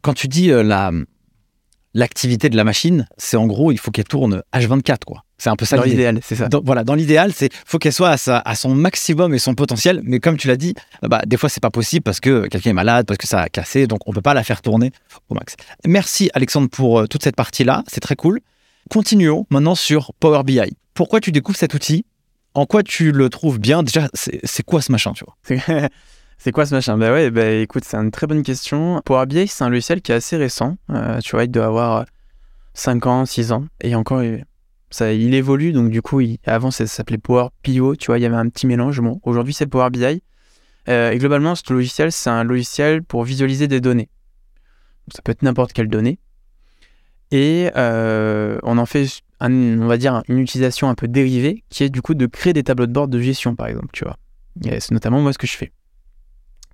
Quand 0.00 0.14
tu 0.14 0.26
dis 0.26 0.50
euh, 0.50 0.62
la 0.62 0.90
l'activité 1.94 2.48
de 2.48 2.56
la 2.56 2.64
machine, 2.64 3.06
c'est 3.18 3.36
en 3.36 3.46
gros, 3.46 3.70
il 3.70 3.78
faut 3.78 3.90
qu'elle 3.90 4.04
tourne 4.06 4.42
H24, 4.54 5.04
quoi. 5.06 5.24
C'est 5.42 5.50
un 5.50 5.56
peu 5.56 5.64
ça 5.64 5.76
dans 5.76 5.82
l'idéal, 5.82 6.20
c'est 6.22 6.36
ça. 6.36 6.48
voilà, 6.64 6.84
dans 6.84 6.94
l'idéal, 6.94 7.32
c'est 7.34 7.48
faut 7.66 7.78
qu'elle 7.78 7.92
soit 7.92 8.14
à, 8.28 8.48
à, 8.48 8.54
son 8.54 8.74
maximum 8.74 9.34
et 9.34 9.38
son 9.38 9.54
potentiel. 9.54 10.00
Mais 10.04 10.20
comme 10.20 10.36
tu 10.36 10.46
l'as 10.46 10.56
dit, 10.56 10.74
bah, 11.02 11.22
des 11.26 11.36
fois 11.36 11.48
c'est 11.48 11.62
pas 11.62 11.70
possible 11.70 12.04
parce 12.04 12.20
que 12.20 12.46
quelqu'un 12.46 12.70
est 12.70 12.74
malade, 12.74 13.06
parce 13.06 13.18
que 13.18 13.26
ça 13.26 13.40
a 13.40 13.48
cassé, 13.48 13.88
donc 13.88 14.00
on 14.06 14.12
peut 14.12 14.22
pas 14.22 14.34
la 14.34 14.44
faire 14.44 14.62
tourner 14.62 14.92
au 15.30 15.34
max. 15.34 15.56
Merci 15.86 16.30
Alexandre 16.34 16.68
pour 16.68 17.08
toute 17.08 17.24
cette 17.24 17.34
partie-là, 17.34 17.82
c'est 17.88 18.00
très 18.00 18.14
cool. 18.14 18.40
Continuons 18.88 19.46
maintenant 19.50 19.74
sur 19.74 20.12
Power 20.20 20.44
BI 20.44 20.60
pourquoi 20.94 21.20
tu 21.20 21.32
découvres 21.32 21.58
cet 21.58 21.74
outil? 21.74 22.04
En 22.54 22.66
quoi 22.66 22.82
tu 22.82 23.12
le 23.12 23.30
trouves 23.30 23.58
bien? 23.58 23.82
Déjà, 23.82 24.08
c'est 24.14 24.62
quoi 24.62 24.82
ce 24.82 24.92
machin, 24.92 25.12
tu 25.12 25.24
vois? 25.24 25.58
C'est 26.38 26.50
quoi 26.50 26.66
ce 26.66 26.74
machin? 26.74 26.98
Bah 26.98 27.12
ouais, 27.12 27.30
bah 27.30 27.48
écoute, 27.50 27.84
c'est 27.84 27.96
une 27.96 28.10
très 28.10 28.26
bonne 28.26 28.42
question. 28.42 29.00
Power 29.04 29.26
BI, 29.26 29.46
c'est 29.46 29.62
un 29.62 29.68
logiciel 29.68 30.02
qui 30.02 30.10
est 30.10 30.16
assez 30.16 30.36
récent. 30.36 30.76
Euh, 30.90 31.20
tu 31.20 31.36
vois, 31.36 31.44
il 31.44 31.50
doit 31.52 31.66
avoir 31.66 32.04
5 32.74 33.06
ans, 33.06 33.24
6 33.24 33.52
ans. 33.52 33.66
Et 33.80 33.94
encore, 33.94 34.22
il 35.00 35.34
évolue. 35.34 35.72
Donc 35.72 35.90
du 35.90 36.02
coup, 36.02 36.20
avant, 36.44 36.70
ça 36.70 36.86
s'appelait 36.86 37.18
Power 37.18 37.48
PO. 37.62 37.96
Tu 37.96 38.06
vois, 38.06 38.18
il 38.18 38.22
y 38.22 38.26
avait 38.26 38.36
un 38.36 38.48
petit 38.48 38.66
mélange. 38.66 39.00
Bon, 39.00 39.20
aujourd'hui, 39.24 39.54
c'est 39.54 39.66
Power 39.66 39.90
BI. 39.90 40.22
Euh, 40.88 41.10
et 41.10 41.18
globalement, 41.18 41.54
ce 41.54 41.72
logiciel, 41.72 42.10
c'est 42.12 42.30
un 42.30 42.44
logiciel 42.44 43.02
pour 43.02 43.24
visualiser 43.24 43.68
des 43.68 43.80
données. 43.80 44.08
Ça 45.12 45.22
peut 45.22 45.32
être 45.32 45.42
n'importe 45.42 45.72
quelle 45.72 45.88
donnée. 45.88 46.18
Et 47.30 47.70
euh, 47.76 48.58
on 48.62 48.78
en 48.78 48.86
fait 48.86 49.06
on 49.50 49.86
va 49.86 49.96
dire, 49.96 50.22
une 50.28 50.38
utilisation 50.38 50.88
un 50.88 50.94
peu 50.94 51.08
dérivée, 51.08 51.64
qui 51.68 51.84
est 51.84 51.88
du 51.88 52.02
coup 52.02 52.14
de 52.14 52.26
créer 52.26 52.52
des 52.52 52.62
tableaux 52.62 52.86
de 52.86 52.92
bord 52.92 53.08
de 53.08 53.20
gestion, 53.20 53.56
par 53.56 53.66
exemple, 53.66 53.88
tu 53.92 54.04
vois. 54.04 54.16
c'est 54.62 54.92
notamment 54.92 55.20
moi 55.20 55.32
ce 55.32 55.38
que 55.38 55.46
je 55.46 55.56
fais. 55.56 55.72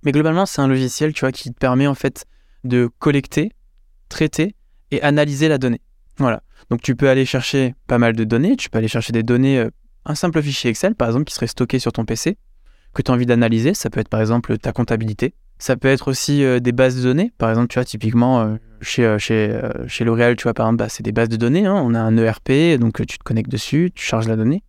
Mais 0.02 0.12
globalement, 0.12 0.46
c'est 0.46 0.60
un 0.60 0.68
logiciel, 0.68 1.12
tu 1.12 1.20
vois, 1.20 1.32
qui 1.32 1.50
te 1.50 1.58
permet 1.58 1.86
en 1.86 1.94
fait 1.94 2.26
de 2.64 2.88
collecter, 2.98 3.52
traiter 4.08 4.54
et 4.90 5.02
analyser 5.02 5.48
la 5.48 5.58
donnée. 5.58 5.80
Voilà. 6.18 6.42
Donc 6.70 6.82
tu 6.82 6.96
peux 6.96 7.08
aller 7.08 7.24
chercher 7.24 7.74
pas 7.86 7.98
mal 7.98 8.14
de 8.14 8.24
données, 8.24 8.56
tu 8.56 8.70
peux 8.70 8.78
aller 8.78 8.88
chercher 8.88 9.12
des 9.12 9.22
données, 9.22 9.58
euh, 9.58 9.70
un 10.04 10.14
simple 10.14 10.42
fichier 10.42 10.70
Excel 10.70 10.94
par 10.94 11.08
exemple 11.08 11.24
qui 11.24 11.34
serait 11.34 11.46
stocké 11.46 11.78
sur 11.78 11.92
ton 11.92 12.04
PC, 12.04 12.36
que 12.94 13.02
tu 13.02 13.10
as 13.10 13.14
envie 13.14 13.26
d'analyser, 13.26 13.74
ça 13.74 13.90
peut 13.90 14.00
être 14.00 14.08
par 14.08 14.20
exemple 14.20 14.58
ta 14.58 14.72
comptabilité, 14.72 15.34
ça 15.58 15.76
peut 15.76 15.88
être 15.88 16.08
aussi 16.08 16.44
euh, 16.44 16.60
des 16.60 16.72
bases 16.72 16.96
de 16.96 17.02
données. 17.02 17.32
Par 17.38 17.50
exemple, 17.50 17.68
tu 17.68 17.74
vois, 17.74 17.84
typiquement, 17.84 18.40
euh, 18.40 18.56
chez, 18.80 19.16
chez, 19.18 19.60
chez 19.88 20.04
L'Oréal, 20.04 20.36
tu 20.36 20.44
vois, 20.44 20.54
par 20.54 20.66
exemple, 20.66 20.78
bah, 20.78 20.88
c'est 20.88 21.02
des 21.02 21.10
bases 21.10 21.28
de 21.28 21.36
données. 21.36 21.66
Hein. 21.66 21.74
On 21.74 21.94
a 21.94 22.00
un 22.00 22.16
ERP, 22.16 22.78
donc 22.78 23.04
tu 23.06 23.18
te 23.18 23.24
connectes 23.24 23.50
dessus, 23.50 23.90
tu 23.92 24.04
charges 24.04 24.28
la 24.28 24.36
donnée. 24.36 24.62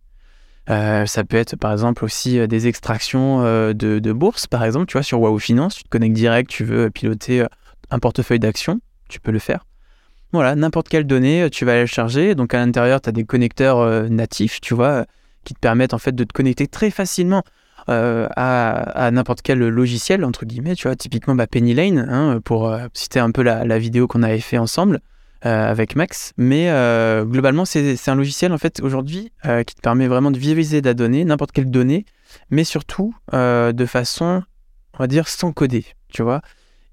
ça 0.66 1.24
peut 1.28 1.36
être, 1.36 1.54
par 1.56 1.70
exemple, 1.70 2.04
aussi 2.04 2.46
des 2.48 2.66
extractions 2.66 3.42
de, 3.42 3.72
de 3.72 4.12
bourse, 4.12 4.48
par 4.48 4.64
exemple, 4.64 4.86
tu 4.86 4.94
vois, 4.94 5.04
sur 5.04 5.20
Wahoo 5.20 5.38
Finance. 5.38 5.76
Tu 5.76 5.84
te 5.84 5.88
connectes 5.88 6.16
direct, 6.16 6.50
tu 6.50 6.64
veux 6.64 6.90
piloter 6.90 7.46
un 7.90 7.98
portefeuille 8.00 8.40
d'actions, 8.40 8.80
tu 9.08 9.20
peux 9.20 9.30
le 9.30 9.38
faire. 9.38 9.64
Voilà, 10.32 10.54
n'importe 10.54 10.88
quelle 10.88 11.06
donnée, 11.06 11.48
tu 11.50 11.64
vas 11.64 11.72
aller 11.72 11.86
charger. 11.86 12.34
Donc, 12.34 12.54
à 12.54 12.58
l'intérieur, 12.58 13.00
tu 13.00 13.08
as 13.08 13.12
des 13.12 13.24
connecteurs 13.24 14.10
natifs, 14.10 14.60
tu 14.60 14.74
vois, 14.74 15.06
qui 15.44 15.54
te 15.54 15.58
permettent, 15.58 15.94
en 15.94 15.98
fait, 15.98 16.14
de 16.14 16.24
te 16.24 16.32
connecter 16.32 16.68
très 16.68 16.90
facilement 16.90 17.42
euh, 17.88 18.28
à, 18.36 19.10
n'importe 19.10 19.42
quel 19.42 19.58
logiciel, 19.58 20.24
entre 20.24 20.44
guillemets, 20.44 20.74
tu 20.74 20.86
vois, 20.86 20.96
typiquement 20.96 21.34
bah, 21.34 21.46
Penny 21.46 21.74
Lane, 21.74 22.06
hein, 22.08 22.40
pour 22.44 22.68
euh, 22.68 22.86
citer 22.92 23.18
un 23.18 23.30
peu 23.30 23.42
la, 23.42 23.78
vidéo 23.78 24.06
qu'on 24.06 24.22
avait 24.22 24.40
fait 24.40 24.58
ensemble. 24.58 25.00
avec 25.42 25.96
Max. 25.96 26.32
Mais 26.36 26.66
globalement, 27.24 27.64
c'est 27.64 28.08
un 28.08 28.14
logiciel 28.14 28.52
en 28.52 28.58
fait 28.58 28.80
aujourd'hui 28.80 29.32
qui 29.66 29.74
te 29.74 29.80
permet 29.80 30.06
vraiment 30.06 30.30
de 30.30 30.38
visualiser 30.38 30.82
la 30.82 30.94
donnée, 30.94 31.24
n'importe 31.24 31.52
quelle 31.52 31.70
donnée, 31.70 32.04
mais 32.50 32.64
surtout 32.64 33.14
de 33.32 33.86
façon, 33.86 34.42
on 34.94 34.98
va 34.98 35.06
dire, 35.06 35.28
sans 35.28 35.52
coder, 35.52 35.84
tu 36.12 36.22
vois. 36.22 36.42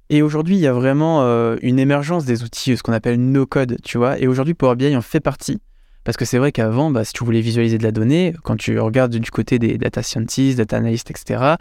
Et 0.09 0.21
aujourd'hui, 0.21 0.55
il 0.55 0.61
y 0.61 0.67
a 0.67 0.73
vraiment 0.73 1.21
une 1.61 1.79
émergence 1.79 2.25
des 2.25 2.43
outils, 2.43 2.77
ce 2.77 2.83
qu'on 2.83 2.93
appelle 2.93 3.19
no-code, 3.19 3.77
tu 3.83 3.97
vois. 3.97 4.19
Et 4.19 4.27
aujourd'hui, 4.27 4.53
Power 4.53 4.75
BI 4.75 4.95
en 4.95 5.01
fait 5.01 5.19
partie. 5.19 5.59
Parce 6.07 6.15
que 6.15 6.23
c'est 6.23 6.37
vrai 6.37 6.53
qu'avant, 6.53 6.89
bah, 6.89 7.03
si 7.03 7.11
tu 7.11 7.25
voulais 7.25 7.41
visualiser 7.41 7.77
de 7.77 7.83
la 7.83 7.91
donnée, 7.91 8.33
quand 8.43 8.55
tu 8.55 8.79
regardes 8.79 9.17
du 9.17 9.29
côté 9.29 9.59
des 9.59 9.77
data 9.77 10.01
scientists, 10.01 10.57
data 10.57 10.77
analysts, 10.77 11.11
etc., 11.11 11.55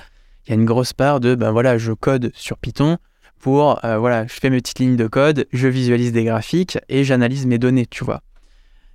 il 0.46 0.50
y 0.50 0.52
a 0.52 0.54
une 0.54 0.64
grosse 0.64 0.92
part 0.92 1.18
de, 1.18 1.34
ben 1.34 1.50
voilà, 1.50 1.78
je 1.78 1.92
code 1.92 2.30
sur 2.32 2.56
Python 2.56 2.98
pour, 3.40 3.84
euh, 3.84 3.98
voilà, 3.98 4.26
je 4.28 4.34
fais 4.34 4.48
mes 4.48 4.58
petites 4.58 4.78
lignes 4.78 4.96
de 4.96 5.08
code, 5.08 5.46
je 5.52 5.66
visualise 5.66 6.12
des 6.12 6.22
graphiques 6.22 6.78
et 6.88 7.02
j'analyse 7.02 7.44
mes 7.46 7.58
données, 7.58 7.86
tu 7.86 8.04
vois. 8.04 8.22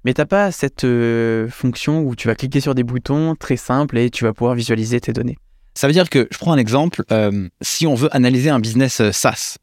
Mais 0.05 0.13
t'as 0.13 0.25
pas 0.25 0.51
cette 0.51 0.85
euh, 0.85 1.49
fonction 1.49 2.01
où 2.01 2.15
tu 2.15 2.29
vas 2.29 2.35
cliquer 2.35 2.61
sur 2.61 2.73
des 2.73 2.83
boutons 2.83 3.35
très 3.35 3.57
simples 3.57 3.97
et 3.97 4.09
tu 4.09 4.23
vas 4.23 4.31
pouvoir 4.31 4.55
visualiser 4.55 5.01
tes 5.01 5.11
données. 5.11 5.37
Ça 5.73 5.87
veut 5.87 5.93
dire 5.93 6.09
que, 6.09 6.27
je 6.31 6.37
prends 6.37 6.53
un 6.53 6.57
exemple, 6.57 7.03
euh, 7.11 7.47
si 7.61 7.87
on 7.87 7.95
veut 7.95 8.13
analyser 8.15 8.49
un 8.49 8.59
business 8.59 9.01
SaaS, 9.11 9.57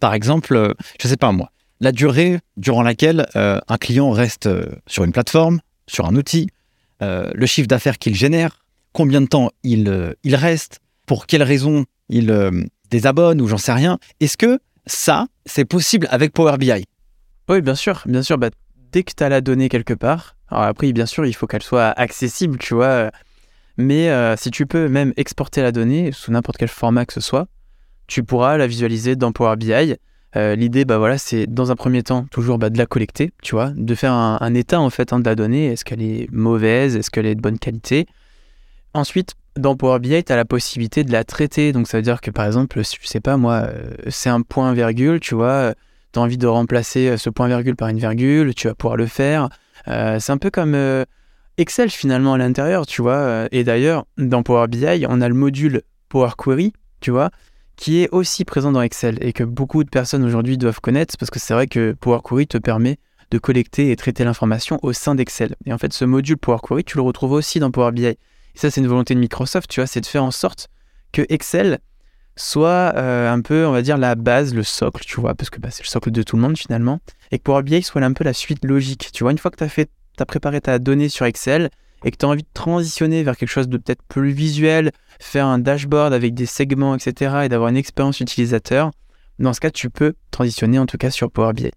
par 0.00 0.14
exemple, 0.14 0.74
je 1.00 1.06
sais 1.08 1.16
pas 1.16 1.32
moi, 1.32 1.50
la 1.80 1.92
durée 1.92 2.38
durant 2.56 2.82
laquelle 2.82 3.26
euh, 3.36 3.60
un 3.68 3.76
client 3.76 4.10
reste 4.10 4.46
euh, 4.46 4.66
sur 4.86 5.04
une 5.04 5.12
plateforme, 5.12 5.60
sur 5.86 6.06
un 6.06 6.16
outil, 6.16 6.48
euh, 7.02 7.30
le 7.34 7.46
chiffre 7.46 7.68
d'affaires 7.68 7.98
qu'il 7.98 8.14
génère, 8.14 8.64
combien 8.92 9.20
de 9.20 9.26
temps 9.26 9.50
il, 9.62 10.14
il 10.24 10.34
reste, 10.34 10.80
pour 11.06 11.26
quelles 11.26 11.42
raisons 11.42 11.84
il 12.08 12.34
désabonne 12.90 13.40
ou 13.40 13.46
j'en 13.46 13.58
sais 13.58 13.72
rien. 13.72 13.98
Est-ce 14.20 14.36
que 14.36 14.58
ça, 14.86 15.26
c'est 15.44 15.64
possible 15.64 16.08
avec 16.10 16.32
Power 16.32 16.56
BI 16.56 16.84
Oui, 17.48 17.60
bien 17.60 17.74
sûr. 17.74 18.02
Bien 18.06 18.22
sûr, 18.22 18.38
bah, 18.38 18.48
dès 18.92 19.02
que 19.02 19.12
tu 19.14 19.22
as 19.22 19.28
la 19.28 19.40
donnée 19.40 19.68
quelque 19.68 19.92
part, 19.92 20.36
alors 20.48 20.64
après, 20.64 20.92
bien 20.92 21.06
sûr, 21.06 21.26
il 21.26 21.34
faut 21.34 21.46
qu'elle 21.46 21.62
soit 21.62 21.90
accessible, 21.90 22.58
tu 22.58 22.74
vois. 22.74 23.10
Mais 23.76 24.36
si 24.36 24.50
tu 24.50 24.66
peux 24.66 24.88
même 24.88 25.12
exporter 25.16 25.62
la 25.62 25.72
donnée 25.72 26.10
sous 26.12 26.32
n'importe 26.32 26.56
quel 26.56 26.68
format 26.68 27.04
que 27.04 27.12
ce 27.12 27.20
soit, 27.20 27.46
tu 28.06 28.22
pourras 28.22 28.56
la 28.56 28.66
visualiser 28.66 29.16
dans 29.16 29.32
Power 29.32 29.56
BI 29.56 29.96
euh, 30.36 30.54
l'idée, 30.54 30.84
bah 30.84 30.98
voilà, 30.98 31.16
c'est 31.16 31.46
dans 31.46 31.70
un 31.70 31.76
premier 31.76 32.02
temps 32.02 32.26
toujours 32.30 32.58
bah, 32.58 32.68
de 32.68 32.76
la 32.76 32.84
collecter, 32.84 33.32
tu 33.42 33.54
vois, 33.54 33.70
de 33.74 33.94
faire 33.94 34.12
un, 34.12 34.54
état 34.54 34.80
en 34.80 34.90
fait 34.90 35.12
hein, 35.12 35.20
de 35.20 35.24
la 35.24 35.34
donnée. 35.34 35.66
Est-ce 35.66 35.84
qu'elle 35.84 36.02
est 36.02 36.30
mauvaise? 36.30 36.94
Est-ce 36.94 37.10
qu'elle 37.10 37.24
est 37.24 37.34
de 37.34 37.40
bonne 37.40 37.58
qualité? 37.58 38.06
Ensuite, 38.92 39.34
dans 39.56 39.76
Power 39.76 39.98
BI, 39.98 40.22
tu 40.22 40.32
as 40.32 40.36
la 40.36 40.44
possibilité 40.44 41.04
de 41.04 41.12
la 41.12 41.24
traiter. 41.24 41.72
Donc 41.72 41.88
ça 41.88 41.96
veut 41.96 42.02
dire 42.02 42.20
que 42.20 42.30
par 42.30 42.44
exemple, 42.44 42.82
je 42.82 43.06
sais 43.06 43.20
pas 43.20 43.38
moi, 43.38 43.62
euh, 43.66 43.90
c'est 44.08 44.28
un 44.28 44.42
point 44.42 44.74
virgule, 44.74 45.20
tu 45.20 45.34
vois, 45.34 45.72
as 46.14 46.20
envie 46.20 46.38
de 46.38 46.46
remplacer 46.46 47.08
euh, 47.08 47.16
ce 47.16 47.30
point 47.30 47.48
virgule 47.48 47.76
par 47.76 47.88
une 47.88 47.98
virgule, 47.98 48.54
tu 48.54 48.68
vas 48.68 48.74
pouvoir 48.74 48.96
le 48.96 49.06
faire. 49.06 49.48
c'est 49.86 50.30
un 50.32 50.38
peu 50.38 50.50
comme 50.50 50.74
Excel 51.58 51.90
finalement 51.90 52.34
à 52.34 52.38
l'intérieur, 52.38 52.86
tu 52.86 53.02
vois. 53.02 53.48
Et 53.50 53.64
d'ailleurs, 53.64 54.04
dans 54.18 54.42
Power 54.42 54.68
BI, 54.68 55.06
on 55.08 55.20
a 55.20 55.28
le 55.28 55.34
module 55.34 55.82
Power 56.08 56.30
Query, 56.36 56.72
tu 57.00 57.10
vois, 57.10 57.30
qui 57.76 58.02
est 58.02 58.08
aussi 58.10 58.44
présent 58.44 58.72
dans 58.72 58.82
Excel 58.82 59.18
et 59.20 59.32
que 59.32 59.44
beaucoup 59.44 59.84
de 59.84 59.90
personnes 59.90 60.24
aujourd'hui 60.24 60.58
doivent 60.58 60.80
connaître 60.80 61.16
parce 61.18 61.30
que 61.30 61.38
c'est 61.38 61.54
vrai 61.54 61.66
que 61.66 61.92
Power 61.92 62.20
Query 62.24 62.46
te 62.46 62.58
permet 62.58 62.98
de 63.30 63.38
collecter 63.38 63.90
et 63.90 63.96
traiter 63.96 64.24
l'information 64.24 64.78
au 64.82 64.92
sein 64.92 65.14
d'Excel. 65.14 65.56
Et 65.64 65.72
en 65.72 65.78
fait, 65.78 65.92
ce 65.92 66.04
module 66.04 66.38
Power 66.38 66.58
Query, 66.62 66.84
tu 66.84 66.96
le 66.96 67.02
retrouves 67.02 67.32
aussi 67.32 67.58
dans 67.58 67.70
Power 67.70 67.92
BI. 67.92 68.06
Et 68.06 68.18
ça, 68.54 68.70
c'est 68.70 68.80
une 68.80 68.86
volonté 68.86 69.14
de 69.14 69.20
Microsoft, 69.20 69.68
tu 69.70 69.80
vois, 69.80 69.86
c'est 69.86 70.00
de 70.00 70.06
faire 70.06 70.24
en 70.24 70.30
sorte 70.30 70.68
que 71.12 71.22
Excel 71.28 71.80
soit 72.36 72.92
euh, 72.96 73.32
un 73.32 73.40
peu, 73.40 73.66
on 73.66 73.72
va 73.72 73.82
dire, 73.82 73.96
la 73.96 74.14
base, 74.14 74.54
le 74.54 74.62
socle, 74.62 75.04
tu 75.04 75.20
vois, 75.20 75.34
parce 75.34 75.50
que 75.50 75.58
bah, 75.58 75.70
c'est 75.70 75.82
le 75.82 75.88
socle 75.88 76.10
de 76.10 76.22
tout 76.22 76.36
le 76.36 76.42
monde 76.42 76.56
finalement, 76.56 77.00
et 77.30 77.38
que 77.38 77.42
Power 77.42 77.62
BI 77.62 77.82
soit 77.82 78.02
un 78.02 78.12
peu 78.12 78.24
la 78.24 78.34
suite 78.34 78.64
logique. 78.64 79.10
Tu 79.12 79.24
vois, 79.24 79.32
une 79.32 79.38
fois 79.38 79.50
que 79.50 79.56
tu 79.56 79.64
as 79.64 79.68
fait, 79.68 79.90
as 80.22 80.26
préparé 80.26 80.60
ta 80.60 80.78
donnée 80.78 81.08
sur 81.08 81.26
Excel, 81.26 81.70
et 82.04 82.10
que 82.10 82.16
tu 82.16 82.26
as 82.26 82.28
envie 82.28 82.42
de 82.42 82.48
transitionner 82.54 83.22
vers 83.22 83.36
quelque 83.36 83.48
chose 83.48 83.68
de 83.68 83.76
peut-être 83.78 84.02
plus 84.08 84.30
visuel, 84.30 84.92
faire 85.18 85.46
un 85.46 85.58
dashboard 85.58 86.12
avec 86.12 86.34
des 86.34 86.46
segments, 86.46 86.94
etc., 86.94 87.42
et 87.44 87.48
d'avoir 87.48 87.70
une 87.70 87.76
expérience 87.76 88.20
utilisateur, 88.20 88.90
dans 89.38 89.52
ce 89.52 89.60
cas, 89.60 89.70
tu 89.70 89.90
peux 89.90 90.14
transitionner 90.30 90.78
en 90.78 90.86
tout 90.86 90.98
cas 90.98 91.10
sur 91.10 91.30
Power 91.30 91.52
BI. 91.52 91.70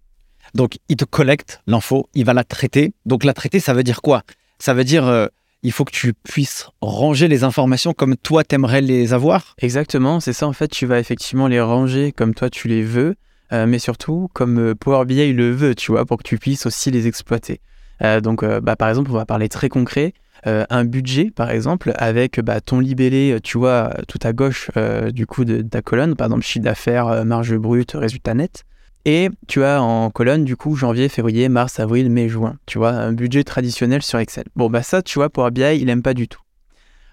Donc, 0.55 0.77
il 0.87 0.95
te 0.95 1.05
collecte 1.05 1.61
l'info, 1.67 2.09
il 2.13 2.25
va 2.25 2.33
la 2.33 2.43
traiter. 2.43 2.93
Donc, 3.05 3.23
la 3.23 3.33
traiter, 3.33 3.59
ça 3.59 3.73
veut 3.73 3.83
dire 3.83 4.01
quoi? 4.01 4.23
Ça 4.59 4.73
veut 4.73 4.83
dire, 4.83 5.07
euh, 5.07 5.27
il 5.61 5.71
faut 5.71 5.85
que 5.85 5.91
tu 5.91 6.13
puisses 6.13 6.69
ranger 6.81 7.27
les 7.27 7.43
informations 7.43 7.93
comme 7.93 8.15
toi, 8.15 8.43
t'aimerais 8.43 8.81
les 8.81 9.13
avoir? 9.13 9.55
Exactement, 9.59 10.19
c'est 10.19 10.33
ça. 10.33 10.47
En 10.47 10.53
fait, 10.53 10.69
tu 10.69 10.85
vas 10.85 10.99
effectivement 10.99 11.47
les 11.47 11.61
ranger 11.61 12.11
comme 12.11 12.33
toi, 12.33 12.49
tu 12.49 12.67
les 12.67 12.81
veux, 12.81 13.15
euh, 13.51 13.67
mais 13.67 13.79
surtout 13.79 14.29
comme 14.33 14.59
euh, 14.59 14.75
Power 14.75 15.05
BI 15.05 15.33
le 15.33 15.51
veut, 15.51 15.75
tu 15.75 15.91
vois, 15.91 16.05
pour 16.05 16.17
que 16.17 16.23
tu 16.23 16.37
puisses 16.37 16.65
aussi 16.65 16.91
les 16.91 17.07
exploiter. 17.07 17.61
Euh, 18.03 18.21
donc, 18.21 18.43
euh, 18.43 18.61
bah, 18.61 18.75
par 18.75 18.89
exemple, 18.89 19.11
on 19.11 19.15
va 19.15 19.25
parler 19.25 19.49
très 19.49 19.69
concret. 19.69 20.13
Euh, 20.47 20.65
un 20.69 20.85
budget, 20.85 21.31
par 21.31 21.51
exemple, 21.51 21.91
avec 21.97 22.39
bah, 22.39 22.61
ton 22.61 22.79
libellé, 22.79 23.39
tu 23.43 23.57
vois, 23.57 23.93
tout 24.07 24.19
à 24.23 24.31
gauche 24.31 24.71
du 25.11 25.25
coup 25.25 25.43
de, 25.43 25.61
ta 25.61 25.81
colonne, 25.81 26.15
par 26.15 26.27
exemple, 26.27 26.45
chiffre 26.45 26.63
d'affaires, 26.63 27.25
marge 27.25 27.55
brute, 27.57 27.91
résultat 27.91 28.33
net. 28.33 28.63
Et 29.05 29.29
tu 29.47 29.63
as 29.63 29.81
en 29.81 30.09
colonne, 30.11 30.45
du 30.45 30.55
coup, 30.55 30.75
janvier, 30.75 31.09
février, 31.09 31.49
mars, 31.49 31.79
avril, 31.79 32.09
mai, 32.09 32.29
juin. 32.29 32.57
Tu 32.65 32.77
vois, 32.77 32.91
un 32.91 33.13
budget 33.13 33.43
traditionnel 33.43 34.01
sur 34.01 34.19
Excel. 34.19 34.45
Bon, 34.55 34.69
bah 34.69 34.83
ça, 34.83 35.01
tu 35.01 35.19
vois, 35.19 35.29
pour 35.29 35.49
BI, 35.51 35.61
il 35.61 35.85
n'aime 35.85 36.01
pas 36.01 36.13
du 36.13 36.27
tout. 36.27 36.41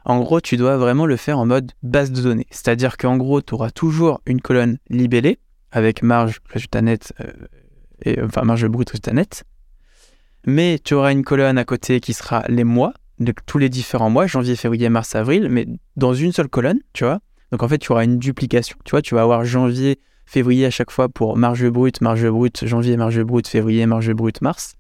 En 0.05 0.20
gros, 0.20 0.40
tu 0.40 0.57
dois 0.57 0.77
vraiment 0.77 1.07
le 1.07 1.16
faire 1.16 1.38
en 1.38 1.46
mode 1.46 1.72
base 1.83 2.12
de 2.12 2.22
données. 2.22 2.46
C'est-à-dire 2.51 2.96
qu'en 2.96 3.16
gros, 3.16 3.40
tu 3.40 3.55
auras 3.55 3.70
toujours 3.70 4.20
une 4.27 4.40
colonne 4.40 4.79
libellée 4.88 5.38
avec 5.72 6.03
marge, 6.03 6.38
résultat 6.49 6.83
net, 6.83 7.12
et, 8.05 8.20
enfin 8.22 8.42
marge 8.42 8.66
brute, 8.68 8.90
résultat 8.90 9.12
net 9.12 9.44
mais 10.46 10.78
tu 10.82 10.94
auras 10.94 11.12
une 11.12 11.24
colonne 11.24 11.59
à 11.59 11.64
côté 11.64 12.00
qui 12.00 12.14
sera 12.14 12.44
les 12.48 12.64
mois, 12.64 12.94
de 13.18 13.32
tous 13.46 13.59
les 13.59 13.68
différents 13.68 14.11
mois, 14.11 14.26
janvier, 14.26 14.56
février, 14.56 14.88
mars, 14.88 15.14
avril, 15.14 15.48
mais 15.50 15.66
dans 15.96 16.14
une 16.14 16.32
seule 16.32 16.48
colonne, 16.48 16.80
tu 16.92 17.04
vois. 17.04 17.20
Donc 17.52 17.62
en 17.62 17.68
fait, 17.68 17.78
tu 17.78 17.92
auras 17.92 18.04
une 18.04 18.18
duplication, 18.18 18.76
tu 18.85 18.90
vois, 18.90 19.02
tu 19.02 19.14
vas 19.14 19.22
avoir 19.22 19.44
janvier, 19.44 19.98
février 20.26 20.66
à 20.66 20.70
chaque 20.70 20.90
fois 20.90 21.09
pour 21.09 21.37
marge 21.37 21.68
brute, 21.68 22.00
marge 22.00 22.28
brute, 22.28 22.66
janvier, 22.66 22.96
marge 22.96 23.22
brute, 23.22 23.48
février, 23.48 23.87
marge 23.87 24.12
brute, 24.12 24.40
mars. 24.42 24.74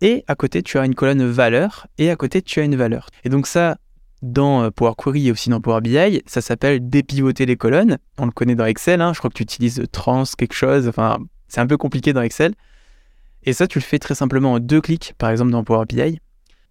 Et 0.00 0.24
à 0.26 0.34
côté, 0.34 0.62
tu 0.62 0.78
as 0.78 0.84
une 0.84 0.94
colonne 0.94 1.24
valeur, 1.24 1.86
et 1.98 2.10
à 2.10 2.16
côté, 2.16 2.40
tu 2.42 2.60
as 2.60 2.64
une 2.64 2.76
valeur. 2.76 3.08
Et 3.24 3.28
donc 3.28 3.46
ça, 3.46 3.76
dans 4.22 4.64
euh, 4.64 4.70
Power 4.70 4.92
Query 4.96 5.28
et 5.28 5.32
aussi 5.32 5.50
dans 5.50 5.60
Power 5.60 5.80
BI, 5.82 6.22
ça 6.26 6.40
s'appelle 6.40 6.88
dépivoter 6.88 7.46
les 7.46 7.56
colonnes. 7.56 7.98
On 8.18 8.26
le 8.26 8.32
connaît 8.32 8.54
dans 8.54 8.66
Excel, 8.66 9.00
hein. 9.00 9.12
je 9.12 9.18
crois 9.18 9.30
que 9.30 9.36
tu 9.36 9.42
utilises 9.42 9.82
trans 9.92 10.24
quelque 10.36 10.54
chose, 10.54 10.88
enfin, 10.88 11.18
c'est 11.48 11.60
un 11.60 11.66
peu 11.66 11.76
compliqué 11.76 12.12
dans 12.12 12.22
Excel. 12.22 12.54
Et 13.44 13.52
ça, 13.52 13.66
tu 13.66 13.78
le 13.78 13.84
fais 13.84 13.98
très 13.98 14.14
simplement 14.14 14.52
en 14.52 14.58
deux 14.58 14.80
clics, 14.80 15.14
par 15.18 15.30
exemple 15.30 15.50
dans 15.50 15.64
Power 15.64 15.86
BI. 15.86 16.18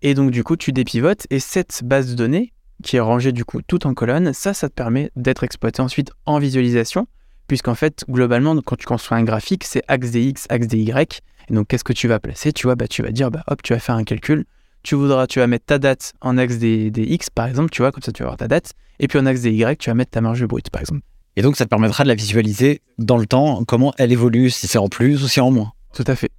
Et 0.01 0.13
donc, 0.13 0.31
du 0.31 0.43
coup, 0.43 0.55
tu 0.55 0.71
dépivotes 0.71 1.25
et 1.29 1.39
cette 1.39 1.81
base 1.83 2.09
de 2.09 2.15
données, 2.15 2.53
qui 2.83 2.95
est 2.95 3.01
rangée 3.01 3.31
du 3.31 3.43
coup 3.43 3.61
tout 3.61 3.85
en 3.87 3.93
colonne, 3.93 4.33
ça, 4.33 4.53
ça 4.53 4.69
te 4.69 4.73
permet 4.73 5.11
d'être 5.15 5.43
exploité 5.43 5.81
ensuite 5.81 6.11
en 6.25 6.39
visualisation, 6.39 7.07
puisqu'en 7.47 7.75
fait, 7.75 8.05
globalement, 8.09 8.55
quand 8.61 8.77
tu 8.77 8.85
construis 8.85 9.17
un 9.17 9.23
graphique, 9.23 9.63
c'est 9.63 9.83
axe 9.87 10.11
des 10.11 10.21
X, 10.21 10.45
axe 10.49 10.67
des 10.67 10.79
Y. 10.79 11.21
Et 11.49 11.53
donc, 11.53 11.67
qu'est-ce 11.67 11.83
que 11.83 11.93
tu 11.93 12.07
vas 12.07 12.19
placer? 12.19 12.53
Tu 12.53 12.67
vois, 12.67 12.75
bah, 12.75 12.87
tu 12.87 13.01
vas 13.01 13.11
dire, 13.11 13.31
bah, 13.31 13.43
hop, 13.47 13.61
tu 13.63 13.73
vas 13.73 13.79
faire 13.79 13.95
un 13.95 14.03
calcul. 14.03 14.45
Tu 14.83 14.95
voudras, 14.95 15.27
tu 15.27 15.39
vas 15.39 15.47
mettre 15.47 15.65
ta 15.65 15.79
date 15.79 16.13
en 16.21 16.37
axe 16.37 16.57
des, 16.57 16.91
des 16.91 17.03
X, 17.03 17.29
par 17.29 17.47
exemple, 17.47 17.69
tu 17.71 17.81
vois, 17.81 17.91
comme 17.91 18.03
ça, 18.03 18.13
tu 18.13 18.23
vas 18.23 18.27
avoir 18.27 18.37
ta 18.37 18.47
date. 18.47 18.73
Et 18.99 19.07
puis 19.07 19.19
en 19.19 19.25
axe 19.25 19.41
des 19.41 19.51
Y, 19.51 19.77
tu 19.77 19.89
vas 19.89 19.93
mettre 19.93 20.11
ta 20.11 20.21
marge 20.21 20.45
brute, 20.45 20.69
par 20.69 20.81
exemple. 20.81 21.01
Et 21.35 21.41
donc, 21.41 21.57
ça 21.57 21.65
te 21.65 21.69
permettra 21.69 22.03
de 22.03 22.09
la 22.09 22.15
visualiser 22.15 22.81
dans 22.97 23.17
le 23.17 23.25
temps, 23.25 23.63
comment 23.65 23.93
elle 23.97 24.11
évolue, 24.11 24.49
si 24.49 24.67
c'est 24.67 24.77
en 24.77 24.87
plus 24.87 25.23
ou 25.23 25.27
si 25.27 25.35
c'est 25.35 25.41
en 25.41 25.51
moins? 25.51 25.73
Tout 25.93 26.03
à 26.07 26.15
fait. 26.15 26.29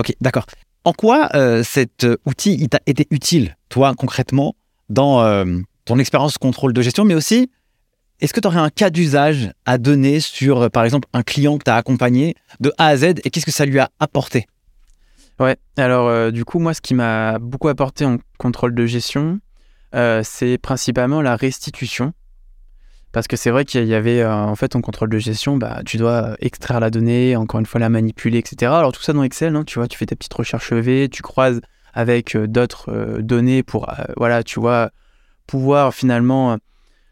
Ok, 0.00 0.14
d'accord. 0.22 0.46
En 0.84 0.94
quoi 0.94 1.28
euh, 1.34 1.62
cet 1.62 2.04
euh, 2.04 2.16
outil 2.24 2.56
il 2.58 2.70
t'a 2.70 2.80
été 2.86 3.06
utile, 3.10 3.58
toi, 3.68 3.92
concrètement, 3.94 4.56
dans 4.88 5.20
euh, 5.20 5.44
ton 5.84 5.98
expérience 5.98 6.38
contrôle 6.38 6.72
de 6.72 6.80
gestion, 6.80 7.04
mais 7.04 7.14
aussi, 7.14 7.50
est-ce 8.20 8.32
que 8.32 8.40
tu 8.40 8.48
aurais 8.48 8.60
un 8.60 8.70
cas 8.70 8.88
d'usage 8.88 9.52
à 9.66 9.76
donner 9.76 10.20
sur, 10.20 10.70
par 10.70 10.84
exemple, 10.84 11.06
un 11.12 11.22
client 11.22 11.58
que 11.58 11.64
tu 11.64 11.70
as 11.70 11.76
accompagné 11.76 12.34
de 12.60 12.72
A 12.78 12.86
à 12.86 12.96
Z 12.96 13.04
et 13.22 13.30
qu'est-ce 13.30 13.44
que 13.44 13.52
ça 13.52 13.66
lui 13.66 13.78
a 13.78 13.90
apporté? 14.00 14.46
Ouais, 15.38 15.58
alors 15.76 16.32
du 16.32 16.46
coup, 16.46 16.60
moi, 16.60 16.72
ce 16.72 16.80
qui 16.80 16.94
m'a 16.94 17.38
beaucoup 17.38 17.68
apporté 17.68 18.06
en 18.06 18.16
contrôle 18.38 18.74
de 18.74 18.86
gestion, 18.86 19.40
c'est 20.22 20.58
principalement 20.58 21.22
la 21.22 21.36
restitution. 21.36 22.12
Parce 23.12 23.26
que 23.26 23.36
c'est 23.36 23.50
vrai 23.50 23.64
qu'il 23.64 23.86
y 23.86 23.94
avait, 23.94 24.20
euh, 24.20 24.32
en 24.32 24.54
fait, 24.54 24.76
en 24.76 24.80
contrôle 24.80 25.08
de 25.08 25.18
gestion, 25.18 25.56
bah, 25.56 25.80
tu 25.84 25.96
dois 25.96 26.36
extraire 26.38 26.78
la 26.78 26.90
donnée, 26.90 27.34
encore 27.34 27.58
une 27.58 27.66
fois 27.66 27.80
la 27.80 27.88
manipuler, 27.88 28.38
etc. 28.38 28.72
Alors 28.72 28.92
tout 28.92 29.02
ça 29.02 29.12
dans 29.12 29.24
Excel, 29.24 29.56
hein, 29.56 29.64
tu 29.64 29.78
vois, 29.78 29.88
tu 29.88 29.98
fais 29.98 30.06
ta 30.06 30.14
petite 30.14 30.32
recherche 30.32 30.72
V, 30.72 31.08
tu 31.08 31.22
croises 31.22 31.60
avec 31.92 32.36
euh, 32.36 32.46
d'autres 32.46 32.90
euh, 32.92 33.20
données 33.20 33.64
pour, 33.64 33.92
voilà, 34.16 34.44
tu 34.44 34.60
vois, 34.60 34.90
pouvoir 35.46 35.92
finalement, 35.92 36.56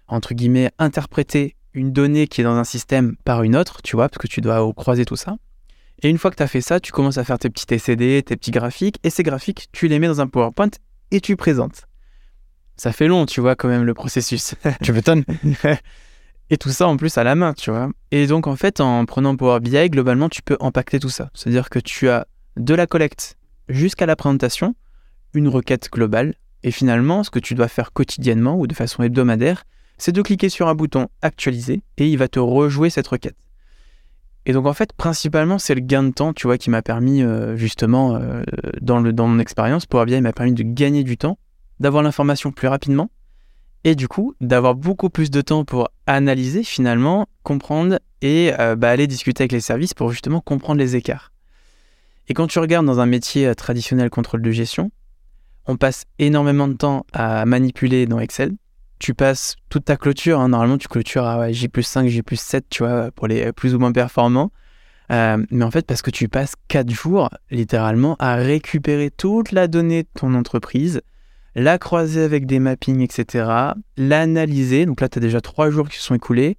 entre 0.06 0.34
guillemets, 0.34 0.70
interpréter 0.78 1.56
une 1.74 1.92
donnée 1.92 2.28
qui 2.28 2.40
est 2.40 2.44
dans 2.44 2.56
un 2.56 2.64
système 2.64 3.16
par 3.24 3.42
une 3.42 3.56
autre, 3.56 3.82
tu 3.82 3.96
vois, 3.96 4.08
parce 4.08 4.18
que 4.18 4.28
tu 4.28 4.40
dois 4.40 4.72
croiser 4.74 5.04
tout 5.04 5.16
ça. 5.16 5.36
Et 6.02 6.08
une 6.08 6.18
fois 6.18 6.30
que 6.30 6.36
tu 6.36 6.42
as 6.44 6.48
fait 6.48 6.60
ça, 6.60 6.78
tu 6.78 6.92
commences 6.92 7.18
à 7.18 7.24
faire 7.24 7.40
tes 7.40 7.50
petits 7.50 7.66
TCD, 7.66 8.22
tes 8.22 8.36
petits 8.36 8.52
graphiques, 8.52 8.98
et 9.02 9.10
ces 9.10 9.24
graphiques, 9.24 9.68
tu 9.72 9.88
les 9.88 9.98
mets 9.98 10.06
dans 10.06 10.20
un 10.20 10.28
PowerPoint 10.28 10.70
et 11.10 11.20
tu 11.20 11.34
présentes 11.34 11.87
ça 12.78 12.92
fait 12.92 13.08
long, 13.08 13.26
tu 13.26 13.40
vois, 13.40 13.56
quand 13.56 13.68
même, 13.68 13.84
le 13.84 13.92
processus. 13.92 14.54
tu 14.82 14.92
m'étonnes. 14.92 15.24
Et 16.50 16.56
tout 16.56 16.70
ça 16.70 16.88
en 16.88 16.96
plus 16.96 17.18
à 17.18 17.24
la 17.24 17.34
main, 17.34 17.52
tu 17.52 17.70
vois. 17.70 17.90
Et 18.10 18.26
donc 18.26 18.46
en 18.46 18.56
fait, 18.56 18.80
en 18.80 19.04
prenant 19.04 19.36
Power 19.36 19.60
BI, 19.60 19.90
globalement, 19.90 20.30
tu 20.30 20.40
peux 20.40 20.56
impacter 20.60 20.98
tout 20.98 21.10
ça. 21.10 21.28
C'est-à-dire 21.34 21.68
que 21.68 21.78
tu 21.78 22.08
as 22.08 22.26
de 22.56 22.74
la 22.74 22.86
collecte 22.86 23.36
jusqu'à 23.68 24.06
la 24.06 24.16
présentation, 24.16 24.74
une 25.34 25.48
requête 25.48 25.90
globale. 25.92 26.34
Et 26.62 26.70
finalement, 26.70 27.22
ce 27.22 27.30
que 27.30 27.38
tu 27.38 27.54
dois 27.54 27.68
faire 27.68 27.92
quotidiennement 27.92 28.58
ou 28.58 28.66
de 28.66 28.74
façon 28.74 29.02
hebdomadaire, 29.02 29.64
c'est 29.98 30.12
de 30.12 30.22
cliquer 30.22 30.48
sur 30.48 30.68
un 30.68 30.74
bouton 30.74 31.08
actualiser 31.20 31.82
et 31.98 32.08
il 32.08 32.16
va 32.16 32.28
te 32.28 32.38
rejouer 32.38 32.88
cette 32.88 33.08
requête. 33.08 33.36
Et 34.46 34.52
donc 34.52 34.66
en 34.66 34.72
fait, 34.72 34.92
principalement, 34.94 35.58
c'est 35.58 35.74
le 35.74 35.82
gain 35.82 36.04
de 36.04 36.10
temps, 36.10 36.32
tu 36.32 36.46
vois, 36.46 36.56
qui 36.56 36.70
m'a 36.70 36.80
permis 36.80 37.22
euh, 37.22 37.56
justement, 37.56 38.16
euh, 38.16 38.42
dans, 38.80 39.00
le, 39.00 39.12
dans 39.12 39.28
mon 39.28 39.38
expérience, 39.38 39.84
Power 39.84 40.06
BI 40.06 40.20
m'a 40.20 40.32
permis 40.32 40.54
de 40.54 40.62
gagner 40.62 41.04
du 41.04 41.18
temps, 41.18 41.38
d'avoir 41.80 42.02
l'information 42.02 42.52
plus 42.52 42.68
rapidement, 42.68 43.10
et 43.84 43.94
du 43.94 44.08
coup, 44.08 44.34
d'avoir 44.40 44.74
beaucoup 44.74 45.08
plus 45.10 45.30
de 45.30 45.40
temps 45.40 45.64
pour 45.64 45.90
analyser 46.06 46.62
finalement, 46.62 47.28
comprendre 47.42 47.98
et 48.20 48.52
euh, 48.58 48.76
bah, 48.76 48.90
aller 48.90 49.06
discuter 49.06 49.42
avec 49.42 49.52
les 49.52 49.60
services 49.60 49.94
pour 49.94 50.10
justement 50.10 50.40
comprendre 50.40 50.78
les 50.78 50.96
écarts. 50.96 51.32
Et 52.28 52.34
quand 52.34 52.46
tu 52.46 52.58
regardes 52.58 52.86
dans 52.86 53.00
un 53.00 53.06
métier 53.06 53.54
traditionnel 53.54 54.10
contrôle 54.10 54.42
de 54.42 54.50
gestion, 54.50 54.90
on 55.66 55.76
passe 55.76 56.04
énormément 56.18 56.68
de 56.68 56.74
temps 56.74 57.06
à 57.12 57.46
manipuler 57.46 58.06
dans 58.06 58.18
Excel, 58.18 58.54
tu 58.98 59.14
passes 59.14 59.56
toute 59.68 59.84
ta 59.84 59.96
clôture. 59.96 60.40
Hein. 60.40 60.48
Normalement, 60.48 60.78
tu 60.78 60.88
clôtures 60.88 61.24
à 61.24 61.52
J 61.52 61.68
plus 61.68 61.84
5, 61.84 62.08
J 62.08 62.22
plus 62.22 62.40
7, 62.40 62.66
tu 62.68 62.82
vois, 62.82 63.10
pour 63.12 63.28
les 63.28 63.52
plus 63.52 63.74
ou 63.74 63.78
moins 63.78 63.92
performants. 63.92 64.50
Euh, 65.10 65.42
mais 65.50 65.64
en 65.64 65.70
fait, 65.70 65.86
parce 65.86 66.02
que 66.02 66.10
tu 66.10 66.28
passes 66.28 66.54
4 66.68 66.90
jours, 66.90 67.30
littéralement, 67.50 68.16
à 68.18 68.34
récupérer 68.34 69.10
toute 69.10 69.52
la 69.52 69.68
donnée 69.68 70.02
de 70.02 70.08
ton 70.14 70.34
entreprise, 70.34 71.00
la 71.54 71.78
croiser 71.78 72.22
avec 72.22 72.46
des 72.46 72.58
mappings, 72.58 73.00
etc., 73.00 73.50
l'analyser. 73.96 74.86
Donc 74.86 75.00
là, 75.00 75.08
tu 75.08 75.18
as 75.18 75.20
déjà 75.20 75.40
3 75.40 75.70
jours 75.70 75.88
qui 75.88 75.98
sont 75.98 76.14
écoulés. 76.14 76.56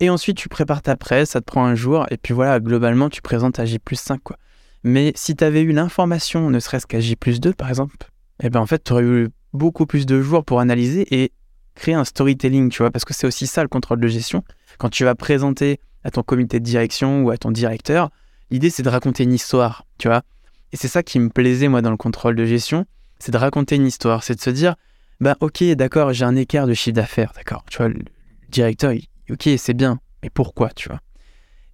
Et 0.00 0.10
ensuite, 0.10 0.36
tu 0.36 0.48
prépares 0.48 0.82
ta 0.82 0.96
presse, 0.96 1.30
ça 1.30 1.40
te 1.40 1.46
prend 1.46 1.64
un 1.64 1.74
jour. 1.74 2.06
Et 2.10 2.16
puis 2.16 2.34
voilà, 2.34 2.60
globalement, 2.60 3.08
tu 3.08 3.22
présentes 3.22 3.58
à 3.58 3.64
J 3.64 3.78
plus 3.78 3.98
5, 3.98 4.20
quoi. 4.22 4.36
Mais 4.84 5.12
si 5.16 5.34
tu 5.34 5.42
avais 5.42 5.62
eu 5.62 5.72
l'information, 5.72 6.50
ne 6.50 6.60
serait-ce 6.60 6.86
qu'à 6.86 7.00
J 7.00 7.16
plus 7.16 7.40
2, 7.40 7.54
par 7.54 7.68
exemple, 7.68 7.96
eh 8.42 8.50
ben 8.50 8.60
en 8.60 8.66
fait, 8.66 8.84
tu 8.84 8.92
aurais 8.92 9.02
eu 9.02 9.28
beaucoup 9.52 9.86
plus 9.86 10.06
de 10.06 10.20
jours 10.20 10.44
pour 10.44 10.60
analyser 10.60 11.06
et 11.10 11.32
créer 11.74 11.94
un 11.94 12.04
storytelling, 12.04 12.68
tu 12.68 12.82
vois, 12.82 12.90
parce 12.90 13.04
que 13.04 13.14
c'est 13.14 13.26
aussi 13.26 13.46
ça 13.46 13.62
le 13.62 13.68
contrôle 13.68 14.00
de 14.00 14.08
gestion. 14.08 14.44
Quand 14.78 14.88
tu 14.90 15.04
vas 15.04 15.14
présenter 15.14 15.80
à 16.04 16.10
ton 16.10 16.22
comité 16.22 16.60
de 16.60 16.64
direction 16.64 17.22
ou 17.22 17.30
à 17.30 17.38
ton 17.38 17.50
directeur, 17.50 18.10
l'idée 18.50 18.70
c'est 18.70 18.82
de 18.82 18.88
raconter 18.88 19.24
une 19.24 19.32
histoire, 19.32 19.86
tu 19.98 20.08
vois. 20.08 20.22
Et 20.72 20.76
c'est 20.76 20.88
ça 20.88 21.02
qui 21.02 21.18
me 21.18 21.30
plaisait 21.30 21.68
moi 21.68 21.82
dans 21.82 21.90
le 21.90 21.96
contrôle 21.96 22.36
de 22.36 22.44
gestion, 22.44 22.86
c'est 23.18 23.32
de 23.32 23.38
raconter 23.38 23.76
une 23.76 23.86
histoire, 23.86 24.22
c'est 24.22 24.34
de 24.34 24.40
se 24.40 24.50
dire, 24.50 24.76
bah 25.20 25.36
ok, 25.40 25.62
d'accord, 25.74 26.12
j'ai 26.12 26.24
un 26.24 26.36
écart 26.36 26.66
de 26.66 26.74
chiffre 26.74 26.94
d'affaires, 26.94 27.32
d'accord, 27.34 27.64
tu 27.70 27.78
vois, 27.78 27.88
le 27.88 28.00
directeur, 28.50 28.92
ok, 29.30 29.48
c'est 29.56 29.74
bien, 29.74 30.00
mais 30.22 30.30
pourquoi, 30.30 30.70
tu 30.70 30.88
vois? 30.88 31.00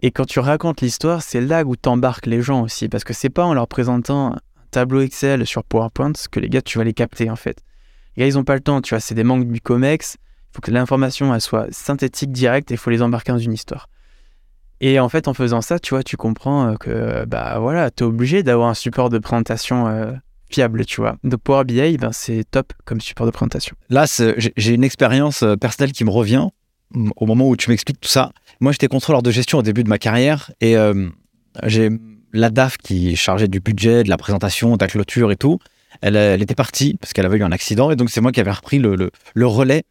Et 0.01 0.11
quand 0.11 0.25
tu 0.25 0.41
racontes 0.41 0.81
l'histoire, 0.81 1.23
c'est 1.23 1.41
là 1.41 1.65
où 1.65 1.77
t'embarques 1.77 2.27
les 2.27 2.43
gens 2.43 2.63
aussi, 2.63 2.89
parce 2.89 3.05
que 3.05 3.13
c'est 3.13 3.31
pas 3.31 3.45
en 3.45 3.55
leur 3.55 3.69
présentant 3.69 4.35
un 4.35 4.41
tableau 4.73 5.01
Excel 5.01 5.47
sur 5.47 5.63
PowerPoint 5.63 6.13
que 6.31 6.41
les 6.41 6.49
gars, 6.49 6.63
tu 6.63 6.79
vas 6.79 6.85
les 6.85 6.93
capter 6.95 7.31
en 7.31 7.37
fait. 7.37 7.63
Les 8.17 8.23
gars, 8.23 8.29
ils 8.29 8.35
n'ont 8.35 8.45
pas 8.45 8.55
le 8.55 8.61
temps, 8.61 8.81
tu 8.81 8.91
vois, 8.91 9.01
c'est 9.01 9.15
des 9.15 9.25
manques 9.25 9.49
du 9.49 9.61
COMEX. 9.61 10.17
Il 10.17 10.57
faut 10.57 10.61
que 10.61 10.71
l'information 10.71 11.39
soit 11.41 11.73
synthétique, 11.73 12.33
directe, 12.33 12.71
et 12.71 12.75
il 12.75 12.79
faut 12.79 12.91
les 12.91 13.01
embarquer 13.01 13.33
dans 13.33 13.39
une 13.39 13.53
histoire. 13.53 13.89
Et 14.81 14.99
en 14.99 15.09
fait, 15.09 15.29
en 15.29 15.35
faisant 15.35 15.61
ça, 15.61 15.79
tu 15.79 15.95
vois, 15.95 16.03
tu 16.03 16.17
comprends 16.17 16.73
euh, 16.73 16.75
que, 16.75 17.25
bah 17.25 17.59
voilà, 17.61 17.91
tu 17.93 18.03
es 18.03 18.07
obligé 18.07 18.43
d'avoir 18.43 18.69
un 18.69 18.75
support 18.75 19.09
de 19.09 19.19
présentation 19.19 19.87
euh, 19.87 20.13
fiable, 20.53 20.85
tu 20.85 21.01
vois. 21.01 21.17
Donc 21.25 21.41
Power 21.41 21.65
BI, 21.65 21.97
ben, 21.97 22.13
c'est 22.13 22.45
top 22.51 22.73
comme 22.85 23.01
support 23.01 23.27
de 23.27 23.31
présentation. 23.31 23.77
Là, 23.89 24.05
j'ai 24.57 24.75
une 24.75 24.85
expérience 24.85 25.43
euh, 25.43 25.57
personnelle 25.57 25.93
qui 25.93 26.05
me 26.05 26.11
revient 26.11 26.49
au 27.17 27.27
moment 27.27 27.49
où 27.49 27.57
tu 27.57 27.71
m'expliques 27.71 28.01
tout 28.01 28.09
ça. 28.09 28.33
Moi, 28.61 28.73
j'étais 28.73 28.89
contrôleur 28.89 29.23
de 29.23 29.31
gestion 29.31 29.59
au 29.59 29.63
début 29.63 29.83
de 29.83 29.89
ma 29.89 29.99
carrière 29.99 30.53
et 30.61 30.77
j'ai 31.65 31.89
la 32.33 32.51
DAF 32.51 32.79
qui 32.79 33.17
chargée 33.17 33.49
du 33.49 33.61
budget, 33.61 34.05
de 34.05 34.09
la 34.09 34.17
présentation, 34.17 34.77
de 34.77 34.85
la 34.85 34.89
clôture 34.89 35.31
et 35.33 35.37
tout. 35.37 35.59
Elle, 36.01 36.43
était 36.43 36.55
partie 36.55 36.97
parce 37.01 37.13
qu'elle 37.13 37.27
avait 37.27 37.39
eu 37.39 37.45
un 37.45 37.53
accident 37.53 37.91
et 37.91 37.97
donc 37.97 38.11
c'est 38.11 38.21
moi 38.21 38.33
qui 38.33 38.41
avais 38.41 38.51
repris 38.51 38.79
le, 38.79 39.11
relais 39.37 39.85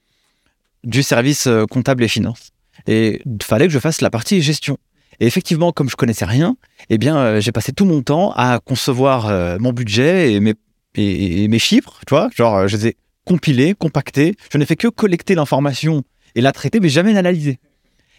du 0.83 1.03
service 1.03 1.47
euh, 1.47 1.65
comptable 1.65 2.03
et 2.03 2.07
finance. 2.07 2.49
Et 2.87 3.21
il 3.25 3.43
fallait 3.43 3.67
que 3.67 3.73
je 3.73 3.79
fasse 3.79 4.01
la 4.01 4.09
partie 4.09 4.41
gestion. 4.41 4.77
Et 5.19 5.27
effectivement, 5.27 5.71
comme 5.71 5.89
je 5.89 5.95
connaissais 5.95 6.25
rien, 6.25 6.55
eh 6.89 6.97
bien, 6.97 7.17
euh, 7.17 7.41
j'ai 7.41 7.51
passé 7.51 7.71
tout 7.73 7.85
mon 7.85 8.01
temps 8.01 8.31
à 8.35 8.59
concevoir 8.63 9.27
euh, 9.27 9.57
mon 9.59 9.73
budget 9.73 10.33
et 10.33 10.39
mes, 10.39 11.59
chiffres, 11.59 11.99
tu 12.07 12.13
vois. 12.13 12.29
Genre, 12.35 12.67
je 12.67 12.77
les 12.77 12.87
ai 12.87 12.97
compilés, 13.25 13.75
compactés. 13.75 14.35
Je 14.51 14.57
n'ai 14.57 14.65
fait 14.65 14.75
que 14.75 14.87
collecter 14.87 15.35
l'information 15.35 16.03
et 16.35 16.41
la 16.41 16.51
traiter, 16.51 16.79
mais 16.79 16.89
jamais 16.89 17.13
l'analyser. 17.13 17.59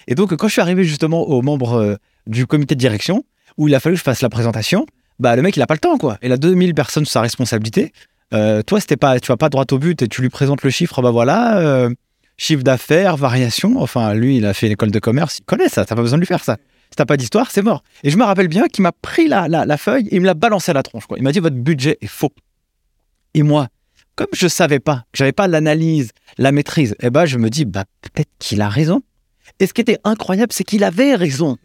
Et 0.06 0.14
donc, 0.14 0.34
quand 0.36 0.48
je 0.48 0.52
suis 0.52 0.60
arrivé 0.60 0.84
justement 0.84 1.22
aux 1.28 1.42
membres 1.42 1.98
du 2.26 2.46
comité 2.46 2.74
de 2.74 2.80
direction, 2.80 3.24
où 3.56 3.68
il 3.68 3.74
a 3.74 3.80
fallu 3.80 3.94
que 3.94 3.98
je 3.98 4.04
fasse 4.04 4.22
la 4.22 4.30
présentation, 4.30 4.86
bah 5.18 5.36
le 5.36 5.42
mec 5.42 5.56
il 5.56 5.62
a 5.62 5.66
pas 5.66 5.74
le 5.74 5.80
temps 5.80 5.98
quoi. 5.98 6.18
Il 6.22 6.32
a 6.32 6.36
2000 6.36 6.74
personnes 6.74 7.04
sous 7.04 7.12
sa 7.12 7.20
responsabilité. 7.20 7.92
Euh, 8.32 8.62
toi, 8.62 8.80
c'était 8.80 8.96
pas, 8.96 9.20
tu 9.20 9.28
vas 9.28 9.36
pas 9.36 9.50
droit 9.50 9.64
au 9.70 9.78
but 9.78 10.00
et 10.02 10.08
tu 10.08 10.22
lui 10.22 10.30
présentes 10.30 10.62
le 10.62 10.70
chiffre, 10.70 11.02
bah 11.02 11.10
voilà, 11.10 11.58
euh, 11.58 11.90
chiffre 12.38 12.62
d'affaires, 12.62 13.16
variation. 13.16 13.80
Enfin, 13.80 14.14
lui, 14.14 14.38
il 14.38 14.46
a 14.46 14.54
fait 14.54 14.68
l'école 14.68 14.90
de 14.90 14.98
commerce, 14.98 15.38
il 15.38 15.44
connaît 15.44 15.68
ça, 15.68 15.84
t'as 15.84 15.94
pas 15.94 16.02
besoin 16.02 16.16
de 16.16 16.22
lui 16.22 16.26
faire 16.26 16.42
ça. 16.42 16.56
Si 16.92 16.96
t'as 16.96 17.06
pas 17.06 17.16
d'histoire, 17.16 17.50
c'est 17.50 17.62
mort. 17.62 17.82
Et 18.02 18.10
je 18.10 18.18
me 18.18 18.24
rappelle 18.24 18.48
bien 18.48 18.68
qu'il 18.68 18.82
m'a 18.82 18.92
pris 18.92 19.26
la, 19.26 19.48
la, 19.48 19.76
feuille 19.78 20.08
et 20.08 20.16
il 20.16 20.20
me 20.20 20.26
l'a 20.26 20.34
balancé 20.34 20.70
à 20.70 20.74
la 20.74 20.82
tronche. 20.82 21.04
Il 21.16 21.22
m'a 21.22 21.32
dit 21.32 21.40
votre 21.40 21.56
budget 21.56 21.96
est 22.02 22.06
faux. 22.06 22.32
Et 23.32 23.42
moi, 23.42 23.68
comme 24.14 24.28
je 24.34 24.46
savais 24.46 24.78
pas, 24.78 25.04
que 25.10 25.16
j'avais 25.16 25.32
pas 25.32 25.48
l'analyse, 25.48 26.10
la 26.36 26.52
maîtrise, 26.52 26.94
eh 27.00 27.08
ben 27.08 27.24
je 27.24 27.38
me 27.38 27.48
dis 27.48 27.64
bah 27.64 27.84
peut-être 28.02 28.28
qu'il 28.38 28.60
a 28.60 28.68
raison. 28.68 29.00
Et 29.58 29.66
ce 29.66 29.72
qui 29.72 29.80
était 29.80 29.98
incroyable, 30.04 30.52
c'est 30.52 30.64
qu'il 30.64 30.84
avait 30.84 31.14
raison. 31.14 31.56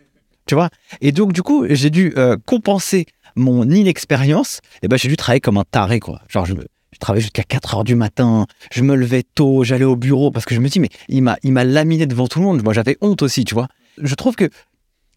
Tu 0.45 0.55
vois? 0.55 0.69
Et 1.01 1.11
donc 1.11 1.33
du 1.33 1.43
coup, 1.43 1.65
j'ai 1.69 1.89
dû 1.89 2.13
euh, 2.15 2.37
compenser 2.45 3.05
mon 3.35 3.69
inexpérience, 3.69 4.61
eh 4.81 4.87
ben, 4.87 4.97
j'ai 4.97 5.09
dû 5.09 5.17
travailler 5.17 5.41
comme 5.41 5.57
un 5.57 5.63
taré, 5.69 5.99
quoi. 5.99 6.21
Genre, 6.27 6.45
je, 6.45 6.53
je 6.53 6.99
travaillais 6.99 7.21
jusqu'à 7.21 7.43
4 7.43 7.75
heures 7.75 7.83
du 7.83 7.95
matin, 7.95 8.47
je 8.71 8.81
me 8.81 8.95
levais 8.95 9.23
tôt, 9.23 9.63
j'allais 9.63 9.85
au 9.85 9.95
bureau 9.95 10.31
parce 10.31 10.45
que 10.45 10.55
je 10.55 10.59
me 10.59 10.67
dis, 10.69 10.79
mais 10.79 10.89
il 11.07 11.21
m'a, 11.21 11.37
il 11.43 11.53
m'a 11.53 11.63
laminé 11.63 12.05
devant 12.05 12.27
tout 12.27 12.39
le 12.39 12.45
monde. 12.45 12.63
Moi, 12.63 12.73
j'avais 12.73 12.97
honte 13.01 13.21
aussi, 13.21 13.45
tu 13.45 13.53
vois. 13.53 13.67
Je 14.01 14.15
trouve 14.15 14.35
que 14.35 14.49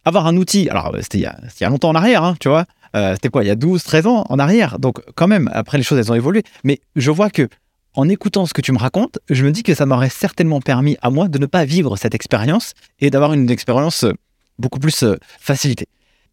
avoir 0.05 0.27
un 0.27 0.37
outil, 0.37 0.69
alors 0.69 0.95
c'était 1.01 1.19
il 1.19 1.23
y 1.23 1.27
a, 1.27 1.39
il 1.43 1.63
y 1.63 1.65
a 1.65 1.69
longtemps 1.69 1.91
en 1.91 1.95
arrière, 1.95 2.25
hein, 2.25 2.37
tu 2.41 2.49
vois. 2.49 2.67
Euh, 2.97 3.15
c'était 3.15 3.29
quoi, 3.29 3.45
il 3.45 3.47
y 3.47 3.51
a 3.51 3.57
12, 3.57 3.83
13 3.83 4.07
ans 4.07 4.25
en 4.29 4.39
arrière. 4.39 4.79
Donc, 4.79 5.01
quand 5.15 5.29
même, 5.29 5.49
après, 5.53 5.79
les 5.79 5.85
choses, 5.85 5.99
elles 5.99 6.11
ont 6.11 6.17
évolué. 6.17 6.43
Mais 6.65 6.81
je 6.97 7.11
vois 7.11 7.31
que, 7.31 7.49
en 7.95 8.09
écoutant 8.09 8.47
ce 8.47 8.55
que 8.55 8.61
tu 8.61 8.73
me 8.73 8.79
racontes, 8.79 9.19
je 9.29 9.45
me 9.45 9.53
dis 9.53 9.63
que 9.63 9.75
ça 9.75 9.87
m'aurait 9.87 10.11
certainement 10.11 10.61
permis 10.61 10.97
à 11.03 11.11
moi 11.11 11.29
de 11.29 11.39
ne 11.39 11.47
pas 11.47 11.65
vivre 11.65 11.97
cette 11.97 12.15
expérience 12.15 12.73
et 12.99 13.11
d'avoir 13.11 13.33
une 13.33 13.51
expérience 13.51 14.05
beaucoup 14.59 14.79
plus 14.79 15.03
euh, 15.03 15.17
facilitée. 15.39 15.87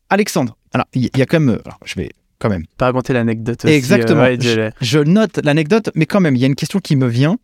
Alexandre, 0.10 0.58
alors, 0.74 0.88
il 0.94 1.10
y, 1.16 1.22
a 1.22 1.26
quand 1.26 1.40
même. 1.40 1.60
je 1.86 1.96
vais 1.96 2.10
quand 2.40 2.50
même. 2.50 2.66
Pas 2.78 2.88
raconter 2.88 3.14
l'anecdote 3.14 3.66
aussi. 3.66 3.74
Exactement. 3.74 4.24
Euh, 4.24 4.72
je, 4.82 5.00
note 5.00 5.40
l'anecdote, 5.44 5.90
mais 5.96 6.06
quand 6.06 6.20
même, 6.20 6.36
il 6.36 6.40
y 6.40 6.44
a 6.44 6.48
une 6.48 6.56
question 6.56 6.80
qui 6.80 6.96
me 6.96 7.08
vient. 7.08 7.38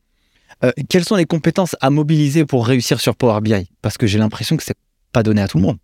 Euh, 0.63 0.71
quelles 0.88 1.03
sont 1.03 1.15
les 1.15 1.25
compétences 1.25 1.75
à 1.81 1.89
mobiliser 1.89 2.45
pour 2.45 2.67
réussir 2.67 2.99
sur 2.99 3.15
Power 3.15 3.41
BI 3.41 3.69
Parce 3.81 3.97
que 3.97 4.07
j'ai 4.07 4.19
l'impression 4.19 4.55
que 4.55 4.63
c'est 4.63 4.77
pas 5.12 5.23
donné 5.23 5.41
à 5.41 5.47
tout 5.47 5.57
le 5.57 5.63
monde. 5.63 5.77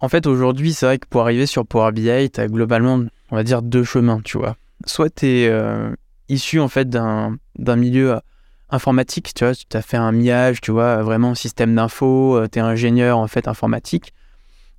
En 0.00 0.08
fait, 0.08 0.26
aujourd'hui, 0.26 0.72
c'est 0.72 0.86
vrai 0.86 0.98
que 0.98 1.06
pour 1.08 1.22
arriver 1.22 1.46
sur 1.46 1.66
Power 1.66 1.92
BI, 1.92 2.30
tu 2.30 2.40
as 2.40 2.46
globalement, 2.48 3.04
on 3.30 3.36
va 3.36 3.42
dire, 3.42 3.62
deux 3.62 3.84
chemins, 3.84 4.20
tu 4.22 4.38
vois. 4.38 4.56
Soit 4.86 5.10
tu 5.10 5.26
es 5.26 5.48
euh, 5.48 5.90
issu, 6.28 6.60
en 6.60 6.68
fait, 6.68 6.88
d'un 6.88 7.38
informatique, 7.58 8.22
informatique, 8.70 9.34
tu 9.34 9.44
vois, 9.44 9.54
tu 9.54 9.76
as 9.76 9.82
fait 9.82 9.96
un 9.96 10.12
MIAGE, 10.12 10.60
tu 10.60 10.70
vois, 10.70 11.02
vraiment 11.02 11.34
système 11.34 11.74
d'info, 11.74 12.46
tu 12.52 12.58
es 12.58 12.62
ingénieur, 12.62 13.18
en 13.18 13.26
fait, 13.26 13.48
informatique. 13.48 14.12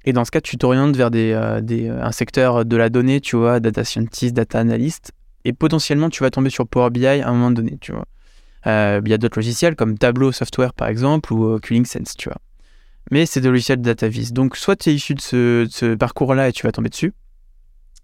Et 0.06 0.14
dans 0.14 0.26
ce 0.26 0.32
cas, 0.32 0.42
tu 0.42 0.58
t'orientes 0.58 0.96
vers 0.96 1.12
des, 1.12 1.34
euh, 1.34 1.62
euh, 1.62 2.02
un 2.02 2.12
secteur 2.12 2.66
de 2.66 2.76
la 2.78 2.90
donnée, 2.90 3.20
tu 3.20 3.36
vois, 3.36 3.60
data 3.60 3.84
scientist, 3.84 4.34
data 4.34 4.60
analyst, 4.60 5.12
et 5.46 5.54
potentiellement 5.54 6.10
tu 6.10 6.24
vas 6.24 6.32
tomber 6.32 6.50
sur 6.50 6.68
Power 6.68 6.90
BI 6.90 7.06
à 7.06 7.28
un 7.28 7.32
moment 7.34 7.52
donné, 7.52 7.78
tu 7.80 7.92
vois. 7.92 8.06
Euh, 8.68 9.02
il 9.04 9.12
y 9.12 9.14
a 9.14 9.18
d'autres 9.18 9.38
logiciels 9.38 9.76
comme 9.76 9.98
Tableau 9.98 10.32
Software 10.34 10.74
par 10.74 10.90
exemple 10.90 11.32
ou 11.32 11.60
Cooling 11.60 11.86
Sense, 11.86 12.16
tu 12.18 12.28
vois. 12.28 12.40
Mais 13.12 13.26
c'est 13.26 13.41
des 13.41 13.50
logiciels 13.50 13.80
de 13.80 13.84
data 13.84 14.08
vis. 14.08 14.34
Donc 14.34 14.56
soit 14.56 14.76
tu 14.76 14.89
es 14.89 14.93
issu 14.93 15.15
de 15.15 15.22
ce, 15.22 15.95
parcours-là 15.95 16.50
et 16.50 16.52
tu 16.52 16.65
vas 16.65 16.72
tomber 16.72 16.90
dessus. 16.90 17.13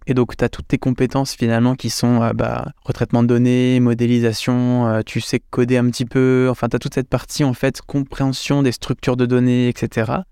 Et 0.07 0.13
donc 0.13 0.37
tu 0.37 0.43
as 0.43 0.49
toutes 0.49 0.67
tes 0.67 0.77
compétences 0.77 1.33
finalement 1.33 1.75
qui 1.75 1.89
sont 1.89 2.31
bah, 2.35 2.71
retraitement 2.83 3.23
de 3.23 3.27
données, 3.27 3.79
modélisation, 3.79 5.01
tu 5.03 5.19
sais 5.19 5.39
coder 5.39 5.77
un 5.77 5.89
petit 5.89 6.05
peu, 6.05 6.47
enfin 6.51 6.69
tu 6.69 6.75
as 6.75 6.79
toute 6.79 6.93
cette 6.93 7.09
partie 7.09 7.43
en 7.43 7.53
fait 7.55 7.81
compréhension 7.81 8.61
des 8.61 8.71
structures 8.71 9.17
de 9.17 9.25
données, 9.25 9.67
etc. 9.67 10.23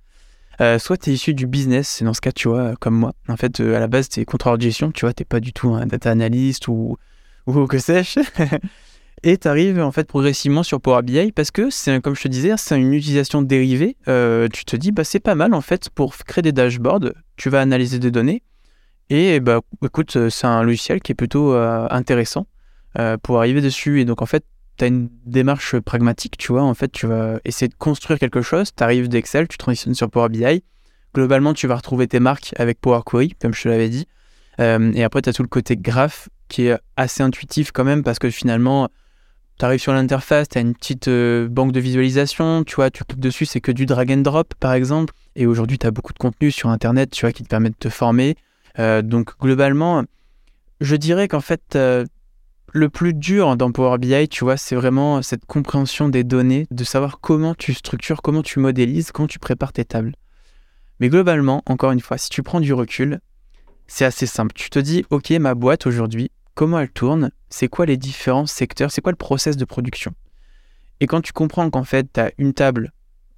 Euh, 0.62 0.78
soit 0.78 0.98
tu 0.98 1.10
es 1.10 1.14
issu 1.14 1.34
du 1.34 1.48
business, 1.48 1.88
c'est 1.88 2.06
dans 2.06 2.14
ce 2.14 2.22
cas, 2.22 2.32
tu 2.32 2.48
vois, 2.48 2.76
comme 2.80 2.96
moi. 2.96 3.14
En 3.28 3.38
fait, 3.38 3.60
euh, 3.60 3.76
à 3.76 3.80
la 3.80 3.88
base, 3.88 4.10
tu 4.10 4.20
es 4.20 4.26
contrôleur 4.26 4.58
de 4.58 4.64
gestion, 4.64 4.92
tu 4.92 5.06
vois, 5.06 5.14
tu 5.14 5.26
pas 5.26 5.40
du 5.40 5.52
tout 5.52 5.74
un 5.74 5.86
data 5.86 6.12
analyst 6.12 6.68
ou, 6.68 6.98
ou 7.48 7.66
que 7.68 7.80
sais-je. 7.80 8.20
et 9.24 9.38
tu 9.38 9.48
arrives 9.48 9.80
en 9.80 9.92
fait 9.92 10.08
progressivement 10.08 10.64
sur 10.64 10.82
Power 10.82 11.02
BI 11.02 11.32
parce 11.32 11.52
que, 11.52 11.70
c'est 11.70 12.02
comme 12.02 12.16
je 12.16 12.24
te 12.24 12.28
disais, 12.28 12.54
c'est 12.58 12.80
une 12.80 12.94
utilisation 12.94 13.42
dérivée. 13.42 13.98
Euh, 14.08 14.48
tu 14.52 14.66
te 14.66 14.76
dis, 14.76 14.92
bah, 14.92 15.04
c'est 15.04 15.20
pas 15.20 15.36
mal 15.36 15.54
en 15.54 15.62
fait 15.62 15.90
pour 15.90 16.16
créer 16.18 16.42
des 16.42 16.52
dashboards, 16.52 17.12
tu 17.38 17.50
vas 17.50 17.62
analyser 17.62 18.00
des 18.00 18.12
données. 18.12 18.44
Et 19.10 19.40
bah, 19.40 19.62
écoute, 19.84 20.30
c'est 20.30 20.48
un 20.48 20.64
logiciel 20.64 21.02
qui 21.02 21.12
est 21.12 21.16
plutôt 21.16 21.54
intéressant 21.54 22.48
pour 23.22 23.38
arriver 23.38 23.62
dessus. 23.62 24.02
Et 24.02 24.06
donc, 24.06 24.22
en 24.22 24.26
fait, 24.26 24.44
tu 24.78 24.86
as 24.86 24.88
une 24.88 25.10
démarche 25.26 25.78
pragmatique, 25.80 26.38
tu 26.38 26.52
vois. 26.52 26.64
En 26.64 26.74
fait, 26.74 26.92
tu 26.92 27.06
vas 27.06 27.40
essayer 27.46 27.68
de 27.68 27.76
construire 27.76 28.18
quelque 28.18 28.42
chose. 28.42 28.72
Tu 28.76 28.84
arrives 28.84 29.10
d'Excel, 29.10 29.48
tu 29.48 29.58
transitionnes 29.58 29.94
sur 29.94 30.10
Power 30.10 30.30
BI. 30.30 30.64
Globalement, 31.14 31.54
tu 31.54 31.68
vas 31.68 31.76
retrouver 31.76 32.08
tes 32.08 32.20
marques 32.20 32.54
avec 32.58 32.80
Power 32.82 33.02
Query, 33.06 33.36
comme 33.40 33.54
je 33.54 33.64
te 33.64 33.70
l'avais 33.70 33.90
dit. 33.90 34.08
Euh, 34.60 34.92
et 34.94 35.04
après, 35.04 35.22
tu 35.22 35.30
as 35.30 35.34
tout 35.34 35.44
le 35.44 35.48
côté 35.48 35.78
graph 35.78 36.30
qui 36.48 36.68
est 36.68 36.78
assez 36.98 37.24
intuitif 37.24 37.72
quand 37.72 37.84
même 37.84 38.04
parce 38.04 38.20
que 38.20 38.30
finalement, 38.30 38.90
tu 39.60 39.66
arrives 39.66 39.80
sur 39.80 39.94
l'interface, 39.94 40.50
tu 40.50 40.58
as 40.58 40.62
une 40.62 40.74
petite 40.74 41.08
euh, 41.08 41.48
banque 41.48 41.72
de 41.72 41.80
visualisation, 41.80 42.64
tu 42.64 42.76
vois, 42.76 42.90
tu 42.90 43.04
cliques 43.04 43.20
dessus, 43.20 43.46
c'est 43.46 43.62
que 43.62 43.72
du 43.72 43.86
drag 43.86 44.12
and 44.12 44.18
drop 44.18 44.54
par 44.60 44.74
exemple. 44.74 45.14
Et 45.36 45.46
aujourd'hui, 45.46 45.78
tu 45.78 45.88
as 45.88 45.92
beaucoup 45.92 46.14
de 46.14 46.20
contenu 46.20 46.52
sur 46.52 46.70
Internet, 46.70 47.12
tu 47.12 47.22
vois, 47.26 47.32
qui 47.32 47.44
te 47.44 47.48
permet 47.48 47.70
de 47.70 47.76
te 47.76 47.90
former. 47.90 48.36
Euh, 48.80 49.02
donc 49.02 49.38
globalement, 49.40 50.04
je 50.82 50.96
dirais 50.96 51.28
qu'en 51.28 51.42
fait, 51.42 51.78
le 52.74 52.90
plus 52.90 53.14
dur 53.14 53.56
dans 53.56 53.72
Power 53.72 54.00
BI, 54.00 54.28
tu 54.28 54.44
vois, 54.44 54.58
c'est 54.58 54.76
vraiment 54.76 55.22
cette 55.22 55.46
compréhension 55.46 56.10
des 56.10 56.24
données, 56.24 56.66
de 56.72 56.84
savoir 56.84 57.20
comment 57.20 57.54
tu 57.54 57.74
structures, 57.74 58.22
comment 58.22 58.42
tu 58.42 58.60
modélises, 58.60 59.12
comment 59.12 59.28
tu 59.28 59.40
prépares 59.40 59.74
tes 59.74 59.86
tables. 59.86 60.14
Mais 61.00 61.10
globalement, 61.10 61.62
encore 61.68 61.92
une 61.92 62.00
fois, 62.00 62.18
si 62.18 62.30
tu 62.30 62.42
prends 62.42 62.60
du 62.60 62.74
recul, 62.74 63.20
c'est 63.88 64.06
assez 64.06 64.26
simple. 64.26 64.54
Tu 64.56 64.70
te 64.70 64.80
dis, 64.80 65.06
OK, 65.12 65.30
ma 65.32 65.54
boîte 65.54 65.86
aujourd'hui, 65.86 66.32
comment 66.56 66.80
elle 66.80 66.92
tourne 66.92 67.32
C'est 67.50 67.68
quoi 67.68 67.86
les 67.86 67.98
différents 67.98 68.46
secteurs 68.46 68.92
C'est 68.92 69.02
quoi 69.02 69.12
le 69.12 69.18
process 69.18 69.58
de 69.58 69.66
production 69.66 70.14
Et 71.00 71.08
quand 71.08 71.22
tu 71.22 71.34
comprends 71.34 71.70
qu'en 71.70 71.84
fait, 71.84 72.08
tu 72.14 72.20
as 72.20 72.32
une 72.38 72.54
table 72.54 72.92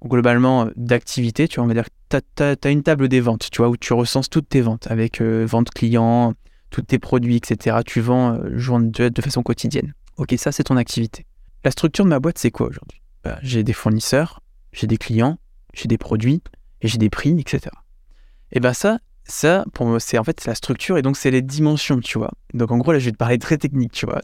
globalement 0.04 0.68
d'activité, 0.76 1.48
tu 1.48 1.56
vois, 1.56 1.64
on 1.64 1.68
va 1.68 1.74
dire, 1.74 1.88
tu 2.08 2.42
as, 2.42 2.70
une 2.70 2.82
table 2.82 3.08
des 3.08 3.20
ventes, 3.20 3.48
tu 3.50 3.58
vois, 3.58 3.68
où 3.68 3.76
tu 3.76 3.92
recenses 3.92 4.28
toutes 4.28 4.48
tes 4.48 4.60
ventes 4.60 4.86
avec 4.90 5.20
euh, 5.20 5.44
vente 5.46 5.70
client, 5.70 6.34
tous 6.70 6.82
tes 6.82 6.98
produits, 6.98 7.36
etc. 7.36 7.78
Tu 7.84 8.00
vends 8.00 8.34
euh, 8.34 8.78
de, 8.80 9.08
de 9.08 9.22
façon 9.22 9.42
quotidienne. 9.42 9.94
Ok, 10.16 10.34
ça 10.36 10.52
c'est 10.52 10.64
ton 10.64 10.76
activité. 10.76 11.26
La 11.64 11.70
structure 11.70 12.04
de 12.04 12.10
ma 12.10 12.20
boîte, 12.20 12.38
c'est 12.38 12.50
quoi 12.50 12.68
aujourd'hui? 12.68 13.02
Bah, 13.24 13.38
J'ai 13.42 13.64
des 13.64 13.72
fournisseurs, 13.72 14.40
j'ai 14.72 14.86
des 14.86 14.98
clients, 14.98 15.38
j'ai 15.74 15.88
des 15.88 15.98
produits, 15.98 16.42
et 16.80 16.88
j'ai 16.88 16.98
des 16.98 17.10
prix, 17.10 17.38
etc. 17.38 17.60
Et 18.52 18.60
ben 18.60 18.72
ça, 18.72 18.98
ça, 19.26 19.64
pour 19.72 19.86
moi, 19.86 20.00
c'est 20.00 20.18
en 20.18 20.24
fait 20.24 20.44
la 20.44 20.54
structure 20.54 20.98
et 20.98 21.02
donc 21.02 21.16
c'est 21.16 21.30
les 21.30 21.42
dimensions, 21.42 22.00
tu 22.00 22.18
vois. 22.18 22.30
Donc 22.54 22.70
en 22.70 22.78
gros, 22.78 22.92
là, 22.92 22.98
je 22.98 23.06
vais 23.06 23.12
te 23.12 23.16
parler 23.16 23.38
très 23.38 23.58
technique, 23.58 23.92
tu 23.92 24.06
vois. 24.06 24.22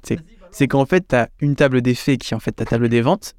C'est 0.50 0.68
qu'en 0.68 0.86
fait, 0.86 1.08
tu 1.08 1.16
as 1.16 1.28
une 1.40 1.56
table 1.56 1.82
d'effets 1.82 2.16
qui 2.18 2.34
est 2.34 2.36
en 2.36 2.40
fait 2.40 2.52
ta 2.52 2.64
table 2.64 2.88
des 2.88 3.00
ventes 3.00 3.34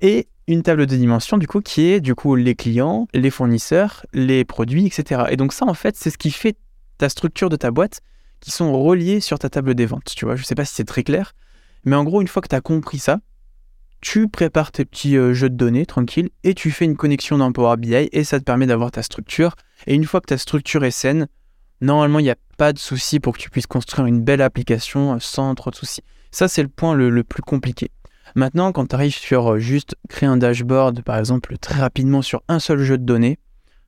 et 0.00 0.28
une 0.48 0.62
table 0.62 0.86
de 0.86 0.96
dimensions, 0.96 1.38
du 1.38 1.46
coup, 1.46 1.60
qui 1.60 1.86
est 1.86 2.00
du 2.00 2.14
coup 2.14 2.34
les 2.34 2.54
clients, 2.54 3.06
les 3.14 3.30
fournisseurs, 3.30 4.04
les 4.12 4.44
produits, 4.44 4.86
etc. 4.86 5.24
Et 5.30 5.36
donc 5.36 5.52
ça, 5.52 5.66
en 5.66 5.74
fait, 5.74 5.96
c'est 5.96 6.10
ce 6.10 6.18
qui 6.18 6.30
fait 6.30 6.56
ta 6.98 7.08
structure 7.08 7.48
de 7.48 7.56
ta 7.56 7.70
boîte 7.70 8.00
qui 8.40 8.50
sont 8.50 8.72
reliés 8.78 9.20
sur 9.20 9.38
ta 9.38 9.48
table 9.48 9.74
des 9.74 9.86
ventes. 9.86 10.12
Tu 10.16 10.24
vois, 10.24 10.36
je 10.36 10.44
sais 10.44 10.54
pas 10.54 10.64
si 10.64 10.74
c'est 10.74 10.84
très 10.84 11.02
clair, 11.02 11.32
mais 11.84 11.96
en 11.96 12.04
gros, 12.04 12.20
une 12.20 12.28
fois 12.28 12.42
que 12.42 12.48
tu 12.48 12.56
as 12.56 12.60
compris 12.60 12.98
ça, 12.98 13.20
tu 14.04 14.28
prépares 14.28 14.70
tes 14.70 14.84
petits 14.84 15.16
euh, 15.16 15.32
jeux 15.32 15.48
de 15.48 15.56
données 15.56 15.86
tranquille 15.86 16.28
et 16.44 16.52
tu 16.52 16.70
fais 16.70 16.84
une 16.84 16.94
connexion 16.94 17.38
dans 17.38 17.50
Power 17.52 17.78
BI 17.78 17.94
et 17.94 18.22
ça 18.22 18.38
te 18.38 18.44
permet 18.44 18.66
d'avoir 18.66 18.90
ta 18.90 19.02
structure. 19.02 19.56
Et 19.86 19.94
une 19.94 20.04
fois 20.04 20.20
que 20.20 20.26
ta 20.26 20.36
structure 20.36 20.84
est 20.84 20.90
saine, 20.90 21.26
normalement, 21.80 22.18
il 22.18 22.24
n'y 22.24 22.30
a 22.30 22.36
pas 22.58 22.74
de 22.74 22.78
souci 22.78 23.18
pour 23.18 23.32
que 23.32 23.40
tu 23.40 23.48
puisses 23.48 23.66
construire 23.66 24.06
une 24.06 24.20
belle 24.20 24.42
application 24.42 25.14
euh, 25.14 25.16
sans 25.20 25.54
trop 25.54 25.70
de 25.70 25.76
soucis. 25.76 26.02
Ça, 26.32 26.48
c'est 26.48 26.62
le 26.62 26.68
point 26.68 26.94
le, 26.94 27.24
plus 27.24 27.42
compliqué. 27.42 27.90
Maintenant, 28.34 28.72
quand 28.72 28.88
tu 28.88 28.94
arrives 28.94 29.16
sur 29.16 29.54
euh, 29.54 29.58
juste 29.58 29.96
créer 30.10 30.28
un 30.28 30.36
dashboard, 30.36 31.00
par 31.00 31.16
exemple, 31.16 31.56
très 31.56 31.80
rapidement 31.80 32.20
sur 32.20 32.42
un 32.48 32.58
seul 32.58 32.80
jeu 32.80 32.98
de 32.98 33.04
données, 33.04 33.38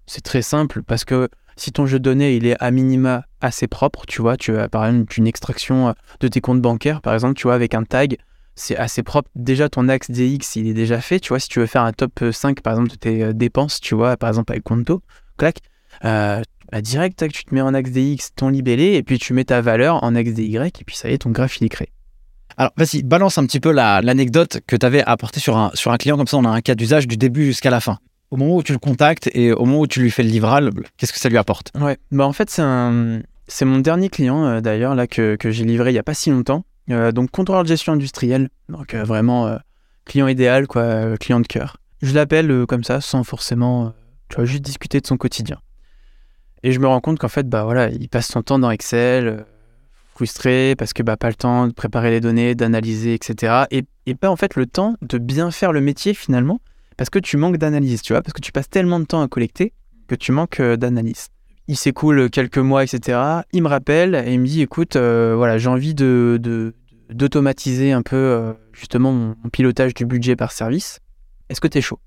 c'est 0.07 0.23
très 0.23 0.43
simple 0.43 0.83
parce 0.83 1.05
que 1.05 1.29
si 1.57 1.73
ton 1.73 1.85
jeu 1.85 1.99
de 1.99 2.05
données 2.05 2.37
il 2.37 2.47
est 2.47 2.57
à 2.59 2.71
minima 2.71 3.27
assez 3.43 3.67
propre, 3.67 4.07
tu 4.07 4.23
vois, 4.23 4.39
tu 4.39 4.57
as 4.57 4.71
par 4.71 4.87
exemple 4.87 5.13
une 5.19 5.27
extraction 5.27 5.95
de 6.21 6.29
tes 6.29 6.41
comptes 6.41 6.63
bancaires, 6.63 7.03
par 7.03 7.13
exemple, 7.13 7.35
tu 7.35 7.43
vois, 7.43 7.55
avec 7.55 7.75
un 7.75 7.83
tag, 7.83 8.17
c'est 8.57 8.77
assez 8.77 9.03
propre. 9.03 9.31
Déjà, 9.35 9.69
ton 9.69 9.89
axe 9.89 10.11
DX, 10.11 10.57
il 10.57 10.67
est 10.67 10.75
déjà 10.75 11.01
fait. 11.01 11.21
Tu 11.21 11.29
vois, 11.29 11.39
si 11.39 11.49
tu 11.49 11.61
veux 11.61 11.67
faire 11.67 11.83
un 11.83 11.93
top 11.93 12.25
5, 12.33 12.63
par 12.63 12.73
exemple, 12.73 12.91
de 12.91 12.97
tes 12.97 13.23
euh, 13.23 13.33
dépenses, 13.33 13.81
tu 13.81 13.95
vois, 13.95 14.17
par 14.17 14.31
exemple 14.31 14.53
avec 14.53 14.65
Conto, 14.65 15.03
clac, 15.37 15.59
euh, 16.05 16.43
bah, 16.73 16.81
direct, 16.81 17.29
tu 17.31 17.45
te 17.45 17.55
mets 17.55 17.61
en 17.61 17.75
axe 17.75 17.91
DX 17.91 18.35
ton 18.35 18.49
libellé, 18.49 18.95
et 18.95 19.03
puis 19.03 19.19
tu 19.19 19.35
mets 19.35 19.45
ta 19.45 19.61
valeur 19.61 20.03
en 20.03 20.15
axe 20.15 20.33
DY, 20.33 20.57
et 20.57 20.85
puis 20.85 20.97
ça 20.97 21.11
y 21.11 21.13
est, 21.13 21.19
ton 21.19 21.31
graphe, 21.31 21.59
il 21.61 21.65
est 21.67 21.69
créé. 21.69 21.93
Alors, 22.57 22.73
vas-y, 22.77 23.03
balance 23.03 23.37
un 23.37 23.45
petit 23.45 23.61
peu 23.61 23.71
l'anecdote 23.71 24.61
que 24.67 24.77
tu 24.77 24.87
avais 24.87 25.03
apportée 25.05 25.41
sur 25.41 25.59
un, 25.59 25.71
sur 25.75 25.93
un 25.93 25.99
client, 25.99 26.17
comme 26.17 26.27
ça 26.27 26.39
on 26.39 26.45
a 26.45 26.49
un 26.49 26.63
cas 26.63 26.75
d'usage 26.75 27.07
du 27.07 27.19
début 27.19 27.45
jusqu'à 27.45 27.71
la 27.71 27.81
fin. 27.81 27.99
Au 28.31 28.37
moment 28.39 28.57
où 28.57 28.63
tu 28.63 28.73
le 28.73 28.79
contactes 28.79 29.29
et 29.35 29.53
au 29.53 29.67
moment 29.67 29.81
où 29.81 29.87
tu 29.87 30.01
lui 30.01 30.11
fais 30.11 30.23
le 30.23 30.31
livrable, 30.31 30.73
qu'est-ce 30.97 31.13
que 31.13 31.19
ça 31.19 31.29
lui 31.29 31.37
apporte? 31.37 31.71
Ouais, 31.79 31.99
bah 32.11 32.27
en 32.27 32.33
fait, 32.33 32.51
c'est 32.51 32.63
un... 32.63 33.21
C'est 33.49 33.65
mon 33.65 33.79
dernier 33.79 34.09
client 34.09 34.45
euh, 34.45 34.61
d'ailleurs 34.61 34.97
là 34.97 35.07
que, 35.07 35.37
que 35.37 35.53
j'ai 35.53 35.65
livré 35.65 35.93
il 35.93 35.95
y 35.95 36.01
a 36.01 36.03
pas 36.03 36.15
si 36.15 36.31
longtemps. 36.31 36.65
Euh, 36.91 37.13
donc 37.13 37.31
contrôleur 37.31 37.65
de 37.65 37.69
gestion 37.69 37.95
industrielle, 37.95 38.49
donc 38.69 38.95
euh, 38.95 39.03
vraiment 39.03 39.47
euh, 39.47 39.57
client 40.05 40.29
idéal, 40.29 40.67
quoi, 40.67 41.17
client 41.19 41.41
de 41.41 41.47
cœur. 41.47 41.79
Je 42.03 42.15
l'appelle 42.15 42.67
comme 42.67 42.85
ça, 42.85 43.01
sans 43.01 43.25
forcément, 43.25 43.93
tu 44.29 44.37
vois, 44.37 44.45
juste 44.45 44.63
discuter 44.63 45.01
de 45.01 45.07
son 45.07 45.17
quotidien. 45.17 45.59
Et 46.63 46.73
je 46.73 46.79
me 46.79 46.87
rends 46.87 47.01
compte 47.01 47.19
qu'en 47.19 47.29
fait, 47.29 47.49
bah 47.49 47.65
voilà, 47.65 47.89
il 47.89 48.09
passe 48.09 48.29
son 48.29 48.43
temps 48.43 48.59
dans 48.59 48.71
Excel, 48.71 49.45
frustré 50.15 50.75
parce 50.79 50.93
que 50.93 51.03
bah 51.03 51.17
pas 51.17 51.29
le 51.29 51.35
temps 51.35 51.67
de 51.67 51.73
préparer 51.73 52.11
les 52.11 52.21
données, 52.21 52.55
d'analyser, 52.55 53.15
etc. 53.15 53.65
Et, 53.71 53.85
et 54.07 54.15
pas 54.15 54.31
en 54.31 54.37
fait 54.37 54.57
le 54.57 54.67
temps 54.67 54.95
de 55.03 55.19
bien 55.19 55.51
faire 55.51 55.73
le 55.73 55.81
métier 55.81 56.15
finalement, 56.15 56.61
parce 56.97 57.11
que 57.11 57.19
tu 57.19 57.37
manques 57.37 57.57
d'analyse, 57.57 58.03
tu 58.03 58.13
vois, 58.13 58.23
parce 58.23 58.33
que 58.33 58.41
tu 58.41 58.53
passes 58.53 58.71
tellement 58.71 59.01
de 59.01 59.05
temps 59.05 59.23
à 59.23 59.29
collecter 59.29 59.73
que 60.07 60.15
tu 60.15 60.33
manques 60.33 60.63
d'analyse 60.63 61.29
il 61.69 61.77
s'écoule 61.77 62.31
quelques 62.31 62.59
mois, 62.59 62.85
etc. 62.85 63.19
Il 63.53 63.63
me 63.63 63.69
rappelle 63.69 64.15
et 64.15 64.33
il 64.33 64.41
me 64.41 64.47
dit 64.47 64.63
écoute, 64.63 64.97
euh, 64.97 65.35
voilà, 65.37 65.59
j'ai 65.59 65.69
envie 65.69 65.95
de, 65.95 66.75
d'automatiser 67.11 67.93
un 67.93 68.03
peu 68.03 68.17
euh, 68.17 68.53
justement 68.73 69.13
mon, 69.13 69.35
pilotage 69.53 69.95
du 69.95 70.07
budget 70.07 70.37
par 70.37 70.53
service. 70.53 71.01
Est-ce 71.49 71.61
que 71.61 71.69
tu 71.69 71.79
es 71.79 71.81
chaud? 71.81 71.99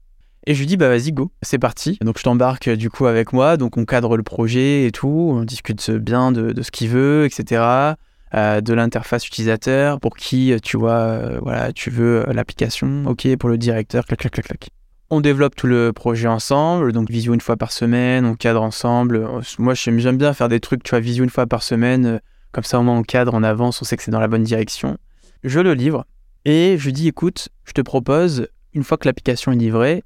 Et 0.47 0.53
je 0.53 0.59
lui 0.59 0.67
dis 0.67 0.77
bah 0.77 0.87
vas-y 0.87 1.11
go, 1.11 1.31
c'est 1.41 1.59
parti. 1.59 1.97
Donc 2.01 2.17
je 2.17 2.23
t'embarque 2.23 2.69
du 2.69 2.89
coup 2.89 3.05
avec 3.05 3.33
moi, 3.33 3.57
donc 3.57 3.77
on 3.77 3.85
cadre 3.85 4.15
le 4.15 4.23
projet 4.23 4.85
et 4.85 4.91
tout, 4.91 5.31
on 5.33 5.43
discute 5.43 5.91
bien 5.91 6.31
de, 6.31 6.61
ce 6.61 6.71
qu'il 6.71 6.89
veut, 6.89 7.25
etc. 7.25 7.95
Euh, 8.35 8.61
de 8.61 8.73
l'interface 8.73 9.27
utilisateur, 9.27 9.99
pour 9.99 10.15
qui 10.15 10.53
tu 10.63 10.77
vois, 10.77 11.39
voilà, 11.41 11.73
tu 11.73 11.89
veux 11.89 12.25
l'application, 12.31 13.05
ok 13.05 13.35
pour 13.37 13.49
le 13.49 13.57
directeur, 13.57 14.05
clac 14.05 14.19
clac 14.19 14.33
clac 14.33 14.45
clac. 14.45 14.69
On 15.11 15.21
développe 15.21 15.55
tout 15.55 15.65
le 15.65 15.91
projet 15.91 16.27
ensemble, 16.27 16.93
donc 16.93 17.09
visio 17.09 17.33
une 17.33 17.41
fois 17.41 17.57
par 17.57 17.71
semaine, 17.71 18.25
on 18.25 18.35
cadre 18.35 18.61
ensemble. 18.61 19.27
Moi, 19.57 19.73
j'aime 19.73 20.17
bien 20.17 20.33
faire 20.33 20.49
des 20.49 20.59
trucs, 20.59 20.83
tu 20.83 20.91
vois, 20.91 20.99
visio 20.99 21.23
une 21.23 21.31
fois 21.31 21.47
par 21.47 21.63
semaine, 21.63 22.05
euh, 22.05 22.19
comme 22.51 22.63
ça 22.63 22.79
au 22.79 22.83
moins 22.83 22.97
on 22.97 23.01
cadre, 23.01 23.33
on 23.33 23.41
avance, 23.41 23.81
on 23.81 23.85
sait 23.85 23.97
que 23.97 24.03
c'est 24.03 24.11
dans 24.11 24.19
la 24.19 24.27
bonne 24.27 24.43
direction. 24.43 24.97
Je 25.43 25.59
le 25.59 25.73
livre 25.73 26.05
et 26.45 26.77
je 26.77 26.91
dis 26.91 27.07
écoute, 27.07 27.49
je 27.65 27.71
te 27.71 27.81
propose, 27.81 28.49
une 28.73 28.83
fois 28.83 28.97
que 28.97 29.07
l'application 29.07 29.51
est 29.51 29.55
livrée, 29.55 30.03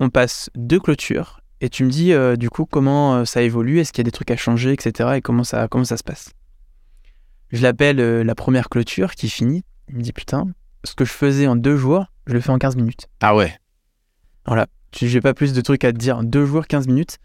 on 0.00 0.08
passe 0.08 0.48
deux 0.54 0.80
clôtures 0.80 1.40
et 1.60 1.68
tu 1.68 1.84
me 1.84 1.90
dis 1.90 2.14
euh, 2.14 2.36
du 2.36 2.48
coup 2.48 2.64
comment 2.64 3.16
euh, 3.16 3.24
ça 3.26 3.42
évolue, 3.42 3.78
est-ce 3.78 3.92
qu'il 3.92 4.00
y 4.00 4.06
a 4.06 4.08
des 4.08 4.10
trucs 4.10 4.30
à 4.30 4.36
changer, 4.36 4.72
etc. 4.72 5.10
et 5.16 5.20
comment 5.20 5.44
ça, 5.44 5.68
comment 5.68 5.84
ça 5.84 5.98
se 5.98 6.04
passe. 6.04 6.32
Je 7.50 7.62
l'appelle 7.62 7.98
la 7.98 8.34
première 8.34 8.70
clôture 8.70 9.14
qui 9.14 9.28
finit. 9.28 9.64
Il 9.90 9.96
me 9.96 10.02
dit 10.02 10.14
putain, 10.14 10.46
ce 10.82 10.94
que 10.94 11.04
je 11.04 11.12
faisais 11.12 11.46
en 11.46 11.56
deux 11.56 11.76
jours, 11.76 12.06
je 12.26 12.32
le 12.32 12.40
fais 12.40 12.50
en 12.50 12.58
15 12.58 12.76
minutes. 12.76 13.08
Ah 13.20 13.36
ouais 13.36 13.54
voilà, 14.46 14.66
j'ai 14.92 15.20
pas 15.20 15.34
plus 15.34 15.52
de 15.52 15.60
trucs 15.60 15.84
à 15.84 15.92
te 15.92 15.98
dire. 15.98 16.22
Deux 16.22 16.44
jours, 16.46 16.66
15 16.66 16.86
minutes. 16.86 17.18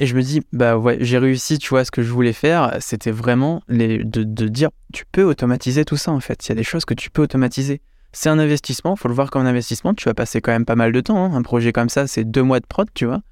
Et 0.00 0.06
je 0.06 0.14
me 0.14 0.22
dis, 0.22 0.42
bah 0.52 0.78
ouais, 0.78 0.98
j'ai 1.00 1.18
réussi, 1.18 1.58
tu 1.58 1.70
vois, 1.70 1.84
ce 1.84 1.90
que 1.90 2.02
je 2.02 2.12
voulais 2.12 2.32
faire, 2.32 2.76
c'était 2.80 3.10
vraiment 3.10 3.62
les, 3.68 4.04
de, 4.04 4.48
dire, 4.48 4.70
tu 4.92 5.04
peux 5.10 5.24
automatiser 5.24 5.84
tout 5.84 5.96
ça 5.96 6.12
en 6.12 6.20
fait. 6.20 6.46
Il 6.46 6.50
y 6.50 6.52
a 6.52 6.54
des 6.54 6.62
choses 6.62 6.84
que 6.84 6.94
tu 6.94 7.10
peux 7.10 7.22
automatiser. 7.22 7.80
C'est 8.12 8.28
un 8.28 8.38
investissement, 8.38 8.94
faut 8.94 9.08
le 9.08 9.14
voir 9.14 9.30
comme 9.30 9.42
un 9.42 9.46
investissement. 9.46 9.94
Tu 9.94 10.04
vas 10.04 10.14
passer 10.14 10.40
quand 10.40 10.52
même 10.52 10.64
pas 10.64 10.76
mal 10.76 10.92
de 10.92 11.00
temps. 11.00 11.24
Hein. 11.24 11.34
Un 11.34 11.42
projet 11.42 11.72
comme 11.72 11.88
ça, 11.88 12.06
c'est 12.06 12.24
deux 12.24 12.42
mois 12.42 12.60
de 12.60 12.66
prod, 12.66 12.88
tu 12.94 13.06
vois. 13.06 13.22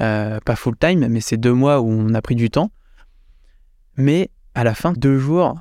Euh, 0.00 0.40
pas 0.40 0.56
full 0.56 0.76
time, 0.76 1.06
mais 1.08 1.20
c'est 1.20 1.36
deux 1.36 1.52
mois 1.52 1.80
où 1.80 1.88
on 1.88 2.14
a 2.14 2.22
pris 2.22 2.34
du 2.34 2.50
temps. 2.50 2.70
Mais 3.96 4.30
à 4.54 4.64
la 4.64 4.74
fin, 4.74 4.92
deux 4.92 5.18
jours, 5.18 5.60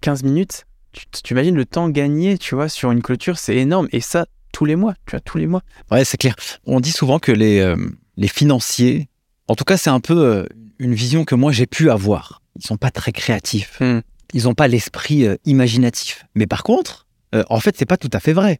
15 0.00 0.24
minutes, 0.24 0.66
tu 0.92 1.34
imagines 1.34 1.54
le 1.54 1.64
temps 1.64 1.88
gagné, 1.88 2.36
tu 2.36 2.56
vois, 2.56 2.68
sur 2.68 2.90
une 2.90 3.00
clôture, 3.00 3.38
c'est 3.38 3.56
énorme. 3.56 3.88
Et 3.92 4.00
ça, 4.00 4.26
tous 4.52 4.64
les 4.64 4.76
mois, 4.76 4.94
tu 5.06 5.12
vois, 5.12 5.20
tous 5.20 5.38
les 5.38 5.46
mois. 5.46 5.62
Ouais, 5.90 6.04
c'est 6.04 6.16
clair. 6.16 6.34
On 6.64 6.80
dit 6.80 6.92
souvent 6.92 7.18
que 7.18 7.32
les, 7.32 7.60
euh, 7.60 7.76
les 8.16 8.28
financiers, 8.28 9.08
en 9.48 9.54
tout 9.54 9.64
cas, 9.64 9.76
c'est 9.76 9.90
un 9.90 10.00
peu 10.00 10.18
euh, 10.18 10.46
une 10.78 10.94
vision 10.94 11.24
que 11.24 11.34
moi 11.34 11.52
j'ai 11.52 11.66
pu 11.66 11.90
avoir. 11.90 12.42
Ils 12.56 12.66
sont 12.66 12.76
pas 12.76 12.90
très 12.90 13.12
créatifs. 13.12 13.78
Hmm. 13.80 14.00
Ils 14.32 14.44
n'ont 14.44 14.54
pas 14.54 14.68
l'esprit 14.68 15.26
euh, 15.26 15.36
imaginatif. 15.44 16.24
Mais 16.34 16.46
par 16.46 16.62
contre, 16.62 17.06
en 17.48 17.60
fait, 17.60 17.76
c'est 17.78 17.86
pas 17.86 17.96
tout 17.96 18.10
à 18.12 18.18
fait 18.18 18.32
vrai. 18.32 18.58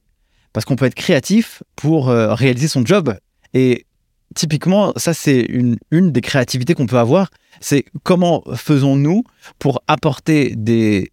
Parce 0.52 0.64
qu'on 0.64 0.76
peut 0.76 0.84
être 0.84 0.94
créatif 0.94 1.64
pour 1.74 2.06
réaliser 2.06 2.68
son 2.68 2.86
job. 2.86 3.16
Et 3.52 3.84
typiquement, 4.36 4.92
ça, 4.94 5.12
c'est 5.12 5.40
une, 5.40 5.76
une 5.90 6.12
des 6.12 6.20
créativités 6.20 6.74
qu'on 6.74 6.86
peut 6.86 6.98
avoir. 6.98 7.30
C'est 7.60 7.84
comment 8.04 8.44
faisons-nous 8.54 9.24
pour 9.58 9.82
apporter 9.88 10.54
des 10.54 11.10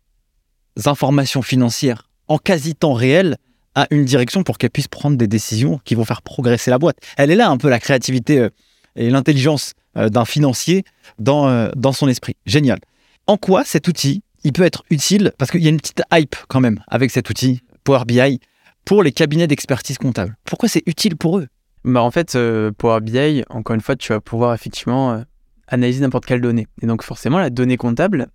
informations 0.85 1.41
financières 1.41 2.07
en 2.27 2.37
quasi 2.37 2.75
temps 2.75 2.93
réel 2.93 3.37
à 3.77 3.85
une 3.91 4.05
direction 4.05 4.41
pour 4.41 4.57
qu'elle 4.57 4.71
puisse 4.71 4.87
prendre 4.87 5.17
des 5.17 5.27
décisions 5.27 5.79
qui 5.85 5.93
vont 5.93 6.03
faire 6.03 6.23
progresser 6.23 6.71
la 6.71 6.79
boîte. 6.79 6.97
Elle 7.15 7.29
est 7.29 7.35
là 7.35 7.47
un 7.47 7.57
peu 7.57 7.69
la 7.69 7.79
créativité 7.79 8.39
euh, 8.39 8.49
et 8.95 9.11
l'intelligence 9.11 9.73
euh, 9.97 10.09
d'un 10.09 10.25
financier 10.25 10.83
dans, 11.19 11.47
euh, 11.47 11.69
dans 11.75 11.93
son 11.93 12.07
esprit. 12.07 12.35
Génial. 12.47 12.79
En 13.27 13.37
quoi 13.37 13.63
cet 13.63 13.87
outil, 13.87 14.23
il 14.43 14.51
peut 14.51 14.63
être 14.63 14.83
utile? 14.89 15.31
Parce 15.37 15.51
qu'il 15.51 15.61
y 15.61 15.67
a 15.67 15.69
une 15.69 15.77
petite 15.77 16.01
hype 16.11 16.35
quand 16.47 16.59
même 16.59 16.83
avec 16.87 17.11
cet 17.11 17.29
outil 17.29 17.61
Power 17.83 18.03
BI 18.07 18.39
pour 18.83 19.03
les 19.03 19.11
cabinets 19.11 19.45
d'expertise 19.45 19.99
comptable. 19.99 20.35
Pourquoi 20.43 20.67
c'est 20.67 20.81
utile 20.87 21.15
pour 21.15 21.37
eux? 21.37 21.47
Bah 21.85 22.01
En 22.01 22.09
fait, 22.09 22.35
Power 22.79 23.01
BI, 23.01 23.43
encore 23.49 23.75
une 23.75 23.81
fois, 23.81 23.95
tu 23.95 24.11
vas 24.11 24.19
pouvoir 24.19 24.55
effectivement 24.55 25.23
analyser 25.67 26.01
n'importe 26.01 26.25
quelle 26.25 26.41
donnée. 26.41 26.67
Et 26.81 26.87
donc 26.87 27.03
forcément, 27.03 27.37
la 27.37 27.49
donnée 27.51 27.77
comptable, 27.77 28.27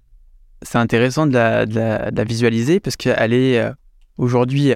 c'est 0.63 0.79
intéressant 0.79 1.27
de 1.27 1.35
la, 1.35 2.25
visualiser 2.25 2.79
parce 2.79 2.97
qu'elle 2.97 3.33
est 3.33 3.63
aujourd'hui 4.19 4.75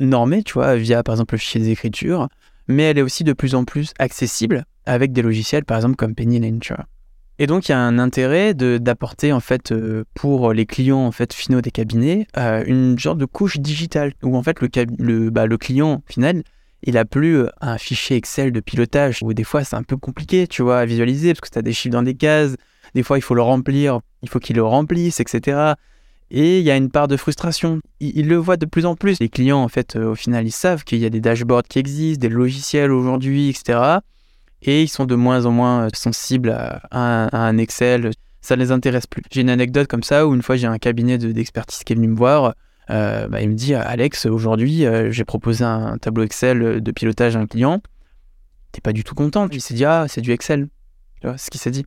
normée, 0.00 0.42
tu 0.42 0.54
vois, 0.54 0.76
via 0.76 1.02
par 1.02 1.14
exemple 1.14 1.34
le 1.34 1.38
fichier 1.38 1.60
d'écriture, 1.60 2.28
mais 2.68 2.84
elle 2.84 2.98
est 2.98 3.02
aussi 3.02 3.24
de 3.24 3.32
plus 3.32 3.54
en 3.54 3.64
plus 3.64 3.92
accessible 3.98 4.64
avec 4.84 5.12
des 5.12 5.22
logiciels, 5.22 5.64
par 5.64 5.78
exemple 5.78 5.96
comme 5.96 6.14
Pennylane, 6.14 6.60
tu 6.60 6.74
vois. 6.74 6.86
Et 7.38 7.46
donc 7.46 7.68
il 7.68 7.72
y 7.72 7.74
a 7.74 7.78
un 7.78 7.98
intérêt 7.98 8.54
d'apporter 8.54 9.32
en 9.32 9.40
fait 9.40 9.70
euh, 9.70 10.04
pour 10.14 10.54
les 10.54 10.64
clients 10.64 11.04
en 11.04 11.12
fait 11.12 11.34
finaux 11.34 11.60
des 11.60 11.70
cabinets 11.70 12.26
euh, 12.38 12.64
une 12.66 12.98
sorte 12.98 13.18
de 13.18 13.26
couche 13.26 13.58
digitale 13.58 14.14
où 14.22 14.38
en 14.38 14.42
fait 14.42 14.60
le, 14.62 14.70
le, 14.98 15.28
bah, 15.28 15.44
le 15.44 15.58
client 15.58 16.02
final 16.06 16.42
il 16.82 16.96
a 16.96 17.04
plus 17.04 17.36
euh, 17.36 17.50
un 17.60 17.76
fichier 17.76 18.16
Excel 18.16 18.52
de 18.52 18.60
pilotage 18.60 19.18
où 19.22 19.34
des 19.34 19.44
fois 19.44 19.64
c'est 19.64 19.76
un 19.76 19.82
peu 19.82 19.98
compliqué 19.98 20.46
tu 20.46 20.62
vois 20.62 20.78
à 20.78 20.86
visualiser 20.86 21.34
parce 21.34 21.40
que 21.40 21.50
tu 21.52 21.58
as 21.58 21.62
des 21.62 21.74
chiffres 21.74 21.92
dans 21.92 22.02
des 22.02 22.14
cases 22.14 22.56
des 22.94 23.02
fois 23.02 23.18
il 23.18 23.22
faut 23.22 23.34
le 23.34 23.42
remplir 23.42 24.00
il 24.22 24.30
faut 24.30 24.38
qu'il 24.38 24.56
le 24.56 24.64
remplisse 24.64 25.20
etc 25.20 25.74
et 26.30 26.58
il 26.58 26.64
y 26.64 26.70
a 26.70 26.76
une 26.76 26.90
part 26.90 27.06
de 27.08 27.16
frustration 27.16 27.80
il, 28.00 28.18
il 28.18 28.28
le 28.28 28.36
voit 28.36 28.56
de 28.56 28.66
plus 28.66 28.84
en 28.86 28.96
plus 28.96 29.18
les 29.20 29.28
clients 29.28 29.62
en 29.62 29.68
fait 29.68 29.94
euh, 29.96 30.10
au 30.10 30.14
final 30.14 30.46
ils 30.46 30.50
savent 30.52 30.82
qu'il 30.84 30.98
y 30.98 31.04
a 31.06 31.10
des 31.10 31.20
dashboards 31.20 31.62
qui 31.68 31.78
existent 31.78 32.20
des 32.20 32.28
logiciels 32.28 32.90
aujourd'hui 32.90 33.48
etc 33.48 33.98
et 34.62 34.82
ils 34.82 34.88
sont 34.88 35.04
de 35.04 35.14
moins 35.14 35.46
en 35.46 35.52
moins 35.52 35.84
euh, 35.86 35.88
sensibles 35.94 36.50
à, 36.50 37.46
un- 37.46 37.58
Excel. 37.58 38.10
Ça 38.40 38.56
ne 38.56 38.62
les 38.62 38.72
intéresse 38.72 39.06
plus. 39.06 39.22
J'ai 39.30 39.42
une 39.42 39.50
anecdote 39.50 39.86
comme 39.86 40.02
ça 40.02 40.26
où 40.26 40.34
une 40.34 40.42
fois 40.42 40.56
j'ai 40.56 40.66
un 40.66 40.78
cabinet 40.78 41.18
de- 41.18 41.30
d'expertise 41.30 41.84
qui 41.84 41.92
est 41.92 41.96
venu 41.96 42.08
me 42.08 42.16
voir. 42.16 42.54
euh, 42.90 43.28
bah, 43.28 43.42
il 43.42 43.50
me 43.50 43.54
dit 43.54 43.74
Alex, 43.74 44.24
aujourd'hui 44.26 44.84
j'ai 45.10 45.24
proposé 45.24 45.62
un 45.64 45.98
tableau 45.98 46.22
Excel 46.24 46.80
de 46.80 46.90
pilotage 46.90 47.36
à 47.36 47.40
un 47.40 47.46
client. 47.46 47.80
T'es 48.72 48.80
pas 48.80 48.92
du 48.94 49.04
tout 49.04 49.14
content. 49.14 49.46
Il 49.52 49.60
s'est 49.60 49.74
dit 49.74 49.84
Ah, 49.84 50.06
c'est 50.08 50.22
du 50.22 50.32
Excel. 50.32 50.68
Tu 51.20 51.26
vois, 51.26 51.36
ce 51.38 51.50
qu'il 51.50 51.60
s'est 51.60 51.70
dit. 51.70 51.84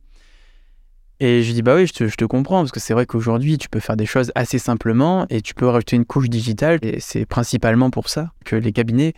Et 1.20 1.42
je 1.42 1.52
dis 1.52 1.62
Bah 1.62 1.76
oui, 1.76 1.86
je 1.86 1.92
te, 1.92 2.08
je 2.08 2.16
te 2.16 2.24
comprends 2.24 2.60
parce 2.60 2.72
que 2.72 2.80
c'est 2.80 2.94
vrai 2.94 3.06
qu'aujourd'hui 3.06 3.58
tu 3.58 3.68
peux 3.68 3.80
faire 3.80 3.96
des 3.96 4.06
choses 4.06 4.32
assez 4.34 4.58
simplement 4.58 5.26
et 5.28 5.42
tu 5.42 5.54
peux 5.54 5.66
rajouter 5.66 5.96
une 5.96 6.06
couche 6.06 6.30
digitale. 6.30 6.78
Et 6.82 6.98
c'est 7.00 7.26
principalement 7.26 7.90
pour 7.90 8.08
ça 8.08 8.32
que 8.44 8.56
les 8.56 8.72
cabinets 8.72 9.12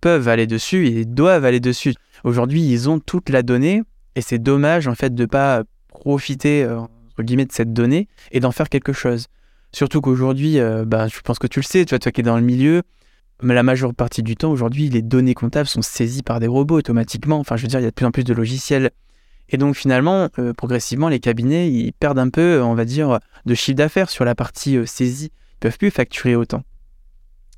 peuvent 0.00 0.28
aller 0.28 0.46
dessus 0.46 0.88
et 0.88 1.04
doivent 1.04 1.44
aller 1.44 1.60
dessus. 1.60 1.94
Aujourd'hui, 2.24 2.62
ils 2.62 2.90
ont 2.90 2.98
toute 2.98 3.28
la 3.28 3.42
donnée 3.42 3.82
et 4.16 4.22
c'est 4.22 4.38
dommage 4.38 4.88
en 4.88 4.94
fait 4.94 5.14
de 5.14 5.24
pas 5.24 5.62
profiter 5.88 6.64
euh, 6.64 6.80
entre 6.80 7.22
guillemets 7.22 7.46
de 7.46 7.52
cette 7.52 7.72
donnée 7.72 8.08
et 8.32 8.40
d'en 8.40 8.50
faire 8.50 8.68
quelque 8.68 8.92
chose. 8.92 9.26
Surtout 9.72 10.00
qu'aujourd'hui, 10.00 10.58
euh, 10.58 10.84
bah, 10.84 11.06
je 11.06 11.20
pense 11.20 11.38
que 11.38 11.46
tu 11.46 11.60
le 11.60 11.64
sais, 11.64 11.84
tu 11.84 11.90
vois, 11.90 12.00
toi 12.00 12.10
qui 12.10 12.22
es 12.22 12.24
dans 12.24 12.36
le 12.36 12.42
milieu, 12.42 12.82
mais 13.42 13.54
la 13.54 13.62
majeure 13.62 13.94
partie 13.94 14.22
du 14.22 14.34
temps 14.34 14.50
aujourd'hui, 14.50 14.88
les 14.88 15.02
données 15.02 15.34
comptables 15.34 15.68
sont 15.68 15.82
saisies 15.82 16.22
par 16.22 16.40
des 16.40 16.48
robots 16.48 16.78
automatiquement. 16.78 17.38
Enfin, 17.38 17.56
je 17.56 17.62
veux 17.62 17.68
dire, 17.68 17.78
il 17.78 17.84
y 17.84 17.86
a 17.86 17.90
de 17.90 17.94
plus 17.94 18.06
en 18.06 18.10
plus 18.10 18.24
de 18.24 18.34
logiciels. 18.34 18.90
Et 19.50 19.56
donc 19.56 19.76
finalement, 19.76 20.28
euh, 20.38 20.52
progressivement, 20.52 21.08
les 21.08 21.20
cabinets, 21.20 21.70
ils 21.70 21.92
perdent 21.92 22.18
un 22.18 22.30
peu, 22.30 22.62
on 22.62 22.74
va 22.74 22.84
dire, 22.84 23.18
de 23.46 23.54
chiffre 23.54 23.76
d'affaires 23.76 24.08
sur 24.08 24.24
la 24.24 24.34
partie 24.34 24.76
euh, 24.76 24.86
saisie. 24.86 25.30
Ils 25.54 25.60
peuvent 25.60 25.78
plus 25.78 25.90
facturer 25.90 26.36
autant. 26.36 26.62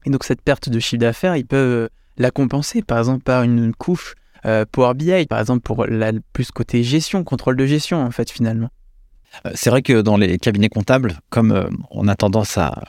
Et 0.05 0.11
donc 0.11 0.25
cette 0.25 0.43
perte 0.43 0.69
de 0.69 0.81
chiffre 0.81 1.01
d'affaires, 1.01 1.37
ils 1.37 1.47
peuvent 1.47 1.85
euh, 1.85 1.89
la 2.17 2.31
compenser, 2.31 2.83
par 2.83 2.99
exemple, 2.99 3.23
par 3.23 3.43
une 3.43 3.75
couche 3.75 4.15
euh, 4.45 4.65
Power 4.71 4.95
BI, 4.95 5.27
par 5.27 5.41
exemple, 5.41 5.63
pour 5.63 5.87
la 5.87 6.13
plus 6.33 6.51
côté 6.51 6.83
gestion, 6.83 7.25
contrôle 7.25 7.57
de 7.57 7.67
gestion, 7.67 8.03
en 8.03 8.11
fait, 8.11 8.31
finalement. 8.31 8.71
Euh, 9.47 9.53
C'est 9.55 9.71
vrai 9.71 9.83
que 9.83 10.01
dans 10.01 10.17
les 10.17 10.39
cabinets 10.39 10.69
comptables, 10.69 11.19
comme 11.31 11.53
euh, 11.53 11.69
on 11.91 12.09
a 12.09 12.17
tendance 12.17 12.59
à. 12.59 12.83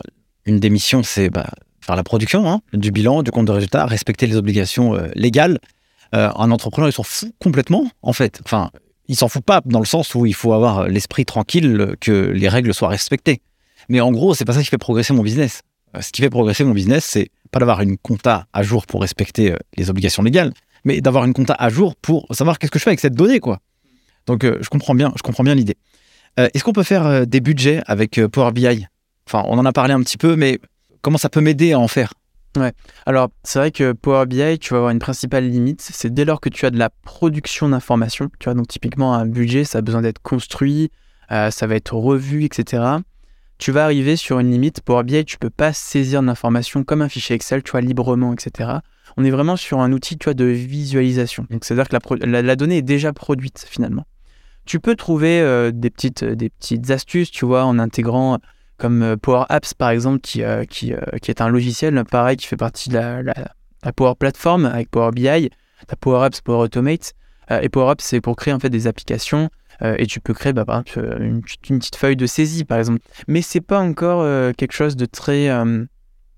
Une 0.45 0.59
des 0.59 0.69
missions, 0.69 1.03
c'est 1.03 1.29
bah, 1.29 1.49
faire 1.79 1.95
la 1.95 2.03
production 2.03 2.51
hein, 2.51 2.59
du 2.73 2.91
bilan, 2.91 3.23
du 3.23 3.31
compte 3.31 3.45
de 3.45 3.53
résultat, 3.53 3.85
respecter 3.85 4.27
les 4.27 4.35
obligations 4.35 4.93
euh, 4.93 5.07
légales. 5.15 5.59
Euh, 6.13 6.29
un 6.35 6.51
entrepreneur, 6.51 6.89
il 6.89 6.91
s'en 6.91 7.03
fout 7.03 7.33
complètement, 7.41 7.89
en 8.01 8.11
fait. 8.11 8.41
Enfin, 8.43 8.69
il 9.07 9.15
s'en 9.15 9.27
fout 9.27 9.43
pas 9.43 9.61
dans 9.65 9.79
le 9.79 9.85
sens 9.85 10.15
où 10.15 10.25
il 10.25 10.33
faut 10.33 10.53
avoir 10.53 10.87
l'esprit 10.87 11.25
tranquille 11.25 11.79
euh, 11.79 11.95
que 11.99 12.11
les 12.11 12.49
règles 12.49 12.73
soient 12.73 12.89
respectées. 12.89 13.41
Mais 13.89 13.99
en 14.01 14.11
gros, 14.11 14.33
c'est 14.33 14.45
pas 14.45 14.53
ça 14.53 14.61
qui 14.61 14.69
fait 14.69 14.77
progresser 14.77 15.13
mon 15.13 15.23
business. 15.23 15.61
Euh, 15.95 16.01
Ce 16.01 16.11
qui 16.11 16.21
fait 16.21 16.29
progresser 16.29 16.63
mon 16.63 16.73
business, 16.73 17.05
c'est 17.05 17.29
pas 17.51 17.59
d'avoir 17.59 17.81
une 17.81 17.97
compta 17.97 18.47
à 18.53 18.63
jour 18.63 18.85
pour 18.85 19.01
respecter 19.01 19.51
euh, 19.51 19.57
les 19.77 19.89
obligations 19.89 20.23
légales, 20.23 20.53
mais 20.85 21.01
d'avoir 21.01 21.25
une 21.25 21.33
compta 21.33 21.53
à 21.53 21.69
jour 21.69 21.95
pour 21.95 22.27
savoir 22.31 22.59
qu'est-ce 22.59 22.71
que 22.71 22.79
je 22.79 22.83
fais 22.83 22.91
avec 22.91 22.99
cette 22.99 23.15
donnée, 23.15 23.39
quoi. 23.39 23.59
Donc, 24.25 24.45
je 24.45 24.69
comprends 24.69 24.95
bien, 24.95 25.11
je 25.17 25.21
comprends 25.21 25.43
bien 25.43 25.53
l'idée. 25.53 25.75
Est-ce 26.37 26.63
qu'on 26.63 26.71
peut 26.71 26.83
faire 26.83 27.27
des 27.27 27.41
budgets 27.41 27.81
avec 27.87 28.25
Power 28.27 28.53
BI 28.53 28.87
Enfin, 29.27 29.43
on 29.49 29.57
en 29.57 29.65
a 29.65 29.73
parlé 29.73 29.93
un 29.93 30.01
petit 30.01 30.17
peu, 30.17 30.37
mais 30.37 30.59
comment 31.01 31.17
ça 31.17 31.27
peut 31.27 31.41
m'aider 31.41 31.73
à 31.73 31.79
en 31.79 31.89
faire? 31.89 32.13
Alors, 33.05 33.29
c'est 33.43 33.59
vrai 33.59 33.71
que 33.71 33.91
Power 33.93 34.25
BI, 34.25 34.59
tu 34.59 34.73
vas 34.73 34.77
avoir 34.77 34.91
une 34.91 34.99
principale 34.99 35.49
limite, 35.49 35.81
c'est 35.81 36.13
dès 36.13 36.25
lors 36.25 36.39
que 36.39 36.49
tu 36.49 36.65
as 36.65 36.69
de 36.69 36.77
la 36.77 36.89
production 36.89 37.69
d'informations, 37.69 38.29
tu 38.39 38.45
vois, 38.45 38.53
donc 38.53 38.67
typiquement 38.67 39.13
un 39.13 39.25
budget, 39.25 39.63
ça 39.63 39.79
a 39.79 39.81
besoin 39.81 40.01
d'être 40.01 40.21
construit, 40.21 40.91
euh, 41.31 41.51
ça 41.51 41.67
va 41.67 41.75
être 41.75 41.93
revu, 41.93 42.43
etc. 42.43 42.83
Tu 43.57 43.71
vas 43.71 43.85
arriver 43.85 44.15
sur 44.15 44.39
une 44.39 44.51
limite, 44.51 44.81
Power 44.81 45.03
BI, 45.03 45.25
tu 45.25 45.37
peux 45.37 45.49
pas 45.49 45.73
saisir 45.73 46.21
l'information 46.21 46.83
comme 46.83 47.01
un 47.01 47.09
fichier 47.09 47.35
Excel, 47.35 47.63
tu 47.63 47.71
vois, 47.71 47.81
librement, 47.81 48.33
etc. 48.33 48.69
On 49.17 49.23
est 49.23 49.31
vraiment 49.31 49.55
sur 49.55 49.79
un 49.79 49.91
outil, 49.91 50.17
tu 50.17 50.25
vois, 50.25 50.33
de 50.33 50.45
visualisation. 50.45 51.45
Donc, 51.49 51.63
c'est-à-dire 51.65 51.87
que 51.87 52.25
la 52.25 52.55
donnée 52.55 52.77
est 52.77 52.81
déjà 52.81 53.13
produite, 53.13 53.65
finalement. 53.69 54.05
Tu 54.65 54.79
peux 54.79 54.95
trouver 54.95 55.41
euh, 55.41 55.71
des, 55.73 55.89
petites, 55.89 56.23
des 56.23 56.49
petites 56.49 56.89
astuces, 56.89 57.31
tu 57.31 57.45
vois, 57.45 57.65
en 57.65 57.79
intégrant 57.79 58.39
comme 58.83 59.01
euh, 59.01 59.15
Power 59.15 59.45
Apps 59.47 59.73
par 59.73 59.91
exemple, 59.91 60.19
qui, 60.19 60.43
euh, 60.43 60.65
qui, 60.65 60.93
euh, 60.93 60.99
qui 61.21 61.31
est 61.31 61.39
un 61.39 61.47
logiciel 61.47 62.03
pareil 62.03 62.35
qui 62.35 62.47
fait 62.47 62.57
partie 62.57 62.89
de 62.89 62.95
la, 62.95 63.23
la- 63.23 63.93
Power 63.95 64.15
Platform 64.19 64.65
avec 64.65 64.91
Power 64.91 65.11
BI, 65.11 65.23
la 65.23 65.95
Power 66.01 66.25
Apps, 66.25 66.41
Power 66.41 66.65
Automate. 66.65 67.13
Et 67.61 67.69
Power 67.69 67.91
Apps, 67.91 68.03
c'est 68.03 68.19
pour 68.21 68.35
créer 68.35 68.53
en 68.53 68.59
fait 68.59 68.69
des 68.69 68.87
applications 68.87 69.49
et 69.81 70.05
tu 70.05 70.21
peux 70.21 70.33
créer 70.33 70.53
bah, 70.53 70.63
par 70.63 70.79
exemple 70.79 71.17
une, 71.21 71.41
une 71.69 71.79
petite 71.79 71.97
feuille 71.97 72.15
de 72.15 72.25
saisie 72.25 72.63
par 72.63 72.77
exemple. 72.77 73.01
Mais 73.27 73.41
c'est 73.41 73.59
pas 73.59 73.79
encore 73.81 74.25
quelque 74.55 74.71
chose 74.71 74.95
de 74.95 75.05
très, 75.05 75.49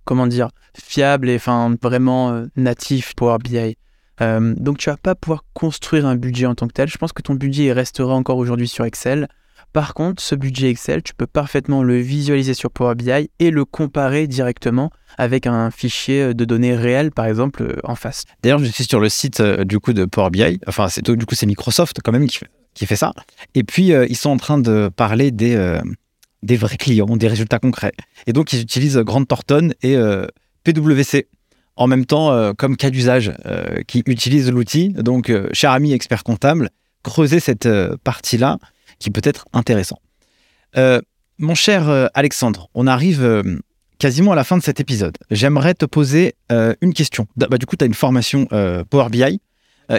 comment 0.04 0.26
dire, 0.26 0.50
fiable 0.76 1.30
et 1.30 1.36
enfin 1.36 1.76
vraiment 1.82 2.44
natif 2.56 3.14
Power 3.16 3.38
BI. 3.38 3.78
Donc 4.20 4.80
tu 4.80 4.90
vas 4.90 4.98
pas 4.98 5.14
pouvoir 5.14 5.46
construire 5.54 6.08
un 6.08 6.16
budget 6.16 6.48
en 6.48 6.56
tant 6.56 6.68
que 6.68 6.74
tel. 6.74 6.88
Je 6.90 6.98
pense 6.98 7.14
que 7.14 7.22
ton 7.22 7.36
budget 7.36 7.72
restera 7.72 8.16
encore 8.16 8.38
aujourd'hui 8.38 8.68
sur 8.68 8.86
Excel. 8.86 9.28
Par 9.76 9.94
contre, 9.94 10.24
ce 10.24 10.36
budget 10.36 10.70
Excel, 10.70 11.04
tu 11.04 11.14
peux 11.14 11.28
parfaitement 11.28 11.84
le 11.84 11.98
visualiser 11.98 12.54
sur 12.54 12.72
Power 12.72 12.96
BI 12.96 13.30
et 13.40 13.52
le 13.52 13.66
comparer 13.66 14.26
directement 14.26 14.90
avec 15.18 15.48
un 15.48 15.70
fichier 15.70 16.34
de 16.34 16.46
données 16.46 16.78
réel, 16.78 17.12
par 17.12 17.26
exemple, 17.26 17.62
euh, 17.62 17.76
en 17.84 17.96
face. 17.96 18.24
D'ailleurs, 18.42 18.60
je 18.60 18.72
suis 18.72 18.86
sur 18.86 19.02
le 19.02 19.10
site 19.10 19.42
euh, 19.42 19.66
du 19.66 19.82
coup 19.82 19.92
de 19.92 20.06
Power 20.06 20.30
BI. 20.30 20.62
Enfin, 20.66 20.88
c'est 20.88 21.06
du 21.12 21.26
coup 21.26 21.36
c'est 21.36 21.46
Microsoft 21.46 22.00
quand 22.02 22.14
même 22.14 22.26
qui 22.26 22.86
fait, 22.86 22.96
ça. 22.96 23.12
Et 23.54 23.66
puis 23.66 23.92
euh, 23.92 24.06
ils 24.08 24.16
sont 24.16 24.30
en 24.30 24.38
train 24.38 24.60
de 24.60 24.90
parler 24.96 25.32
des 25.32 25.58
euh, 25.58 25.82
vrais 26.42 26.78
clients, 26.78 27.18
des 27.18 27.28
résultats 27.28 27.60
concrets. 27.60 27.92
Et 28.28 28.32
donc 28.32 28.54
ils 28.54 28.62
utilisent 28.62 29.00
Grant 29.00 29.26
Thornton 29.26 29.74
et 29.82 29.98
euh, 29.98 30.26
PwC 30.64 31.28
en 31.76 31.88
même 31.88 32.06
temps 32.06 32.32
euh, 32.32 32.54
comme 32.54 32.78
cas 32.78 32.92
d'usage 32.92 33.34
euh, 33.46 33.82
qui 33.88 34.04
utilisent 34.06 34.50
l'outil. 34.50 34.94
Donc, 34.94 35.30
euh, 35.30 35.50
cher 35.52 35.72
ami 35.72 35.92
expert 35.92 36.24
comptable, 36.24 36.70
creusez 37.04 37.42
cette 37.42 37.66
euh, 37.66 37.98
partie-là 38.06 38.58
qui 39.00 39.12
peut 39.12 39.22
être 39.24 39.46
intéressant. 39.54 40.00
Euh, 40.78 41.02
mon 41.38 41.56
cher 41.56 41.90
euh, 41.90 42.08
Alexandre, 42.14 42.70
on 42.74 42.88
arrive 42.88 43.24
euh, 43.24 43.44
quasiment 44.00 44.34
à 44.34 44.36
la 44.36 44.44
fin 44.44 44.58
de 44.58 44.64
cet 44.64 44.80
épisode. 44.80 45.18
J'aimerais 45.32 45.74
te 45.74 45.86
poser 45.86 46.36
une 46.82 46.94
question. 46.94 47.28
Bah, 47.36 47.58
du 47.58 47.66
coup, 47.66 47.76
tu 47.76 47.84
as 47.84 47.88
une 47.88 47.94
formation 47.94 48.48
Power 48.90 49.10
BI. 49.10 49.40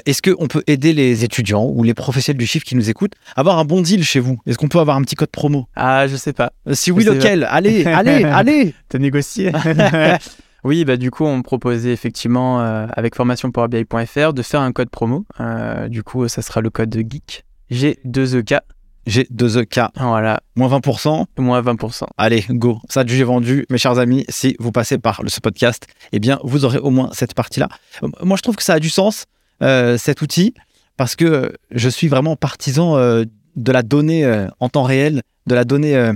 Est-ce 0.04 0.20
qu'on 0.20 0.48
peut 0.48 0.62
aider 0.66 0.92
les 0.92 1.24
étudiants 1.24 1.64
ou 1.64 1.82
les 1.82 1.94
professionnels 1.94 2.38
du 2.38 2.46
chiffre 2.46 2.64
qui 2.64 2.74
nous 2.74 2.90
écoutent 2.90 3.14
à 3.36 3.40
avoir 3.40 3.58
un 3.58 3.64
bon 3.64 3.80
deal 3.80 4.02
chez 4.04 4.20
vous? 4.20 4.38
Est-ce 4.46 4.58
qu'on 4.58 4.68
peut 4.68 4.80
avoir 4.80 4.96
un 4.96 5.02
petit 5.02 5.14
code 5.14 5.30
promo? 5.30 5.66
Ah, 5.76 6.08
je 6.08 6.16
sais 6.16 6.32
pas. 6.32 6.52
Si 6.72 6.90
oui, 6.90 7.04
lequel? 7.04 7.44
Allez, 7.50 7.86
allez, 7.86 8.24
allez 8.24 8.74
T'as 8.88 8.98
négocié 8.98 9.52
Oui, 10.66 10.84
bah 10.84 10.96
du 10.96 11.12
coup, 11.12 11.24
on 11.24 11.36
me 11.36 11.42
proposait 11.42 11.92
effectivement, 11.92 12.60
euh, 12.60 12.88
avec 12.96 13.14
formationpowerbi.fr, 13.14 14.32
de 14.32 14.42
faire 14.42 14.60
un 14.60 14.72
code 14.72 14.90
promo. 14.90 15.24
Euh, 15.38 15.86
du 15.86 16.02
coup, 16.02 16.26
ça 16.26 16.42
sera 16.42 16.60
le 16.60 16.70
code 16.70 16.92
GEEK. 16.92 17.44
G2EK. 17.70 18.58
J'ai 19.06 19.26
2 19.30 19.58
EK, 19.62 19.80
Voilà, 19.96 20.40
moins 20.56 20.68
20%. 20.68 21.26
moins 21.38 21.62
20%. 21.62 22.06
Allez, 22.18 22.44
go. 22.50 22.80
Ça, 22.88 23.04
j'ai 23.06 23.22
vendu, 23.22 23.64
mes 23.70 23.78
chers 23.78 23.98
amis. 23.98 24.24
Si 24.28 24.56
vous 24.58 24.72
passez 24.72 24.98
par 24.98 25.22
le- 25.22 25.28
ce 25.28 25.40
podcast, 25.40 25.86
eh 26.12 26.18
bien, 26.18 26.40
vous 26.42 26.64
aurez 26.64 26.78
au 26.78 26.90
moins 26.90 27.10
cette 27.12 27.34
partie-là. 27.34 27.68
Euh, 28.02 28.08
Moi, 28.22 28.36
je 28.36 28.42
trouve 28.42 28.56
que 28.56 28.64
ça 28.64 28.74
a 28.74 28.80
du 28.80 28.90
sens, 28.90 29.26
euh, 29.62 29.96
cet 29.96 30.22
outil, 30.22 30.54
parce 30.96 31.14
que 31.14 31.24
euh, 31.24 31.48
je 31.70 31.88
suis 31.88 32.08
vraiment 32.08 32.34
partisan 32.36 32.96
euh, 32.96 33.24
de 33.54 33.72
la 33.72 33.82
donnée 33.84 34.24
euh, 34.24 34.48
en 34.58 34.68
temps 34.68 34.82
réel, 34.82 35.22
de 35.46 35.54
la 35.54 35.64
donnée 35.64 36.12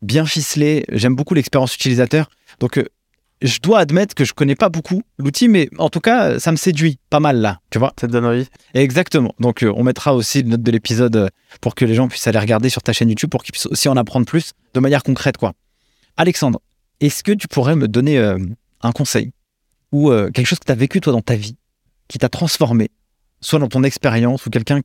bien 0.00 0.24
ficelée. 0.24 0.86
J'aime 0.90 1.14
beaucoup 1.14 1.34
l'expérience 1.34 1.74
utilisateur. 1.74 2.30
Donc, 2.58 2.82
je 3.42 3.58
dois 3.60 3.78
admettre 3.78 4.14
que 4.14 4.24
je 4.24 4.34
connais 4.34 4.54
pas 4.54 4.68
beaucoup 4.68 5.02
l'outil, 5.18 5.48
mais 5.48 5.68
en 5.78 5.88
tout 5.88 6.00
cas, 6.00 6.38
ça 6.38 6.52
me 6.52 6.56
séduit 6.56 6.98
pas 7.08 7.20
mal 7.20 7.38
là, 7.38 7.60
tu 7.70 7.78
vois. 7.78 7.92
Ça 7.98 8.06
te 8.06 8.12
donne 8.12 8.26
envie? 8.26 8.46
Exactement. 8.74 9.34
Donc, 9.40 9.62
euh, 9.62 9.72
on 9.74 9.82
mettra 9.82 10.14
aussi 10.14 10.40
une 10.40 10.50
note 10.50 10.62
de 10.62 10.70
l'épisode 10.70 11.16
euh, 11.16 11.28
pour 11.60 11.74
que 11.74 11.84
les 11.84 11.94
gens 11.94 12.08
puissent 12.08 12.26
aller 12.26 12.38
regarder 12.38 12.68
sur 12.68 12.82
ta 12.82 12.92
chaîne 12.92 13.08
YouTube 13.08 13.30
pour 13.30 13.42
qu'ils 13.42 13.52
puissent 13.52 13.66
aussi 13.66 13.88
en 13.88 13.96
apprendre 13.96 14.26
plus 14.26 14.52
de 14.74 14.80
manière 14.80 15.02
concrète, 15.02 15.36
quoi. 15.36 15.54
Alexandre, 16.16 16.60
est-ce 17.00 17.22
que 17.22 17.32
tu 17.32 17.48
pourrais 17.48 17.76
me 17.76 17.88
donner 17.88 18.18
euh, 18.18 18.38
un 18.82 18.92
conseil 18.92 19.32
ou 19.92 20.10
euh, 20.10 20.30
quelque 20.30 20.46
chose 20.46 20.58
que 20.58 20.66
tu 20.66 20.72
as 20.72 20.76
vécu 20.76 21.00
toi 21.00 21.12
dans 21.12 21.22
ta 21.22 21.34
vie 21.34 21.56
qui 22.08 22.18
t'a 22.18 22.28
transformé, 22.28 22.90
soit 23.40 23.58
dans 23.58 23.68
ton 23.68 23.82
expérience 23.82 24.44
ou 24.46 24.50
quelqu'un 24.50 24.80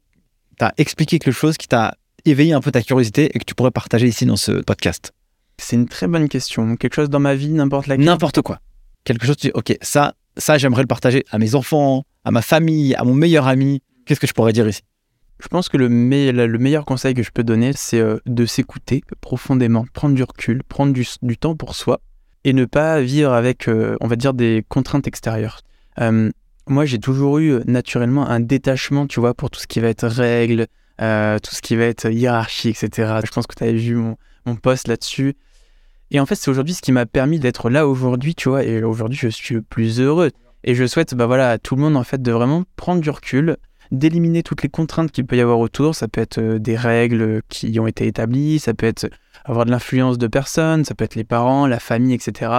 t'a 0.58 0.74
expliqué 0.78 1.20
quelque 1.20 1.34
chose 1.34 1.58
qui 1.58 1.68
t'a 1.68 1.96
éveiller 2.24 2.54
un 2.54 2.62
peu 2.62 2.72
ta 2.72 2.82
curiosité 2.82 3.30
et 3.34 3.40
que 3.40 3.44
tu 3.44 3.54
pourrais 3.54 3.72
partager 3.72 4.08
ici 4.08 4.26
dans 4.26 4.38
ce 4.38 4.52
podcast? 4.54 5.12
C'est 5.58 5.76
une 5.76 5.88
très 5.88 6.08
bonne 6.08 6.28
question. 6.30 6.76
Quelque 6.76 6.96
chose 6.96 7.10
dans 7.10 7.20
ma 7.20 7.36
vie, 7.36 7.50
n'importe 7.50 7.88
laquelle 7.88 8.06
N'importe 8.06 8.42
quoi. 8.42 8.60
Quelque 9.04 9.26
chose, 9.26 9.38
tu 9.38 9.48
dis, 9.48 9.52
ok, 9.54 9.78
ça, 9.82 10.16
ça 10.38 10.58
j'aimerais 10.58 10.82
le 10.82 10.88
partager 10.88 11.24
à 11.32 11.38
mes 11.38 11.56
enfants, 11.56 12.04
à 12.24 12.32
ma 12.32 12.42
famille, 12.42 12.96
à 12.96 13.04
mon 13.04 13.14
meilleur 13.14 13.48
ami. 13.48 13.82
Qu'est-ce 14.06 14.20
que 14.20 14.28
je 14.28 14.34
pourrais 14.34 14.54
dire 14.54 14.68
ici? 14.68 14.82
Je 15.42 15.48
pense 15.48 15.68
que 15.70 15.78
le, 15.78 15.90
me- 15.90 16.32
le 16.32 16.58
meilleur 16.58 16.86
conseil 16.86 17.14
que 17.14 17.22
je 17.24 17.30
peux 17.32 17.44
donner, 17.44 17.72
c'est 17.76 18.00
euh, 18.00 18.18
de 18.26 18.46
s'écouter 18.46 19.02
profondément, 19.22 19.86
prendre 19.94 20.16
du 20.16 20.24
recul, 20.24 20.64
prendre 20.64 20.94
du, 20.94 21.06
du 21.22 21.38
temps 21.38 21.56
pour 21.56 21.76
soi 21.76 22.00
et 22.46 22.54
ne 22.54 22.66
pas 22.66 23.02
vivre 23.02 23.34
avec, 23.34 23.68
euh, 23.68 23.98
on 24.02 24.08
va 24.08 24.16
dire, 24.16 24.34
des 24.34 24.64
contraintes 24.70 25.08
extérieures. 25.08 25.62
Euh, 26.00 26.30
moi, 26.68 26.86
j'ai 26.86 27.00
toujours 27.00 27.40
eu 27.40 27.60
naturellement 27.66 28.28
un 28.28 28.40
détachement, 28.40 29.08
tu 29.08 29.20
vois, 29.20 29.34
pour 29.34 29.50
tout 29.50 29.60
ce 29.60 29.68
qui 29.68 29.80
va 29.80 29.88
être 29.90 30.08
règles, 30.08 30.68
euh, 31.02 31.38
tout 31.40 31.54
ce 31.54 31.62
qui 31.62 31.76
va 31.76 31.84
être 31.86 32.10
hiérarchie, 32.10 32.70
etc. 32.70 33.20
Je 33.26 33.32
pense 33.32 33.46
que 33.46 33.56
tu 33.56 33.64
avais 33.64 33.74
vu 33.74 33.96
mon, 33.96 34.16
mon 34.46 34.56
post 34.56 34.88
là-dessus. 34.88 35.36
Et 36.12 36.20
en 36.20 36.26
fait, 36.26 36.36
c'est 36.36 36.52
aujourd'hui 36.52 36.74
ce 36.74 36.82
qui 36.82 36.92
m'a 36.92 37.06
permis 37.06 37.40
d'être 37.40 37.70
là 37.70 37.88
aujourd'hui, 37.88 38.36
tu 38.36 38.50
vois, 38.50 38.64
et 38.64 38.84
aujourd'hui, 38.84 39.18
je 39.18 39.28
suis 39.28 39.56
le 39.56 39.62
plus 39.62 40.00
heureux. 40.00 40.32
Et 40.64 40.76
je 40.76 40.86
souhaite, 40.86 41.14
bah 41.14 41.26
voilà, 41.26 41.52
à 41.52 41.58
tout 41.58 41.76
le 41.76 41.82
monde, 41.82 41.96
en 41.96 42.04
fait, 42.04 42.22
de 42.22 42.32
vraiment 42.32 42.64
prendre 42.76 43.02
du 43.02 43.10
recul, 43.10 43.58
d'éliminer 43.92 44.44
toutes 44.44 44.64
les 44.64 44.70
contraintes 44.70 45.12
qu'il 45.12 45.26
peut 45.26 45.38
y 45.38 45.42
avoir 45.42 45.60
autour. 45.60 45.96
Ça 45.96 46.08
peut 46.08 46.22
être 46.22 46.40
euh, 46.40 46.60
des 46.60 46.76
règles 46.76 47.42
qui 47.50 47.80
ont 47.80 47.88
été 47.88 48.08
établies, 48.08 48.60
ça 48.60 48.74
peut 48.74 48.88
être 48.88 49.10
avoir 49.44 49.66
de 49.66 49.72
l'influence 49.72 50.18
de 50.18 50.28
personnes, 50.28 50.86
ça 50.86 50.96
peut 50.96 51.06
être 51.06 51.16
les 51.16 51.24
parents, 51.24 51.68
la 51.68 51.80
famille, 51.80 52.14
etc. 52.14 52.52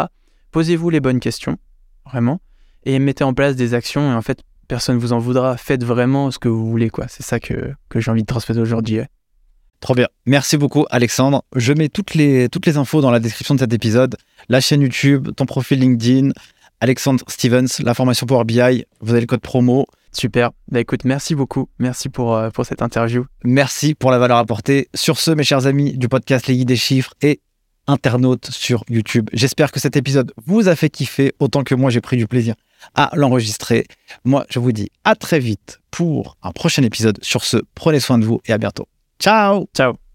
Posez-vous 0.53 0.91
les 0.91 1.01
bonnes 1.01 1.19
questions, 1.19 1.57
vraiment, 2.05 2.41
et 2.85 2.99
mettez 3.01 3.25
en 3.25 3.35
place 3.35 3.57
des 3.57 3.75
actions. 3.75 4.13
Et 4.13 4.15
en 4.15 4.23
fait, 4.23 4.41
personne 4.69 4.99
vous 4.99 5.13
en 5.13 5.19
voudra. 5.19 5.57
Faites 5.57 5.85
vraiment 5.85 6.31
ce 6.31 6.39
que 6.39 6.49
vous 6.49 6.71
voulez, 6.71 6.91
quoi. 6.91 7.07
C'est 7.09 7.25
ça 7.25 7.41
que, 7.41 7.73
que 7.89 8.01
j'ai 8.01 8.11
envie 8.11 8.23
de 8.23 8.27
transmettre 8.27 8.61
aujourd'hui. 8.61 9.01
Trop 9.81 9.95
bien. 9.95 10.09
Merci 10.25 10.57
beaucoup, 10.57 10.87
Alexandre. 10.91 11.45
Je 11.55 11.73
mets 11.73 11.89
toutes 11.89 12.15
les, 12.15 12.49
toutes 12.49 12.67
les 12.67 12.77
infos 12.77 13.01
dans 13.01 13.11
la 13.11 13.21
description 13.21 13.55
de 13.55 13.61
cet 13.61 13.73
épisode. 13.73 14.17
La 14.49 14.61
chaîne 14.61 14.81
YouTube, 14.81 15.29
ton 15.37 15.47
profil 15.47 15.81
LinkedIn, 15.81 16.31
Alexandre 16.81 17.25
Stevens, 17.29 17.69
la 17.81 17.95
formation 17.95 18.27
Power 18.27 18.45
BI. 18.45 18.85
Vous 19.01 19.11
avez 19.11 19.21
le 19.21 19.27
code 19.27 19.41
promo. 19.41 19.87
Super. 20.13 20.51
Bah 20.71 20.81
écoute, 20.81 21.05
merci 21.05 21.35
beaucoup. 21.35 21.69
Merci 21.79 22.09
pour, 22.09 22.35
euh, 22.35 22.49
pour 22.51 22.65
cette 22.65 22.81
interview. 22.81 23.27
Merci 23.45 23.95
pour 23.95 24.11
la 24.11 24.19
valeur 24.19 24.39
apportée. 24.39 24.89
Sur 24.95 25.19
ce, 25.19 25.31
mes 25.31 25.45
chers 25.45 25.67
amis 25.67 25.97
du 25.97 26.09
podcast 26.09 26.47
Les 26.47 26.57
Guides 26.57 26.69
des 26.69 26.77
Chiffres 26.77 27.13
et 27.21 27.41
internautes 27.87 28.51
sur 28.51 28.83
YouTube, 28.89 29.29
j'espère 29.33 29.71
que 29.71 29.79
cet 29.79 29.97
épisode 29.97 30.33
vous 30.47 30.69
a 30.69 30.75
fait 30.75 30.91
kiffer 30.91 31.35
autant 31.39 31.63
que 31.63 31.75
moi 31.75 31.91
j'ai 31.91 32.01
pris 32.01 32.17
du 32.17 32.27
plaisir 32.27 32.55
à 32.95 33.11
l'enregistrer. 33.15 33.87
Moi, 34.25 34.47
je 34.49 34.59
vous 34.59 34.73
dis 34.73 34.91
à 35.05 35.15
très 35.15 35.39
vite 35.39 35.81
pour 35.91 36.37
un 36.43 36.51
prochain 36.51 36.83
épisode. 36.83 37.19
Sur 37.23 37.45
ce, 37.45 37.59
prenez 37.75 38.01
soin 38.01 38.19
de 38.19 38.25
vous 38.25 38.41
et 38.47 38.53
à 38.53 38.59
bientôt. 38.59 38.89
Ciao 39.19 39.67
Ciao. 39.73 40.06